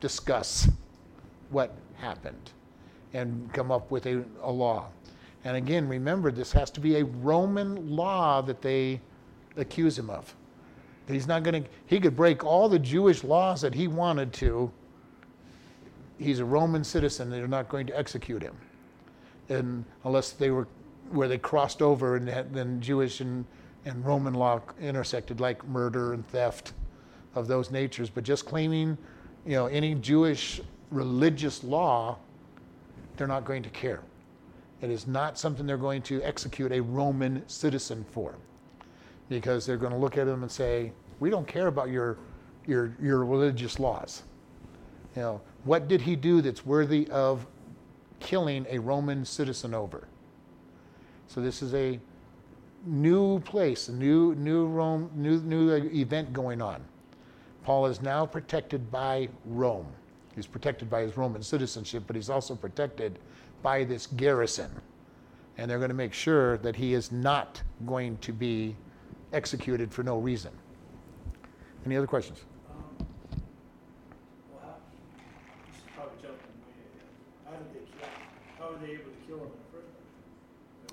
discuss 0.01 0.70
what 1.51 1.74
happened 1.95 2.53
and 3.14 3.51
come 3.53 3.72
up 3.72 3.91
with 3.91 4.05
a, 4.05 4.24
a 4.41 4.51
law. 4.51 4.88
And 5.45 5.57
again, 5.57 5.88
remember, 5.88 6.32
this 6.32 6.51
has 6.53 6.72
to 6.72 6.80
be 6.80 6.97
a 6.97 7.05
Roman 7.05 7.89
law 7.95 8.41
that 8.41 8.61
they 8.61 9.01
accuse 9.57 9.97
him 9.97 10.09
of. 10.09 10.34
He's 11.07 11.28
not 11.28 11.43
going 11.43 11.64
to, 11.64 11.70
he 11.86 11.99
could 11.99 12.16
break 12.16 12.45
all 12.45 12.70
the 12.70 12.80
Jewish 12.80 13.24
laws 13.24 13.61
that 13.61 13.74
he 13.74 13.88
wanted 13.88 14.32
to. 14.34 14.72
He's 16.18 16.39
a 16.39 16.45
Roman 16.45 16.84
citizen. 16.84 17.30
They're 17.30 17.47
not 17.47 17.68
going 17.68 17.88
to 17.88 17.97
execute 17.97 18.41
him. 18.41 18.55
And 19.49 19.84
unless 20.05 20.32
they 20.32 20.49
were, 20.49 20.68
where 21.11 21.28
they 21.28 21.38
crossed 21.38 21.82
over 21.82 22.16
and 22.16 22.28
then 22.28 22.80
Jewish 22.80 23.20
and, 23.20 23.43
and 23.84 24.05
Roman 24.05 24.34
law 24.34 24.61
intersected, 24.80 25.41
like 25.41 25.66
murder 25.68 26.14
and 26.14 26.26
theft 26.30 26.72
of 27.36 27.47
those 27.47 27.70
natures. 27.70 28.09
But 28.09 28.24
just 28.24 28.45
claiming, 28.45 28.97
you 29.45 29.53
know, 29.53 29.66
any 29.66 29.95
Jewish 29.95 30.61
religious 30.89 31.64
law, 31.66 32.18
they're 33.18 33.28
not 33.28 33.45
going 33.45 33.64
to 33.64 33.70
care. 33.70 34.01
It 34.82 34.89
is 34.89 35.07
not 35.07 35.38
something 35.38 35.66
they're 35.66 35.78
going 35.78 36.01
to 36.03 36.22
execute 36.24 36.72
a 36.72 36.82
Roman 36.82 37.47
citizen 37.47 38.05
for 38.11 38.36
because 39.30 39.66
they're 39.66 39.78
going 39.78 39.93
to 39.93 39.97
look 39.97 40.18
at 40.18 40.26
them 40.26 40.43
and 40.43 40.51
say, 40.51 40.91
We 41.20 41.30
don't 41.30 41.47
care 41.47 41.68
about 41.68 41.89
your, 41.89 42.18
your, 42.66 42.95
your 43.01 43.24
religious 43.26 43.80
laws. 43.80 44.24
You 45.16 45.22
know, 45.22 45.41
what 45.64 45.88
did 45.88 46.01
he 46.01 46.16
do 46.16 46.41
that's 46.41 46.66
worthy 46.66 47.07
of 47.09 47.45
killing 48.20 48.66
a 48.70 48.80
Roman 48.80 49.24
citizen 49.24 49.74
over? 49.74 50.07
So 51.28 51.41
this 51.41 51.61
is 51.61 51.74
a 51.74 51.99
new 52.86 53.39
place, 53.39 53.88
a 53.88 53.93
new, 53.93 54.36
new 54.36 54.68
Rome, 54.68 55.09
new, 55.16 55.39
new 55.39 55.72
event 55.93 56.34
going 56.34 56.61
on. 56.61 56.84
Paul 57.64 57.86
is 57.86 58.01
now 58.01 58.26
protected 58.26 58.91
by 58.91 59.30
Rome. 59.45 59.88
He's 60.36 60.47
protected 60.47 60.89
by 60.89 61.01
his 61.01 61.15
Roman 61.15 61.43
citizenship, 61.43 62.03
but 62.07 62.15
he's 62.15 62.29
also 62.29 62.55
protected 62.55 63.19
by 63.61 63.84
this 63.84 64.07
garrison. 64.07 64.71
And 65.57 65.69
they're 65.69 65.77
going 65.77 65.89
to 65.89 65.95
make 65.95 66.13
sure 66.13 66.57
that 66.59 66.75
he 66.75 66.95
is 66.95 67.11
not 67.11 67.61
going 67.86 68.17
to 68.17 68.34
be 68.34 68.75
executed 69.31 69.91
for 69.93 70.03
no 70.03 70.17
reason. 70.17 70.51
Any 71.86 71.97
other 71.97 72.07
questions? 72.07 72.39
Um, 72.69 73.07
Well, 74.51 74.61
how, 74.63 74.75
this 75.67 75.77
is 75.77 75.84
probably 75.95 76.17
jumping 76.21 76.39
way 76.65 76.73
ahead. 76.81 77.05
How 77.45 77.51
did 77.51 77.73
they 77.73 77.86
kill, 77.91 78.09
how 78.57 78.71
were 78.71 78.86
they 78.86 78.93
able 78.93 79.11
to 79.11 79.27
kill 79.27 79.38
him 79.38 79.43
in 79.43 79.51
the 79.51 79.77
first 79.77 79.89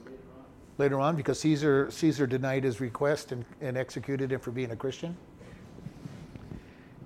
place? 0.04 0.12
Later 0.12 0.22
on? 0.36 0.44
Later 0.76 1.00
on, 1.00 1.16
because 1.16 1.40
Caesar, 1.40 1.90
Caesar 1.90 2.26
denied 2.26 2.64
his 2.64 2.80
request 2.80 3.32
and, 3.32 3.44
and 3.62 3.78
executed 3.78 4.32
him 4.32 4.40
for 4.40 4.50
being 4.50 4.72
a 4.72 4.76
Christian. 4.76 5.16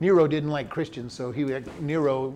Nero 0.04 0.26
didn't 0.26 0.50
like 0.50 0.68
Christians, 0.68 1.14
so 1.14 1.32
he, 1.32 1.44
Nero 1.80 2.34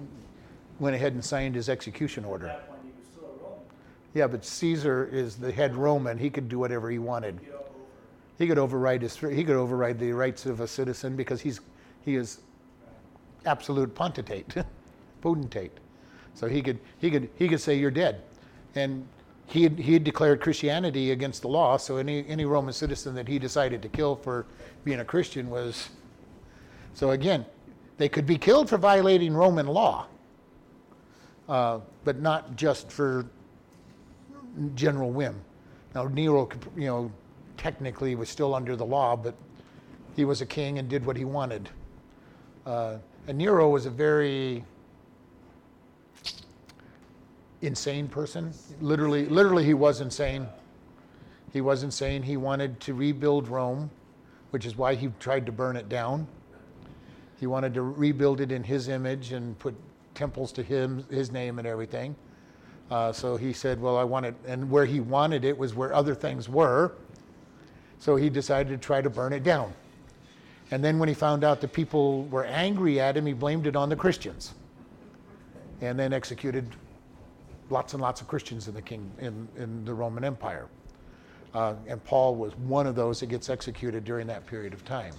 went 0.81 0.97
ahead 0.97 1.12
and 1.12 1.23
signed 1.23 1.55
his 1.55 1.69
execution 1.69 2.25
order. 2.25 2.47
that 2.47 2.66
point, 2.66 2.81
he 2.83 2.99
was 2.99 3.07
still 3.07 3.25
a 3.25 3.45
Roman. 3.45 3.59
Yeah, 4.14 4.27
but 4.27 4.43
Caesar 4.43 5.07
is 5.12 5.37
the 5.37 5.53
head 5.53 5.77
Roman. 5.77 6.16
He 6.16 6.31
could 6.31 6.49
do 6.49 6.59
whatever 6.59 6.91
he 6.91 6.99
wanted. 6.99 7.39
Get 7.43 7.53
all 7.53 7.61
over. 7.61 7.71
He 8.39 8.47
could 8.47 8.57
override 8.57 9.03
his, 9.03 9.14
he 9.19 9.45
could 9.45 9.57
override 9.57 9.99
the 9.99 10.12
rights 10.12 10.47
of 10.47 10.61
a 10.61 10.66
citizen 10.66 11.14
because 11.14 11.43
he's, 11.43 11.61
he 12.07 12.16
is 12.16 12.41
absolute 13.45 13.95
pontificate, 13.95 14.64
potentate. 15.21 15.73
So 16.33 16.49
he 16.49 16.62
could, 16.62 16.79
he 16.99 17.11
could, 17.11 17.29
he 17.37 17.49
could 17.49 17.61
say 17.61 17.75
you're 17.75 17.91
dead, 17.91 18.23
and 18.77 19.07
he 19.45 19.64
had, 19.64 19.79
he 19.79 19.93
had 19.93 20.05
declared 20.05 20.41
Christianity 20.41 21.11
against 21.11 21.43
the 21.43 21.49
law. 21.49 21.77
So 21.77 21.99
any 21.99 22.27
any 22.29 22.47
Roman 22.47 22.73
citizen 22.73 23.14
that 23.16 23.29
he 23.29 23.39
decided 23.39 23.83
to 23.83 23.91
kill 23.91 24.16
for 24.16 24.47
being 24.85 25.01
a 25.01 25.05
Christian 25.05 25.51
was. 25.51 25.91
So 26.95 27.11
again, 27.11 27.45
they 27.99 28.09
could 28.09 28.26
be 28.26 28.38
killed 28.38 28.68
for 28.68 28.78
violating 28.78 29.34
Roman 29.34 29.66
law, 29.66 30.07
uh, 31.49 31.80
but 32.05 32.20
not 32.20 32.57
just 32.57 32.90
for 32.90 33.26
general 34.74 35.11
whim. 35.11 35.38
Now 35.94 36.05
Nero, 36.05 36.49
you 36.76 36.86
know, 36.86 37.12
technically 37.57 38.14
was 38.14 38.28
still 38.28 38.55
under 38.55 38.76
the 38.76 38.86
law, 38.86 39.16
but 39.16 39.34
he 40.16 40.24
was 40.24 40.40
a 40.40 40.46
king 40.46 40.78
and 40.78 40.88
did 40.88 41.05
what 41.05 41.16
he 41.16 41.24
wanted. 41.24 41.68
Uh, 42.64 42.99
and 43.26 43.36
Nero 43.36 43.68
was 43.68 43.86
a 43.86 43.90
very 43.90 44.64
insane 47.62 48.09
person. 48.09 48.53
Literally, 48.80 49.26
literally, 49.26 49.64
he 49.64 49.74
was 49.74 50.01
insane. 50.01 50.46
He 51.53 51.61
was 51.61 51.82
insane. 51.82 52.22
He 52.22 52.36
wanted 52.36 52.78
to 52.80 52.94
rebuild 52.94 53.49
Rome, 53.49 53.90
which 54.51 54.66
is 54.66 54.76
why 54.76 54.94
he 54.94 55.11
tried 55.18 55.46
to 55.46 55.53
burn 55.53 55.76
it 55.76 55.88
down. 55.88 56.28
He 57.39 57.47
wanted 57.47 57.74
to 57.74 57.82
rebuild 57.82 58.41
it 58.41 58.51
in 58.51 58.64
his 58.64 58.89
image 58.89 59.32
and 59.32 59.59
put 59.59 59.74
temples 60.14 60.53
to 60.53 60.62
him, 60.62 61.05
his 61.11 61.30
name, 61.30 61.59
and 61.59 61.66
everything. 61.66 62.16
Uh, 62.91 63.12
so 63.12 63.36
he 63.36 63.53
said, 63.53 63.80
"Well, 63.80 63.97
I 63.97 64.05
want 64.05 64.26
it," 64.26 64.34
and 64.47 64.70
where 64.70 64.86
he 64.86 65.01
wanted 65.01 65.45
it 65.45 65.57
was 65.57 65.74
where 65.74 65.95
other 65.95 66.14
things 66.14 66.49
were. 66.49 66.93
So 67.99 68.16
he 68.16 68.30
decided 68.30 68.70
to 68.70 68.78
try 68.78 69.03
to 69.03 69.11
burn 69.11 69.32
it 69.32 69.43
down. 69.43 69.72
And 70.70 70.84
then 70.84 70.99
when 70.99 71.09
he 71.09 71.14
found 71.14 71.45
out 71.45 71.61
the 71.61 71.68
people 71.68 72.24
were 72.24 72.45
angry 72.45 73.01
at 73.01 73.16
him, 73.16 73.26
he 73.26 73.32
blamed 73.32 73.66
it 73.66 73.76
on 73.76 73.89
the 73.89 73.97
Christians. 73.97 74.55
And 75.80 75.99
then 75.99 76.12
executed 76.12 76.74
lots 77.70 77.93
and 77.93 78.03
lots 78.03 78.20
of 78.20 78.28
Christians 78.28 78.68
in 78.68 78.74
the 78.74 78.82
king 78.82 79.11
in, 79.18 79.49
in 79.57 79.84
the 79.84 79.95
Roman 79.95 80.24
Empire. 80.24 80.66
Uh, 81.55 81.74
and 81.86 82.03
Paul 82.05 82.34
was 82.34 82.55
one 82.57 82.86
of 82.86 82.95
those 82.95 83.20
that 83.20 83.26
gets 83.26 83.49
executed 83.49 84.05
during 84.05 84.26
that 84.26 84.47
period 84.47 84.72
of 84.72 84.84
time. 84.84 85.14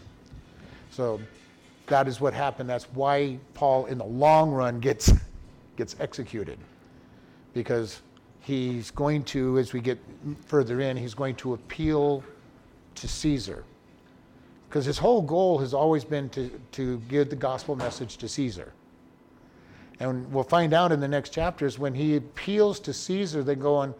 So 0.91 1.19
that 1.89 2.07
is 2.07 2.21
what 2.21 2.33
happened. 2.33 2.69
That's 2.69 2.85
why 2.93 3.39
Paul, 3.53 3.85
in 3.85 3.97
the 3.97 4.05
long 4.05 4.51
run, 4.51 4.79
gets 4.79 5.11
gets 5.75 5.95
executed 5.99 6.57
because 7.53 8.01
he's 8.41 8.91
going 8.91 9.23
to, 9.23 9.57
as 9.57 9.73
we 9.73 9.79
get 9.79 9.97
further 10.45 10.81
in, 10.81 10.97
he's 10.97 11.13
going 11.13 11.35
to 11.35 11.53
appeal 11.53 12.23
to 12.95 13.07
Caesar. 13.07 13.63
Because 14.67 14.85
his 14.85 14.97
whole 14.97 15.21
goal 15.21 15.57
has 15.59 15.73
always 15.73 16.03
been 16.03 16.29
to, 16.29 16.49
to 16.73 16.97
give 17.09 17.29
the 17.29 17.35
gospel 17.35 17.75
message 17.75 18.17
to 18.17 18.27
Caesar. 18.27 18.71
And 19.99 20.31
we'll 20.31 20.43
find 20.43 20.73
out 20.73 20.91
in 20.91 20.99
the 20.99 21.07
next 21.07 21.31
chapters 21.31 21.77
when 21.77 21.93
he 21.93 22.15
appeals 22.15 22.79
to 22.81 22.93
Caesar, 22.93 23.43
they 23.43 23.55
go 23.55 23.75
on, 23.75 23.93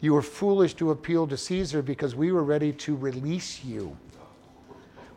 You 0.00 0.14
were 0.14 0.22
foolish 0.22 0.74
to 0.74 0.90
appeal 0.90 1.26
to 1.28 1.36
Caesar 1.36 1.82
because 1.82 2.14
we 2.14 2.32
were 2.32 2.42
ready 2.42 2.72
to 2.72 2.96
release 2.96 3.64
you. 3.64 3.96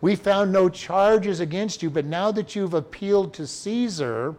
We 0.02 0.16
found 0.16 0.52
no 0.52 0.70
charges 0.70 1.40
against 1.40 1.84
you, 1.84 1.90
but 1.90 2.06
now 2.06 2.32
that 2.32 2.56
you've 2.56 2.74
appealed 2.74 3.34
to 3.34 3.46
Caesar, 3.46 4.36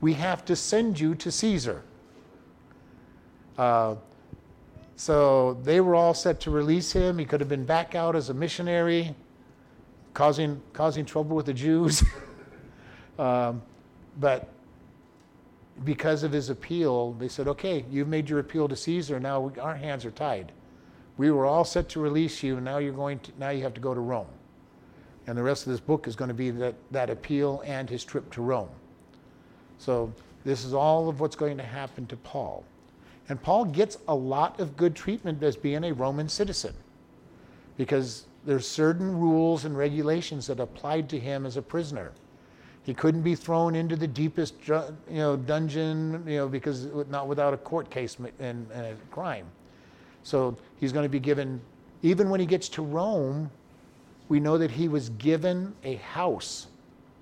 we 0.00 0.14
have 0.14 0.44
to 0.44 0.54
send 0.54 1.00
you 1.00 1.14
to 1.16 1.32
Caesar. 1.32 1.82
Uh, 3.58 3.96
so 4.96 5.58
they 5.64 5.80
were 5.80 5.94
all 5.94 6.14
set 6.14 6.40
to 6.40 6.50
release 6.50 6.92
him. 6.92 7.18
He 7.18 7.24
could 7.24 7.40
have 7.40 7.48
been 7.48 7.64
back 7.64 7.94
out 7.94 8.14
as 8.14 8.30
a 8.30 8.34
missionary, 8.34 9.14
causing, 10.14 10.60
causing 10.72 11.04
trouble 11.04 11.34
with 11.34 11.46
the 11.46 11.54
Jews. 11.54 12.04
um, 13.18 13.62
but 14.18 14.48
because 15.84 16.22
of 16.22 16.32
his 16.32 16.50
appeal, 16.50 17.12
they 17.14 17.28
said, 17.28 17.48
okay, 17.48 17.84
you've 17.90 18.08
made 18.08 18.28
your 18.28 18.38
appeal 18.38 18.68
to 18.68 18.76
Caesar. 18.76 19.18
Now 19.18 19.40
we, 19.40 19.60
our 19.60 19.74
hands 19.74 20.04
are 20.04 20.10
tied. 20.10 20.52
We 21.16 21.30
were 21.30 21.46
all 21.46 21.64
set 21.64 21.88
to 21.90 22.00
release 22.00 22.42
you. 22.42 22.56
And 22.56 22.64
now 22.64 22.78
you're 22.78 22.92
going 22.92 23.18
to, 23.20 23.32
now 23.38 23.50
you 23.50 23.62
have 23.62 23.74
to 23.74 23.80
go 23.80 23.94
to 23.94 24.00
Rome. 24.00 24.26
And 25.30 25.38
the 25.38 25.44
rest 25.44 25.64
of 25.64 25.70
this 25.70 25.78
book 25.78 26.08
is 26.08 26.16
going 26.16 26.26
to 26.26 26.34
be 26.34 26.50
that, 26.50 26.74
that 26.90 27.08
appeal 27.08 27.62
and 27.64 27.88
his 27.88 28.02
trip 28.02 28.28
to 28.32 28.42
Rome. 28.42 28.68
So 29.78 30.12
this 30.44 30.64
is 30.64 30.74
all 30.74 31.08
of 31.08 31.20
what's 31.20 31.36
going 31.36 31.56
to 31.58 31.62
happen 31.62 32.04
to 32.08 32.16
Paul. 32.16 32.64
And 33.28 33.40
Paul 33.40 33.64
gets 33.66 33.98
a 34.08 34.14
lot 34.14 34.58
of 34.58 34.76
good 34.76 34.96
treatment 34.96 35.40
as 35.44 35.54
being 35.54 35.84
a 35.84 35.92
Roman 35.92 36.28
citizen 36.28 36.74
because 37.76 38.26
there's 38.44 38.66
certain 38.66 39.16
rules 39.16 39.66
and 39.66 39.78
regulations 39.78 40.48
that 40.48 40.58
applied 40.58 41.08
to 41.10 41.18
him 41.20 41.46
as 41.46 41.56
a 41.56 41.62
prisoner. 41.62 42.10
He 42.82 42.92
couldn't 42.92 43.22
be 43.22 43.36
thrown 43.36 43.76
into 43.76 43.94
the 43.94 44.08
deepest 44.08 44.54
you 44.66 44.96
know, 45.10 45.36
dungeon 45.36 46.24
you 46.26 46.38
know, 46.38 46.48
because 46.48 46.86
not 47.08 47.28
without 47.28 47.54
a 47.54 47.56
court 47.56 47.88
case 47.88 48.16
and, 48.40 48.66
and 48.72 48.84
a 48.84 48.96
crime. 49.12 49.46
So 50.24 50.56
he's 50.80 50.90
going 50.92 51.04
to 51.04 51.08
be 51.08 51.20
given, 51.20 51.60
even 52.02 52.30
when 52.30 52.40
he 52.40 52.46
gets 52.46 52.68
to 52.70 52.82
Rome, 52.82 53.48
we 54.30 54.40
know 54.40 54.56
that 54.56 54.70
he 54.70 54.88
was 54.88 55.10
given 55.10 55.74
a 55.84 55.96
house 55.96 56.68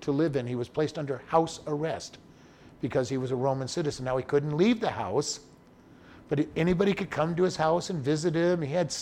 to 0.03 0.13
live 0.13 0.37
in. 0.37 0.47
He 0.47 0.55
was 0.55 0.69
placed 0.69 0.97
under 0.97 1.21
house 1.27 1.59
arrest 1.67 2.19
because 2.81 3.09
he 3.09 3.19
was 3.19 3.33
a 3.33 3.37
Roman 3.37 3.67
citizen. 3.67 4.05
Now 4.05 4.17
he 4.17 4.23
couldn't 4.23 4.57
leave 4.57 4.79
the 4.79 4.91
house 4.91 5.41
but 6.29 6.47
anybody 6.57 6.93
could 6.93 7.11
come 7.11 7.35
to 7.37 7.43
his 7.43 7.57
house 7.57 7.91
and 7.91 8.03
visit 8.03 8.35
him. 8.35 8.61
He 8.61 8.73
had 8.73 8.95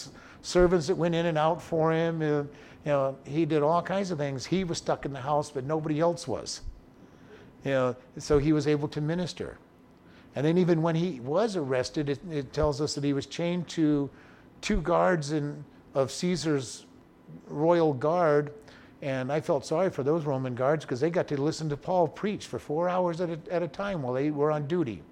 servants 0.43 0.87
that 0.87 0.95
went 0.95 1.15
in 1.15 1.27
and 1.27 1.37
out 1.37 1.61
for 1.61 1.93
him. 1.93 2.23
Uh, 2.23 2.25
you 2.25 2.49
know, 2.85 3.19
he 3.25 3.45
did 3.45 3.63
all 3.63 3.83
kinds 3.83 4.11
of 4.11 4.19
things. 4.19 4.47
He 4.47 4.63
was 4.65 4.79
stuck 4.79 5.05
in 5.05 5.13
the 5.13 5.21
house, 5.21 5.51
but 5.51 5.65
nobody 5.65 5.99
else 5.99 6.29
was. 6.29 6.61
You 7.65 7.73
know, 7.73 7.97
so 8.19 8.39
he 8.39 8.53
was 8.53 8.69
able 8.69 8.87
to 8.89 9.01
minister. 9.01 9.59
And 10.37 10.47
then 10.47 10.57
even 10.57 10.83
when 10.83 10.95
he 10.95 11.19
was 11.21 11.57
arrested, 11.57 12.09
it, 12.09 12.21
it 12.31 12.53
tells 12.53 12.81
us 12.81 12.95
that 12.95 13.03
he 13.03 13.13
was 13.13 13.27
chained 13.27 13.67
to 13.69 14.09
two 14.61 14.81
guards 14.83 15.33
in, 15.33 15.65
of 15.95 16.13
Caesar's 16.13 16.87
royal 17.47 17.93
guard. 17.93 18.53
And 19.03 19.31
I 19.31 19.41
felt 19.41 19.67
sorry 19.67 19.91
for 19.91 20.03
those 20.03 20.25
Roman 20.25 20.55
guards 20.55 20.85
because 20.85 21.01
they 21.01 21.11
got 21.11 21.29
to 21.29 21.41
listen 21.41 21.69
to 21.69 21.77
Paul 21.77 22.09
preach 22.09 22.47
for 22.47 22.59
four 22.59 22.89
hours 22.89 23.21
at 23.21 23.31
a, 23.31 23.39
at 23.51 23.63
a 23.63 23.69
time 23.69 24.03
while 24.03 24.15
they 24.15 24.31
were 24.31 24.51
on 24.51 24.67
duty. 24.67 25.03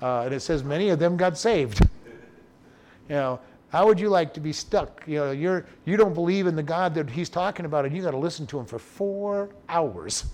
Uh, 0.00 0.22
and 0.22 0.34
it 0.34 0.40
says 0.40 0.62
many 0.62 0.90
of 0.90 0.98
them 0.98 1.16
got 1.16 1.36
saved. 1.36 1.80
you 3.08 3.14
know, 3.14 3.40
how 3.70 3.86
would 3.86 3.98
you 3.98 4.08
like 4.08 4.32
to 4.34 4.40
be 4.40 4.52
stuck? 4.52 5.02
You 5.06 5.18
know, 5.18 5.30
you're 5.30 5.66
you 5.84 5.96
don't 5.96 6.14
believe 6.14 6.46
in 6.46 6.56
the 6.56 6.62
God 6.62 6.94
that 6.94 7.10
he's 7.10 7.28
talking 7.28 7.66
about, 7.66 7.84
and 7.84 7.94
you 7.94 8.02
got 8.02 8.12
to 8.12 8.18
listen 8.18 8.46
to 8.48 8.58
him 8.58 8.66
for 8.66 8.78
four 8.78 9.50
hours 9.68 10.26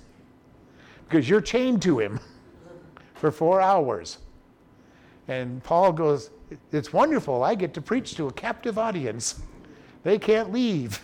because 1.08 1.28
you're 1.28 1.40
chained 1.40 1.82
to 1.82 1.98
him 1.98 2.20
for 3.14 3.30
four 3.30 3.60
hours. 3.60 4.18
And 5.26 5.62
Paul 5.64 5.92
goes, 5.92 6.30
"It's 6.70 6.92
wonderful. 6.92 7.42
I 7.42 7.54
get 7.54 7.74
to 7.74 7.80
preach 7.80 8.14
to 8.16 8.28
a 8.28 8.32
captive 8.32 8.78
audience. 8.78 9.40
They 10.04 10.18
can't 10.18 10.52
leave." 10.52 11.02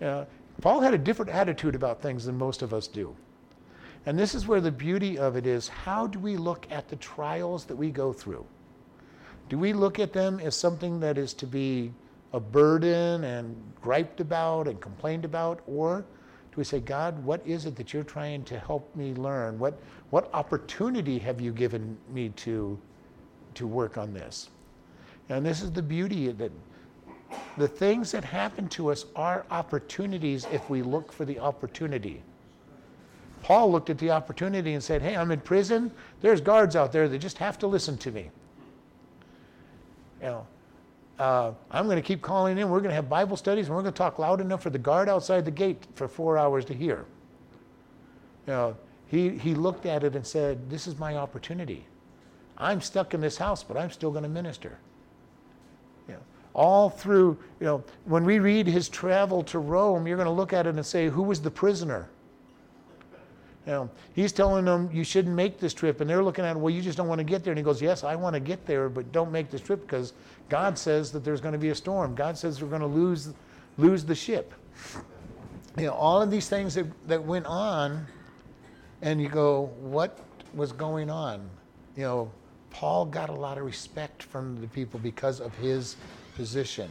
Know, 0.00 0.26
Paul 0.60 0.80
had 0.80 0.94
a 0.94 0.98
different 0.98 1.30
attitude 1.30 1.74
about 1.74 2.02
things 2.02 2.24
than 2.24 2.36
most 2.36 2.62
of 2.62 2.74
us 2.74 2.86
do. 2.86 3.16
And 4.06 4.18
this 4.18 4.34
is 4.34 4.46
where 4.46 4.60
the 4.60 4.70
beauty 4.70 5.18
of 5.18 5.36
it 5.36 5.46
is 5.46 5.68
how 5.68 6.06
do 6.06 6.18
we 6.18 6.36
look 6.36 6.66
at 6.70 6.88
the 6.88 6.96
trials 6.96 7.64
that 7.66 7.76
we 7.76 7.90
go 7.90 8.12
through? 8.12 8.44
Do 9.48 9.58
we 9.58 9.72
look 9.72 9.98
at 9.98 10.12
them 10.12 10.40
as 10.40 10.54
something 10.54 11.00
that 11.00 11.18
is 11.18 11.32
to 11.34 11.46
be 11.46 11.92
a 12.32 12.40
burden 12.40 13.24
and 13.24 13.56
griped 13.80 14.20
about 14.20 14.68
and 14.68 14.80
complained 14.80 15.24
about? 15.24 15.60
Or 15.66 16.00
do 16.52 16.56
we 16.56 16.64
say, 16.64 16.80
God, 16.80 17.22
what 17.24 17.46
is 17.46 17.66
it 17.66 17.76
that 17.76 17.92
you're 17.92 18.02
trying 18.02 18.44
to 18.44 18.58
help 18.58 18.94
me 18.94 19.14
learn? 19.14 19.58
What, 19.58 19.78
what 20.10 20.32
opportunity 20.34 21.18
have 21.18 21.40
you 21.40 21.52
given 21.52 21.96
me 22.12 22.30
to, 22.36 22.78
to 23.54 23.66
work 23.66 23.96
on 23.96 24.12
this? 24.12 24.50
And 25.28 25.44
this 25.44 25.62
is 25.62 25.72
the 25.72 25.82
beauty 25.82 26.30
that 26.32 26.52
the 27.56 27.68
things 27.68 28.12
that 28.12 28.24
happen 28.24 28.68
to 28.68 28.90
us 28.90 29.04
are 29.16 29.44
opportunities 29.50 30.46
if 30.52 30.68
we 30.70 30.82
look 30.82 31.12
for 31.12 31.24
the 31.24 31.38
opportunity. 31.38 32.22
Paul 33.42 33.70
looked 33.70 33.90
at 33.90 33.98
the 33.98 34.10
opportunity 34.10 34.74
and 34.74 34.82
said, 34.82 35.02
Hey, 35.02 35.16
I'm 35.16 35.30
in 35.30 35.40
prison. 35.40 35.90
There's 36.20 36.40
guards 36.40 36.76
out 36.76 36.92
there 36.92 37.08
that 37.08 37.18
just 37.18 37.38
have 37.38 37.58
to 37.60 37.66
listen 37.66 37.96
to 37.98 38.10
me. 38.10 38.30
You 40.20 40.26
know, 40.26 40.46
uh, 41.18 41.52
I'm 41.70 41.84
going 41.86 41.96
to 41.96 42.02
keep 42.02 42.22
calling 42.22 42.58
in. 42.58 42.68
We're 42.68 42.80
going 42.80 42.90
to 42.90 42.94
have 42.94 43.08
Bible 43.08 43.36
studies, 43.36 43.66
and 43.66 43.74
we're 43.74 43.82
going 43.82 43.92
to 43.92 43.98
talk 43.98 44.18
loud 44.18 44.40
enough 44.40 44.62
for 44.62 44.70
the 44.70 44.78
guard 44.78 45.08
outside 45.08 45.44
the 45.44 45.50
gate 45.50 45.84
for 45.94 46.08
four 46.08 46.38
hours 46.38 46.64
to 46.66 46.74
hear. 46.74 47.04
You 48.46 48.52
know, 48.52 48.76
he, 49.06 49.30
he 49.30 49.54
looked 49.54 49.86
at 49.86 50.04
it 50.04 50.14
and 50.16 50.26
said, 50.26 50.70
This 50.70 50.86
is 50.86 50.98
my 50.98 51.16
opportunity. 51.16 51.86
I'm 52.56 52.80
stuck 52.80 53.14
in 53.14 53.20
this 53.20 53.36
house, 53.36 53.62
but 53.62 53.76
I'm 53.76 53.90
still 53.90 54.10
going 54.10 54.24
to 54.24 54.28
minister. 54.28 54.78
All 56.58 56.90
through, 56.90 57.38
you 57.60 57.66
know, 57.66 57.84
when 58.04 58.24
we 58.24 58.40
read 58.40 58.66
his 58.66 58.88
travel 58.88 59.44
to 59.44 59.60
Rome, 59.60 60.08
you're 60.08 60.16
going 60.16 60.26
to 60.26 60.32
look 60.32 60.52
at 60.52 60.66
it 60.66 60.74
and 60.74 60.84
say, 60.84 61.08
Who 61.08 61.22
was 61.22 61.40
the 61.40 61.52
prisoner? 61.52 62.08
You 63.64 63.72
know, 63.74 63.90
he's 64.14 64.32
telling 64.32 64.64
them 64.64 64.88
you 64.92 65.04
shouldn't 65.04 65.36
make 65.36 65.60
this 65.60 65.74
trip, 65.74 66.00
and 66.00 66.08
they're 66.08 66.24
looking 66.24 66.44
at, 66.44 66.56
well, 66.56 66.72
you 66.74 66.80
just 66.80 66.96
don't 66.96 67.06
want 67.06 67.18
to 67.18 67.24
get 67.24 67.44
there. 67.44 67.52
And 67.52 67.58
he 67.58 67.62
goes, 67.62 67.82
yes, 67.82 68.02
I 68.02 68.16
want 68.16 68.32
to 68.32 68.40
get 68.40 68.64
there, 68.64 68.88
but 68.88 69.12
don't 69.12 69.30
make 69.30 69.50
this 69.50 69.60
trip 69.60 69.82
because 69.82 70.14
God 70.48 70.78
says 70.78 71.12
that 71.12 71.22
there's 71.22 71.42
going 71.42 71.52
to 71.52 71.58
be 71.58 71.68
a 71.68 71.74
storm. 71.74 72.14
God 72.14 72.38
says 72.38 72.62
we're 72.62 72.70
going 72.70 72.80
to 72.80 72.86
lose, 72.86 73.34
lose 73.76 74.06
the 74.06 74.14
ship. 74.14 74.54
You 75.76 75.84
know, 75.84 75.92
all 75.92 76.22
of 76.22 76.30
these 76.30 76.48
things 76.48 76.74
that, 76.76 76.86
that 77.08 77.22
went 77.22 77.44
on, 77.44 78.06
and 79.02 79.20
you 79.20 79.28
go, 79.28 79.70
what 79.80 80.18
was 80.54 80.72
going 80.72 81.10
on? 81.10 81.46
You 81.94 82.04
know, 82.04 82.32
Paul 82.70 83.04
got 83.04 83.28
a 83.28 83.34
lot 83.34 83.58
of 83.58 83.64
respect 83.64 84.22
from 84.22 84.58
the 84.62 84.68
people 84.68 84.98
because 84.98 85.40
of 85.40 85.54
his 85.56 85.96
position. 86.38 86.88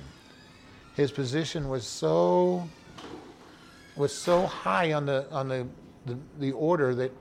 His 0.95 1.10
position 1.10 1.70
was 1.70 1.88
so 1.88 2.68
was 3.95 4.14
so 4.14 4.45
high 4.45 4.91
on 4.91 5.06
the 5.06 5.26
on 5.32 5.48
the 5.48 5.66
the, 6.06 6.18
the 6.38 6.52
order 6.52 6.93
that 6.93 7.12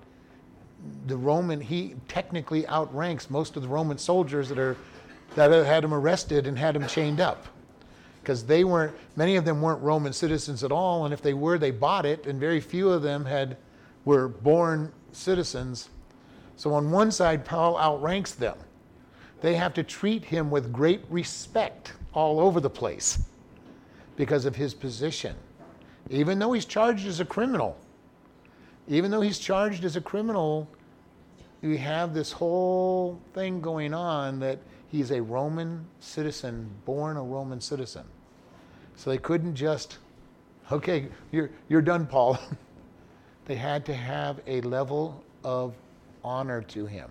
the 1.06 1.16
Roman, 1.16 1.60
he 1.60 1.94
technically 2.08 2.66
outranks 2.66 3.30
most 3.30 3.56
of 3.56 3.62
the 3.62 3.68
Roman 3.68 3.96
soldiers 3.96 4.48
that 4.48 4.58
are 4.58 4.76
that 5.36 5.52
had 5.66 5.84
him 5.84 5.94
arrested 5.94 6.48
and 6.48 6.58
had 6.58 6.74
him 6.74 6.86
chained 6.88 7.20
up. 7.20 7.46
Because 8.20 8.44
they 8.44 8.64
weren't, 8.64 8.92
many 9.14 9.36
of 9.36 9.44
them 9.44 9.62
weren't 9.62 9.80
Roman 9.80 10.12
citizens 10.12 10.64
at 10.64 10.72
all, 10.72 11.04
and 11.04 11.14
if 11.14 11.22
they 11.22 11.34
were, 11.34 11.58
they 11.58 11.70
bought 11.70 12.04
it, 12.04 12.26
and 12.26 12.40
very 12.40 12.60
few 12.60 12.90
of 12.90 13.02
them 13.02 13.24
had 13.24 13.56
were 14.04 14.26
born 14.26 14.92
citizens. 15.12 15.90
So 16.56 16.74
on 16.74 16.90
one 16.90 17.12
side, 17.12 17.44
Paul 17.44 17.78
outranks 17.78 18.32
them. 18.32 18.58
They 19.42 19.54
have 19.54 19.74
to 19.74 19.84
treat 19.84 20.24
him 20.24 20.50
with 20.50 20.72
great 20.72 21.04
respect 21.08 21.92
all 22.16 22.40
over 22.40 22.60
the 22.60 22.70
place 22.70 23.18
because 24.16 24.46
of 24.46 24.56
his 24.56 24.72
position. 24.72 25.36
Even 26.08 26.38
though 26.38 26.52
he's 26.54 26.64
charged 26.64 27.06
as 27.06 27.20
a 27.20 27.24
criminal, 27.24 27.76
even 28.88 29.10
though 29.10 29.20
he's 29.20 29.38
charged 29.38 29.84
as 29.84 29.96
a 29.96 30.00
criminal, 30.00 30.66
we 31.60 31.76
have 31.76 32.14
this 32.14 32.32
whole 32.32 33.20
thing 33.34 33.60
going 33.60 33.92
on 33.92 34.40
that 34.40 34.58
he's 34.88 35.10
a 35.10 35.20
Roman 35.20 35.84
citizen, 36.00 36.70
born 36.86 37.18
a 37.18 37.22
Roman 37.22 37.60
citizen. 37.60 38.04
So 38.96 39.10
they 39.10 39.18
couldn't 39.18 39.54
just, 39.54 39.98
okay, 40.72 41.08
you're, 41.32 41.50
you're 41.68 41.82
done, 41.82 42.06
Paul. 42.06 42.38
they 43.44 43.56
had 43.56 43.84
to 43.86 43.94
have 43.94 44.40
a 44.46 44.62
level 44.62 45.22
of 45.44 45.74
honor 46.24 46.62
to 46.62 46.86
him. 46.86 47.10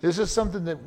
This 0.00 0.18
is 0.18 0.30
something 0.30 0.64
that 0.64 0.78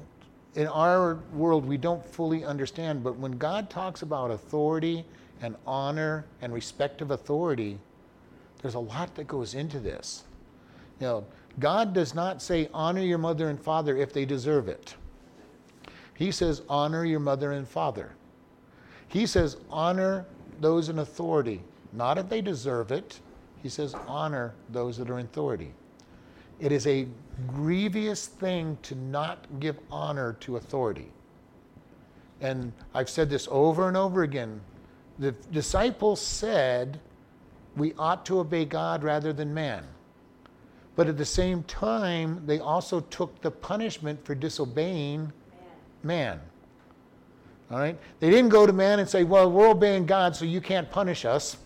in 0.58 0.66
our 0.68 1.20
world 1.34 1.66
we 1.68 1.78
don't 1.78 2.04
fully 2.04 2.44
understand, 2.44 3.04
but 3.04 3.16
when 3.16 3.38
God 3.38 3.70
talks 3.70 4.02
about 4.02 4.32
authority 4.32 5.06
and 5.40 5.56
honor 5.68 6.26
and 6.42 6.52
respect 6.52 7.00
of 7.02 7.12
authority, 7.12 7.78
there's 8.62 8.74
a 8.74 8.80
lot 8.80 9.14
that 9.16 9.28
goes 9.28 9.54
into 9.54 9.80
this. 9.80 10.24
You 11.00 11.06
know, 11.06 11.26
God 11.60 11.94
does 11.94 12.16
not 12.16 12.42
say 12.42 12.70
honor 12.74 13.02
your 13.02 13.20
mother 13.20 13.50
and 13.50 13.62
father 13.62 13.96
if 13.96 14.12
they 14.12 14.26
deserve 14.26 14.68
it. 14.68 14.96
He 16.16 16.32
says 16.32 16.64
honor 16.68 17.06
your 17.06 17.20
mother 17.20 17.52
and 17.52 17.68
father. 17.68 18.16
He 19.08 19.28
says 19.28 19.58
honor 19.70 20.26
those 20.60 20.90
in 20.90 20.98
authority, 20.98 21.62
not 21.94 22.18
if 22.18 22.30
they 22.30 22.42
deserve 22.42 22.92
it. 22.92 23.20
He 23.62 23.70
says 23.70 23.94
honor 24.08 24.56
those 24.72 24.98
that 24.98 25.12
are 25.12 25.20
in 25.20 25.28
authority. 25.28 25.72
It 26.60 26.72
is 26.72 26.88
a 26.88 27.08
grievous 27.46 28.28
thing 28.28 28.78
to 28.84 28.96
not 28.96 29.46
give 29.60 29.78
honor 29.92 30.34
to 30.40 30.58
authority. 30.58 31.12
And 32.42 32.72
I've 32.94 33.10
said 33.10 33.30
this 33.30 33.48
over 33.52 33.88
and 33.88 33.98
over 33.98 34.24
again. 34.24 34.62
The 35.20 35.32
disciples 35.52 36.22
said, 36.22 37.00
we 37.76 37.94
ought 37.98 38.26
to 38.26 38.40
obey 38.40 38.66
God 38.66 39.04
rather 39.04 39.34
than 39.34 39.54
man. 39.54 39.84
But 40.96 41.08
at 41.08 41.18
the 41.18 41.26
same 41.26 41.64
time, 41.64 42.42
they 42.46 42.60
also 42.60 43.02
took 43.02 43.40
the 43.42 43.52
punishment 43.52 44.24
for 44.26 44.34
disobeying 44.34 45.32
man. 46.04 46.40
man. 46.40 46.42
All 47.70 47.78
right? 47.78 47.98
They 48.20 48.32
didn't 48.32 48.50
go 48.50 48.66
to 48.66 48.74
man 48.74 49.00
and 49.00 49.08
say, 49.08 49.24
Well, 49.24 49.52
we're 49.52 49.70
obeying 49.70 50.08
God, 50.08 50.36
so 50.36 50.44
you 50.44 50.60
can't 50.60 50.90
punish 50.90 51.24
us. 51.24 51.58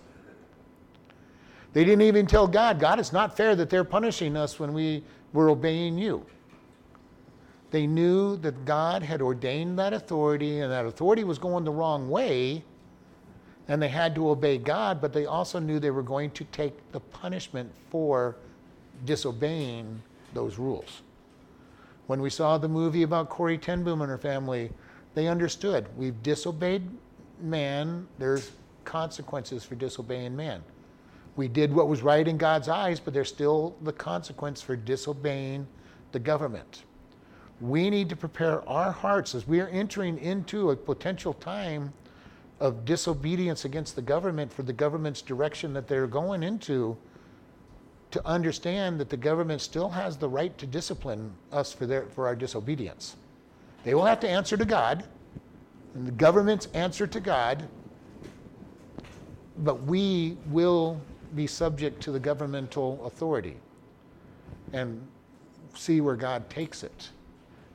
They 1.74 1.86
didn't 1.86 2.02
even 2.02 2.28
tell 2.28 2.48
God, 2.48 2.80
God, 2.80 3.00
it's 3.00 3.14
not 3.14 3.38
fair 3.38 3.56
that 3.56 3.70
they're 3.70 3.86
punishing 3.86 4.36
us 4.36 4.60
when 4.60 4.74
we 4.74 5.04
were 5.34 5.50
obeying 5.50 5.98
you. 5.98 6.26
They 7.72 7.88
knew 7.88 8.36
that 8.38 8.66
God 8.66 9.02
had 9.02 9.22
ordained 9.22 9.80
that 9.80 9.94
authority 9.94 10.60
and 10.60 10.72
that 10.72 10.86
authority 10.86 11.24
was 11.24 11.40
going 11.40 11.64
the 11.64 11.72
wrong 11.72 12.10
way, 12.10 12.64
and 13.68 13.82
they 13.82 13.88
had 13.88 14.14
to 14.16 14.30
obey 14.30 14.58
God, 14.58 15.00
but 15.00 15.14
they 15.14 15.26
also 15.26 15.58
knew 15.58 15.80
they 15.80 15.92
were 15.92 16.04
going 16.04 16.32
to 16.32 16.44
take 16.46 16.92
the 16.92 17.00
punishment 17.00 17.72
for 17.90 18.36
disobeying 19.06 20.02
those 20.34 20.58
rules. 20.58 21.02
When 22.08 22.22
we 22.22 22.30
saw 22.30 22.58
the 22.58 22.68
movie 22.68 23.04
about 23.04 23.30
Corrie 23.30 23.58
ten 23.58 23.84
Boom 23.84 24.02
and 24.02 24.10
her 24.10 24.18
family, 24.18 24.72
they 25.14 25.28
understood 25.28 25.88
we've 25.96 26.22
disobeyed 26.24 26.84
man, 27.42 28.08
there's 28.20 28.52
consequences 28.84 29.64
for 29.64 29.76
disobeying 29.76 30.36
man. 30.36 30.62
We 31.36 31.48
did 31.48 31.74
what 31.74 31.88
was 31.88 32.02
right 32.02 32.28
in 32.28 32.38
God's 32.38 32.68
eyes, 32.68 33.00
but 33.00 33.14
there's 33.14 33.30
still 33.30 33.76
the 33.82 33.94
consequence 33.94 34.62
for 34.62 34.76
disobeying 34.76 35.68
the 36.12 36.20
government. 36.20 36.84
We 37.62 37.90
need 37.90 38.10
to 38.10 38.16
prepare 38.16 38.68
our 38.68 38.92
hearts 38.92 39.36
as 39.36 39.48
we 39.48 39.60
are 39.62 39.68
entering 39.68 40.18
into 40.18 40.72
a 40.72 40.76
potential 40.76 41.34
time 41.34 41.94
of 42.60 42.86
disobedience 42.86 43.66
against 43.66 43.96
the 43.96 44.02
government 44.02 44.52
for 44.52 44.64
the 44.64 44.74
government's 44.74 45.22
direction 45.22 45.74
that 45.74 45.88
they're 45.88 46.08
going 46.08 46.44
into 46.44 46.98
to 48.12 48.28
understand 48.28 49.00
that 49.00 49.10
the 49.10 49.18
government 49.18 49.62
still 49.62 49.90
has 49.90 50.18
the 50.18 50.28
right 50.28 50.58
to 50.58 50.68
discipline 50.68 51.32
us 51.52 51.72
for, 51.72 51.86
their, 51.86 52.06
for 52.08 52.28
our 52.28 52.36
disobedience. 52.36 53.16
They 53.84 53.96
will 53.96 54.06
have 54.06 54.20
to 54.20 54.30
answer 54.30 54.58
to 54.58 54.66
God, 54.66 55.06
and 55.96 56.06
the 56.06 56.12
government's 56.12 56.68
answer 56.74 57.08
to 57.08 57.20
God, 57.20 57.68
but 59.60 59.82
we 59.84 60.38
will 60.48 61.02
be 61.36 61.48
subject 61.48 62.02
to 62.04 62.12
the 62.12 62.20
governmental 62.20 63.04
authority 63.06 63.58
and 64.74 65.02
see 65.76 66.02
where 66.02 66.16
God 66.16 66.50
takes 66.50 66.84
it. 66.84 67.10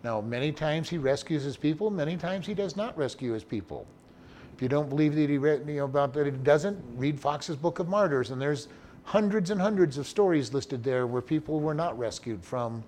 Now, 0.05 0.21
many 0.21 0.53
times 0.53 0.89
he 0.89 0.99
rescues 0.99 1.43
his 1.43 1.57
people, 1.57 1.91
many 1.91 2.17
times 2.17 2.47
he 2.47 2.55
does 2.55 2.77
not 2.77 2.97
rescue 2.97 3.33
his 3.33 3.45
people. 3.45 3.87
If 4.55 4.63
you 4.63 4.69
don't 4.69 4.89
believe 4.89 5.15
that 5.17 5.29
he 5.29 5.39
read, 5.39 5.65
you 5.67 5.77
know, 5.77 5.85
about 5.85 6.15
that 6.15 6.27
he 6.27 6.33
doesn't, 6.33 6.79
read 6.97 7.19
Fox's 7.19 7.57
Book 7.57 7.79
of 7.79 7.89
Martyrs, 7.89 8.31
and 8.31 8.41
there's 8.41 8.69
hundreds 9.05 9.51
and 9.51 9.61
hundreds 9.61 9.99
of 9.99 10.07
stories 10.07 10.53
listed 10.55 10.83
there 10.83 11.07
where 11.07 11.23
people 11.23 11.61
were 11.61 11.75
not 11.75 11.99
rescued 11.99 12.43
from 12.45 12.83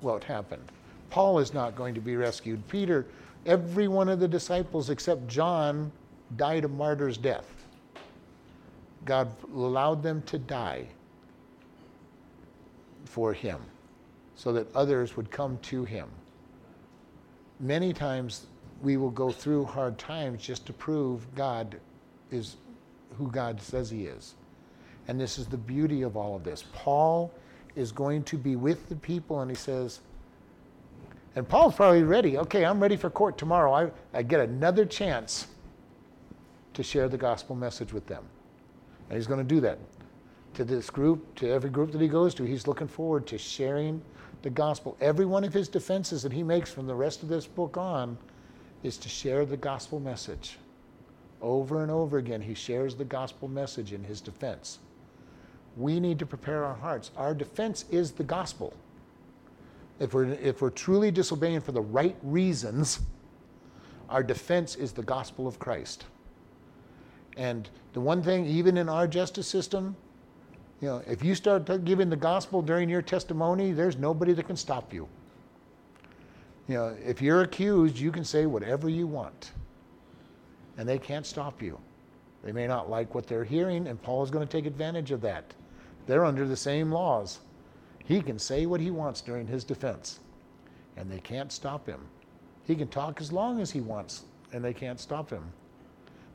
what 0.00 0.24
happened. 0.24 0.62
Paul 1.10 1.38
is 1.38 1.52
not 1.52 1.74
going 1.76 1.94
to 1.94 2.00
be 2.00 2.16
rescued. 2.16 2.66
Peter, 2.68 3.06
every 3.46 3.88
one 3.88 4.08
of 4.08 4.20
the 4.20 4.28
disciples 4.28 4.90
except 4.90 5.26
John 5.26 5.92
died 6.36 6.64
a 6.64 6.68
martyr's 6.68 7.18
death. 7.18 7.61
God 9.04 9.28
allowed 9.54 10.02
them 10.02 10.22
to 10.22 10.38
die 10.38 10.86
for 13.04 13.32
him 13.32 13.60
so 14.34 14.52
that 14.52 14.74
others 14.74 15.16
would 15.16 15.30
come 15.30 15.58
to 15.62 15.84
him. 15.84 16.08
Many 17.60 17.92
times 17.92 18.46
we 18.80 18.96
will 18.96 19.10
go 19.10 19.30
through 19.30 19.64
hard 19.64 19.98
times 19.98 20.42
just 20.42 20.66
to 20.66 20.72
prove 20.72 21.32
God 21.34 21.78
is 22.30 22.56
who 23.16 23.30
God 23.30 23.60
says 23.60 23.90
he 23.90 24.06
is. 24.06 24.34
And 25.08 25.20
this 25.20 25.38
is 25.38 25.46
the 25.46 25.56
beauty 25.56 26.02
of 26.02 26.16
all 26.16 26.34
of 26.36 26.44
this. 26.44 26.64
Paul 26.72 27.32
is 27.76 27.92
going 27.92 28.22
to 28.24 28.36
be 28.36 28.56
with 28.56 28.88
the 28.88 28.96
people, 28.96 29.40
and 29.40 29.50
he 29.50 29.56
says, 29.56 30.00
and 31.34 31.48
Paul's 31.48 31.74
probably 31.74 32.02
ready. 32.02 32.36
Okay, 32.38 32.64
I'm 32.64 32.80
ready 32.80 32.96
for 32.96 33.10
court 33.10 33.38
tomorrow. 33.38 33.72
I, 33.72 33.90
I 34.18 34.22
get 34.22 34.40
another 34.40 34.84
chance 34.84 35.46
to 36.74 36.82
share 36.82 37.08
the 37.08 37.16
gospel 37.16 37.56
message 37.56 37.92
with 37.92 38.06
them. 38.06 38.24
And 39.12 39.18
he's 39.18 39.26
going 39.26 39.46
to 39.46 39.54
do 39.54 39.60
that 39.60 39.78
to 40.54 40.64
this 40.64 40.88
group, 40.88 41.34
to 41.34 41.46
every 41.46 41.68
group 41.68 41.92
that 41.92 42.00
he 42.00 42.08
goes 42.08 42.34
to. 42.36 42.44
He's 42.44 42.66
looking 42.66 42.88
forward 42.88 43.26
to 43.26 43.36
sharing 43.36 44.00
the 44.40 44.48
gospel. 44.48 44.96
Every 45.02 45.26
one 45.26 45.44
of 45.44 45.52
his 45.52 45.68
defenses 45.68 46.22
that 46.22 46.32
he 46.32 46.42
makes 46.42 46.72
from 46.72 46.86
the 46.86 46.94
rest 46.94 47.22
of 47.22 47.28
this 47.28 47.46
book 47.46 47.76
on 47.76 48.16
is 48.82 48.96
to 48.96 49.10
share 49.10 49.44
the 49.44 49.58
gospel 49.58 50.00
message. 50.00 50.56
Over 51.42 51.82
and 51.82 51.90
over 51.90 52.16
again, 52.16 52.40
he 52.40 52.54
shares 52.54 52.94
the 52.94 53.04
gospel 53.04 53.48
message 53.48 53.92
in 53.92 54.02
his 54.02 54.22
defense. 54.22 54.78
We 55.76 56.00
need 56.00 56.18
to 56.20 56.24
prepare 56.24 56.64
our 56.64 56.76
hearts. 56.76 57.10
Our 57.14 57.34
defense 57.34 57.84
is 57.90 58.12
the 58.12 58.24
gospel. 58.24 58.72
If 60.00 60.14
we're, 60.14 60.32
if 60.32 60.62
we're 60.62 60.70
truly 60.70 61.10
disobeying 61.10 61.60
for 61.60 61.72
the 61.72 61.82
right 61.82 62.16
reasons, 62.22 63.00
our 64.08 64.22
defense 64.22 64.74
is 64.74 64.92
the 64.92 65.02
gospel 65.02 65.46
of 65.46 65.58
Christ. 65.58 66.06
And 67.36 67.68
the 67.92 68.00
one 68.00 68.22
thing, 68.22 68.46
even 68.46 68.76
in 68.76 68.88
our 68.88 69.06
justice 69.06 69.46
system, 69.46 69.96
you 70.80 70.88
know, 70.88 71.02
if 71.06 71.24
you 71.24 71.34
start 71.34 71.84
giving 71.84 72.10
the 72.10 72.16
gospel 72.16 72.60
during 72.60 72.88
your 72.88 73.02
testimony, 73.02 73.72
there's 73.72 73.96
nobody 73.96 74.32
that 74.32 74.46
can 74.46 74.56
stop 74.56 74.92
you. 74.92 75.08
You 76.68 76.74
know, 76.74 76.96
if 77.04 77.22
you're 77.22 77.42
accused, 77.42 77.98
you 77.98 78.10
can 78.10 78.24
say 78.24 78.46
whatever 78.46 78.88
you 78.88 79.06
want, 79.06 79.52
and 80.76 80.88
they 80.88 80.98
can't 80.98 81.26
stop 81.26 81.62
you. 81.62 81.78
They 82.42 82.52
may 82.52 82.66
not 82.66 82.90
like 82.90 83.14
what 83.14 83.26
they're 83.26 83.44
hearing, 83.44 83.86
and 83.86 84.02
Paul 84.02 84.24
is 84.24 84.30
going 84.30 84.46
to 84.46 84.50
take 84.50 84.66
advantage 84.66 85.12
of 85.12 85.20
that. 85.20 85.54
They're 86.06 86.24
under 86.24 86.46
the 86.46 86.56
same 86.56 86.90
laws. 86.90 87.40
He 88.04 88.20
can 88.20 88.38
say 88.38 88.66
what 88.66 88.80
he 88.80 88.90
wants 88.90 89.20
during 89.20 89.46
his 89.46 89.62
defense, 89.62 90.18
and 90.96 91.10
they 91.10 91.20
can't 91.20 91.52
stop 91.52 91.86
him. 91.86 92.00
He 92.64 92.74
can 92.74 92.88
talk 92.88 93.20
as 93.20 93.32
long 93.32 93.60
as 93.60 93.70
he 93.70 93.80
wants, 93.80 94.24
and 94.52 94.64
they 94.64 94.72
can't 94.72 94.98
stop 94.98 95.30
him. 95.30 95.44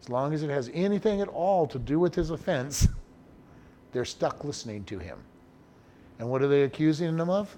As 0.02 0.10
long 0.10 0.34
as 0.34 0.44
it 0.44 0.50
has 0.50 0.70
anything 0.74 1.22
at 1.22 1.28
all 1.28 1.68
to 1.68 1.80
do 1.80 2.00
with 2.00 2.16
his 2.16 2.30
offense, 2.30 2.88
they're 3.92 4.06
stuck 4.06 4.44
listening 4.44 4.84
to 4.86 5.00
him. 5.00 5.20
And 6.20 6.30
what 6.30 6.42
are 6.42 6.48
they 6.48 6.64
accusing 6.64 7.18
him 7.18 7.30
of? 7.30 7.58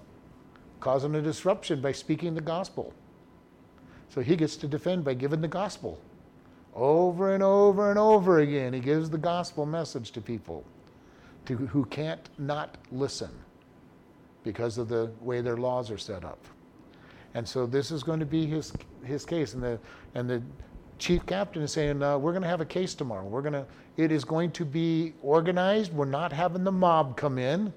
Causing 0.80 1.16
a 1.16 1.22
disruption 1.22 1.82
by 1.82 1.92
speaking 1.92 2.34
the 2.34 2.42
gospel. 2.42 2.94
So 4.10 4.22
he 4.22 4.36
gets 4.36 4.56
to 4.58 4.68
defend 4.68 5.04
by 5.04 5.14
giving 5.14 5.42
the 5.42 5.48
gospel. 5.48 6.00
Over 6.74 7.34
and 7.34 7.44
over 7.44 7.90
and 7.90 8.00
over 8.00 8.40
again, 8.40 8.74
he 8.74 8.80
gives 8.80 9.10
the 9.10 9.18
gospel 9.18 9.66
message 9.66 10.12
to 10.12 10.22
people 10.22 10.64
to, 11.46 11.56
who 11.56 11.86
can't 11.86 12.30
not 12.38 12.78
listen 12.92 13.30
because 14.44 14.78
of 14.78 14.88
the 14.88 15.12
way 15.22 15.42
their 15.42 15.58
laws 15.58 15.92
are 15.92 15.98
set 15.98 16.24
up. 16.24 16.40
And 17.34 17.48
so 17.48 17.66
this 17.66 17.92
is 17.92 18.04
going 18.04 18.20
to 18.20 18.26
be 18.26 18.46
his, 18.46 18.74
his 19.04 19.26
case. 19.26 19.54
And 19.54 19.62
the, 19.62 19.80
and 20.16 20.30
the 20.30 20.42
chief 21.00 21.26
captain 21.26 21.64
is 21.64 21.72
saying, 21.72 22.04
uh, 22.04 22.18
we're 22.18 22.32
going 22.32 22.44
to 22.44 22.48
have 22.48 22.62
a 22.62 22.66
case 22.66 22.94
tomorrow. 22.94 23.26
We're 23.26 23.42
going 23.42 23.54
to, 23.54 23.66
it 23.98 24.12
is 24.12 24.24
going 24.24 24.52
to 24.52 24.66
be 24.66 25.14
organized. 25.24 25.94
We're 25.94 26.06
not 26.06 26.32
having 26.32 26.64
the 26.64 26.72
mob 26.72 27.18
come 27.18 27.40
in. 27.40 27.74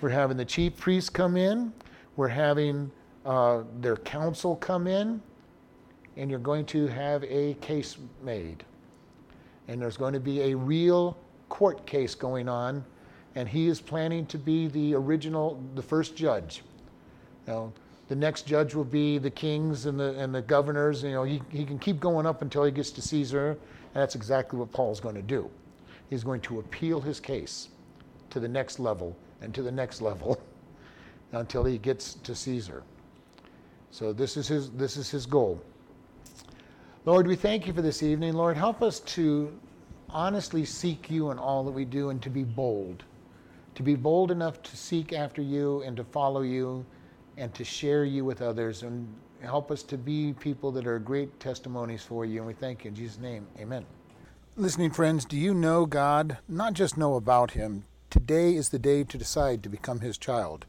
We're 0.00 0.10
having 0.10 0.36
the 0.36 0.44
chief 0.44 0.76
priest 0.76 1.12
come 1.12 1.36
in. 1.36 1.72
We're 2.16 2.28
having 2.28 2.90
uh, 3.24 3.62
their 3.80 3.96
council 3.96 4.56
come 4.56 4.86
in. 4.86 5.20
And 6.16 6.30
you're 6.30 6.38
going 6.38 6.66
to 6.66 6.86
have 6.88 7.24
a 7.24 7.54
case 7.54 7.96
made. 8.22 8.64
And 9.68 9.80
there's 9.80 9.96
going 9.96 10.12
to 10.12 10.20
be 10.20 10.52
a 10.52 10.54
real 10.54 11.16
court 11.48 11.86
case 11.86 12.14
going 12.14 12.48
on. 12.48 12.84
And 13.34 13.48
he 13.48 13.68
is 13.68 13.80
planning 13.80 14.26
to 14.26 14.36
be 14.38 14.68
the 14.68 14.94
original, 14.94 15.62
the 15.74 15.82
first 15.82 16.14
judge. 16.14 16.62
Now, 17.46 17.72
the 18.12 18.16
next 18.16 18.42
judge 18.42 18.74
will 18.74 18.84
be 18.84 19.16
the 19.16 19.30
kings 19.30 19.86
and 19.86 19.98
the, 19.98 20.14
and 20.18 20.34
the 20.34 20.42
governors. 20.42 21.02
You 21.02 21.12
know, 21.12 21.22
he, 21.22 21.40
he 21.48 21.64
can 21.64 21.78
keep 21.78 21.98
going 21.98 22.26
up 22.26 22.42
until 22.42 22.62
he 22.62 22.70
gets 22.70 22.90
to 22.90 23.00
Caesar, 23.00 23.52
and 23.52 24.02
that's 24.02 24.14
exactly 24.14 24.58
what 24.58 24.70
Paul's 24.70 25.00
going 25.00 25.14
to 25.14 25.22
do. 25.22 25.50
He's 26.10 26.22
going 26.22 26.42
to 26.42 26.58
appeal 26.58 27.00
his 27.00 27.18
case 27.18 27.70
to 28.28 28.38
the 28.38 28.48
next 28.48 28.78
level 28.78 29.16
and 29.40 29.54
to 29.54 29.62
the 29.62 29.72
next 29.72 30.02
level 30.02 30.38
until 31.32 31.64
he 31.64 31.78
gets 31.78 32.12
to 32.16 32.34
Caesar. 32.34 32.82
So 33.90 34.12
this 34.12 34.36
is 34.36 34.46
his, 34.46 34.68
this 34.72 34.98
is 34.98 35.10
his 35.10 35.24
goal. 35.24 35.58
Lord, 37.06 37.26
we 37.26 37.34
thank 37.34 37.66
you 37.66 37.72
for 37.72 37.80
this 37.80 38.02
evening. 38.02 38.34
Lord, 38.34 38.58
help 38.58 38.82
us 38.82 39.00
to 39.00 39.58
honestly 40.10 40.66
seek 40.66 41.10
you 41.10 41.30
in 41.30 41.38
all 41.38 41.64
that 41.64 41.72
we 41.72 41.86
do 41.86 42.10
and 42.10 42.20
to 42.20 42.28
be 42.28 42.44
bold. 42.44 43.04
To 43.76 43.82
be 43.82 43.94
bold 43.94 44.30
enough 44.30 44.62
to 44.64 44.76
seek 44.76 45.14
after 45.14 45.40
you 45.40 45.80
and 45.80 45.96
to 45.96 46.04
follow 46.04 46.42
you 46.42 46.84
and 47.36 47.54
to 47.54 47.64
share 47.64 48.04
you 48.04 48.24
with 48.24 48.42
others 48.42 48.82
and 48.82 49.08
help 49.40 49.70
us 49.70 49.82
to 49.82 49.98
be 49.98 50.32
people 50.34 50.70
that 50.72 50.86
are 50.86 50.98
great 50.98 51.40
testimonies 51.40 52.02
for 52.02 52.24
you. 52.24 52.38
And 52.38 52.46
we 52.46 52.52
thank 52.54 52.84
you 52.84 52.88
in 52.88 52.94
Jesus' 52.94 53.18
name. 53.18 53.46
Amen. 53.58 53.84
Listening 54.56 54.90
friends, 54.90 55.24
do 55.24 55.36
you 55.36 55.54
know 55.54 55.86
God? 55.86 56.38
Not 56.48 56.74
just 56.74 56.98
know 56.98 57.14
about 57.14 57.52
Him. 57.52 57.84
Today 58.10 58.54
is 58.54 58.68
the 58.68 58.78
day 58.78 59.02
to 59.04 59.16
decide 59.16 59.62
to 59.62 59.68
become 59.70 60.00
His 60.00 60.18
child. 60.18 60.66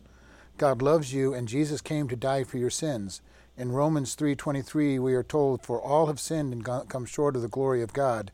God 0.57 0.81
loves 0.81 1.13
you, 1.13 1.33
and 1.33 1.47
Jesus 1.47 1.81
came 1.81 2.07
to 2.07 2.15
die 2.15 2.43
for 2.43 2.57
your 2.57 2.69
sins. 2.69 3.21
In 3.57 3.71
Romans 3.71 4.15
3:23, 4.15 4.97
we 4.97 5.13
are 5.13 5.23
told, 5.23 5.61
"For 5.61 5.81
all 5.81 6.05
have 6.07 6.19
sinned 6.19 6.53
and 6.53 6.63
come 6.63 7.05
short 7.05 7.35
of 7.35 7.41
the 7.41 7.47
glory 7.47 7.81
of 7.81 7.91
God." 7.93 8.31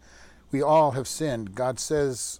We 0.51 0.61
all 0.61 0.91
have 0.91 1.07
sinned. 1.07 1.55
God 1.55 1.79
says 1.79 2.39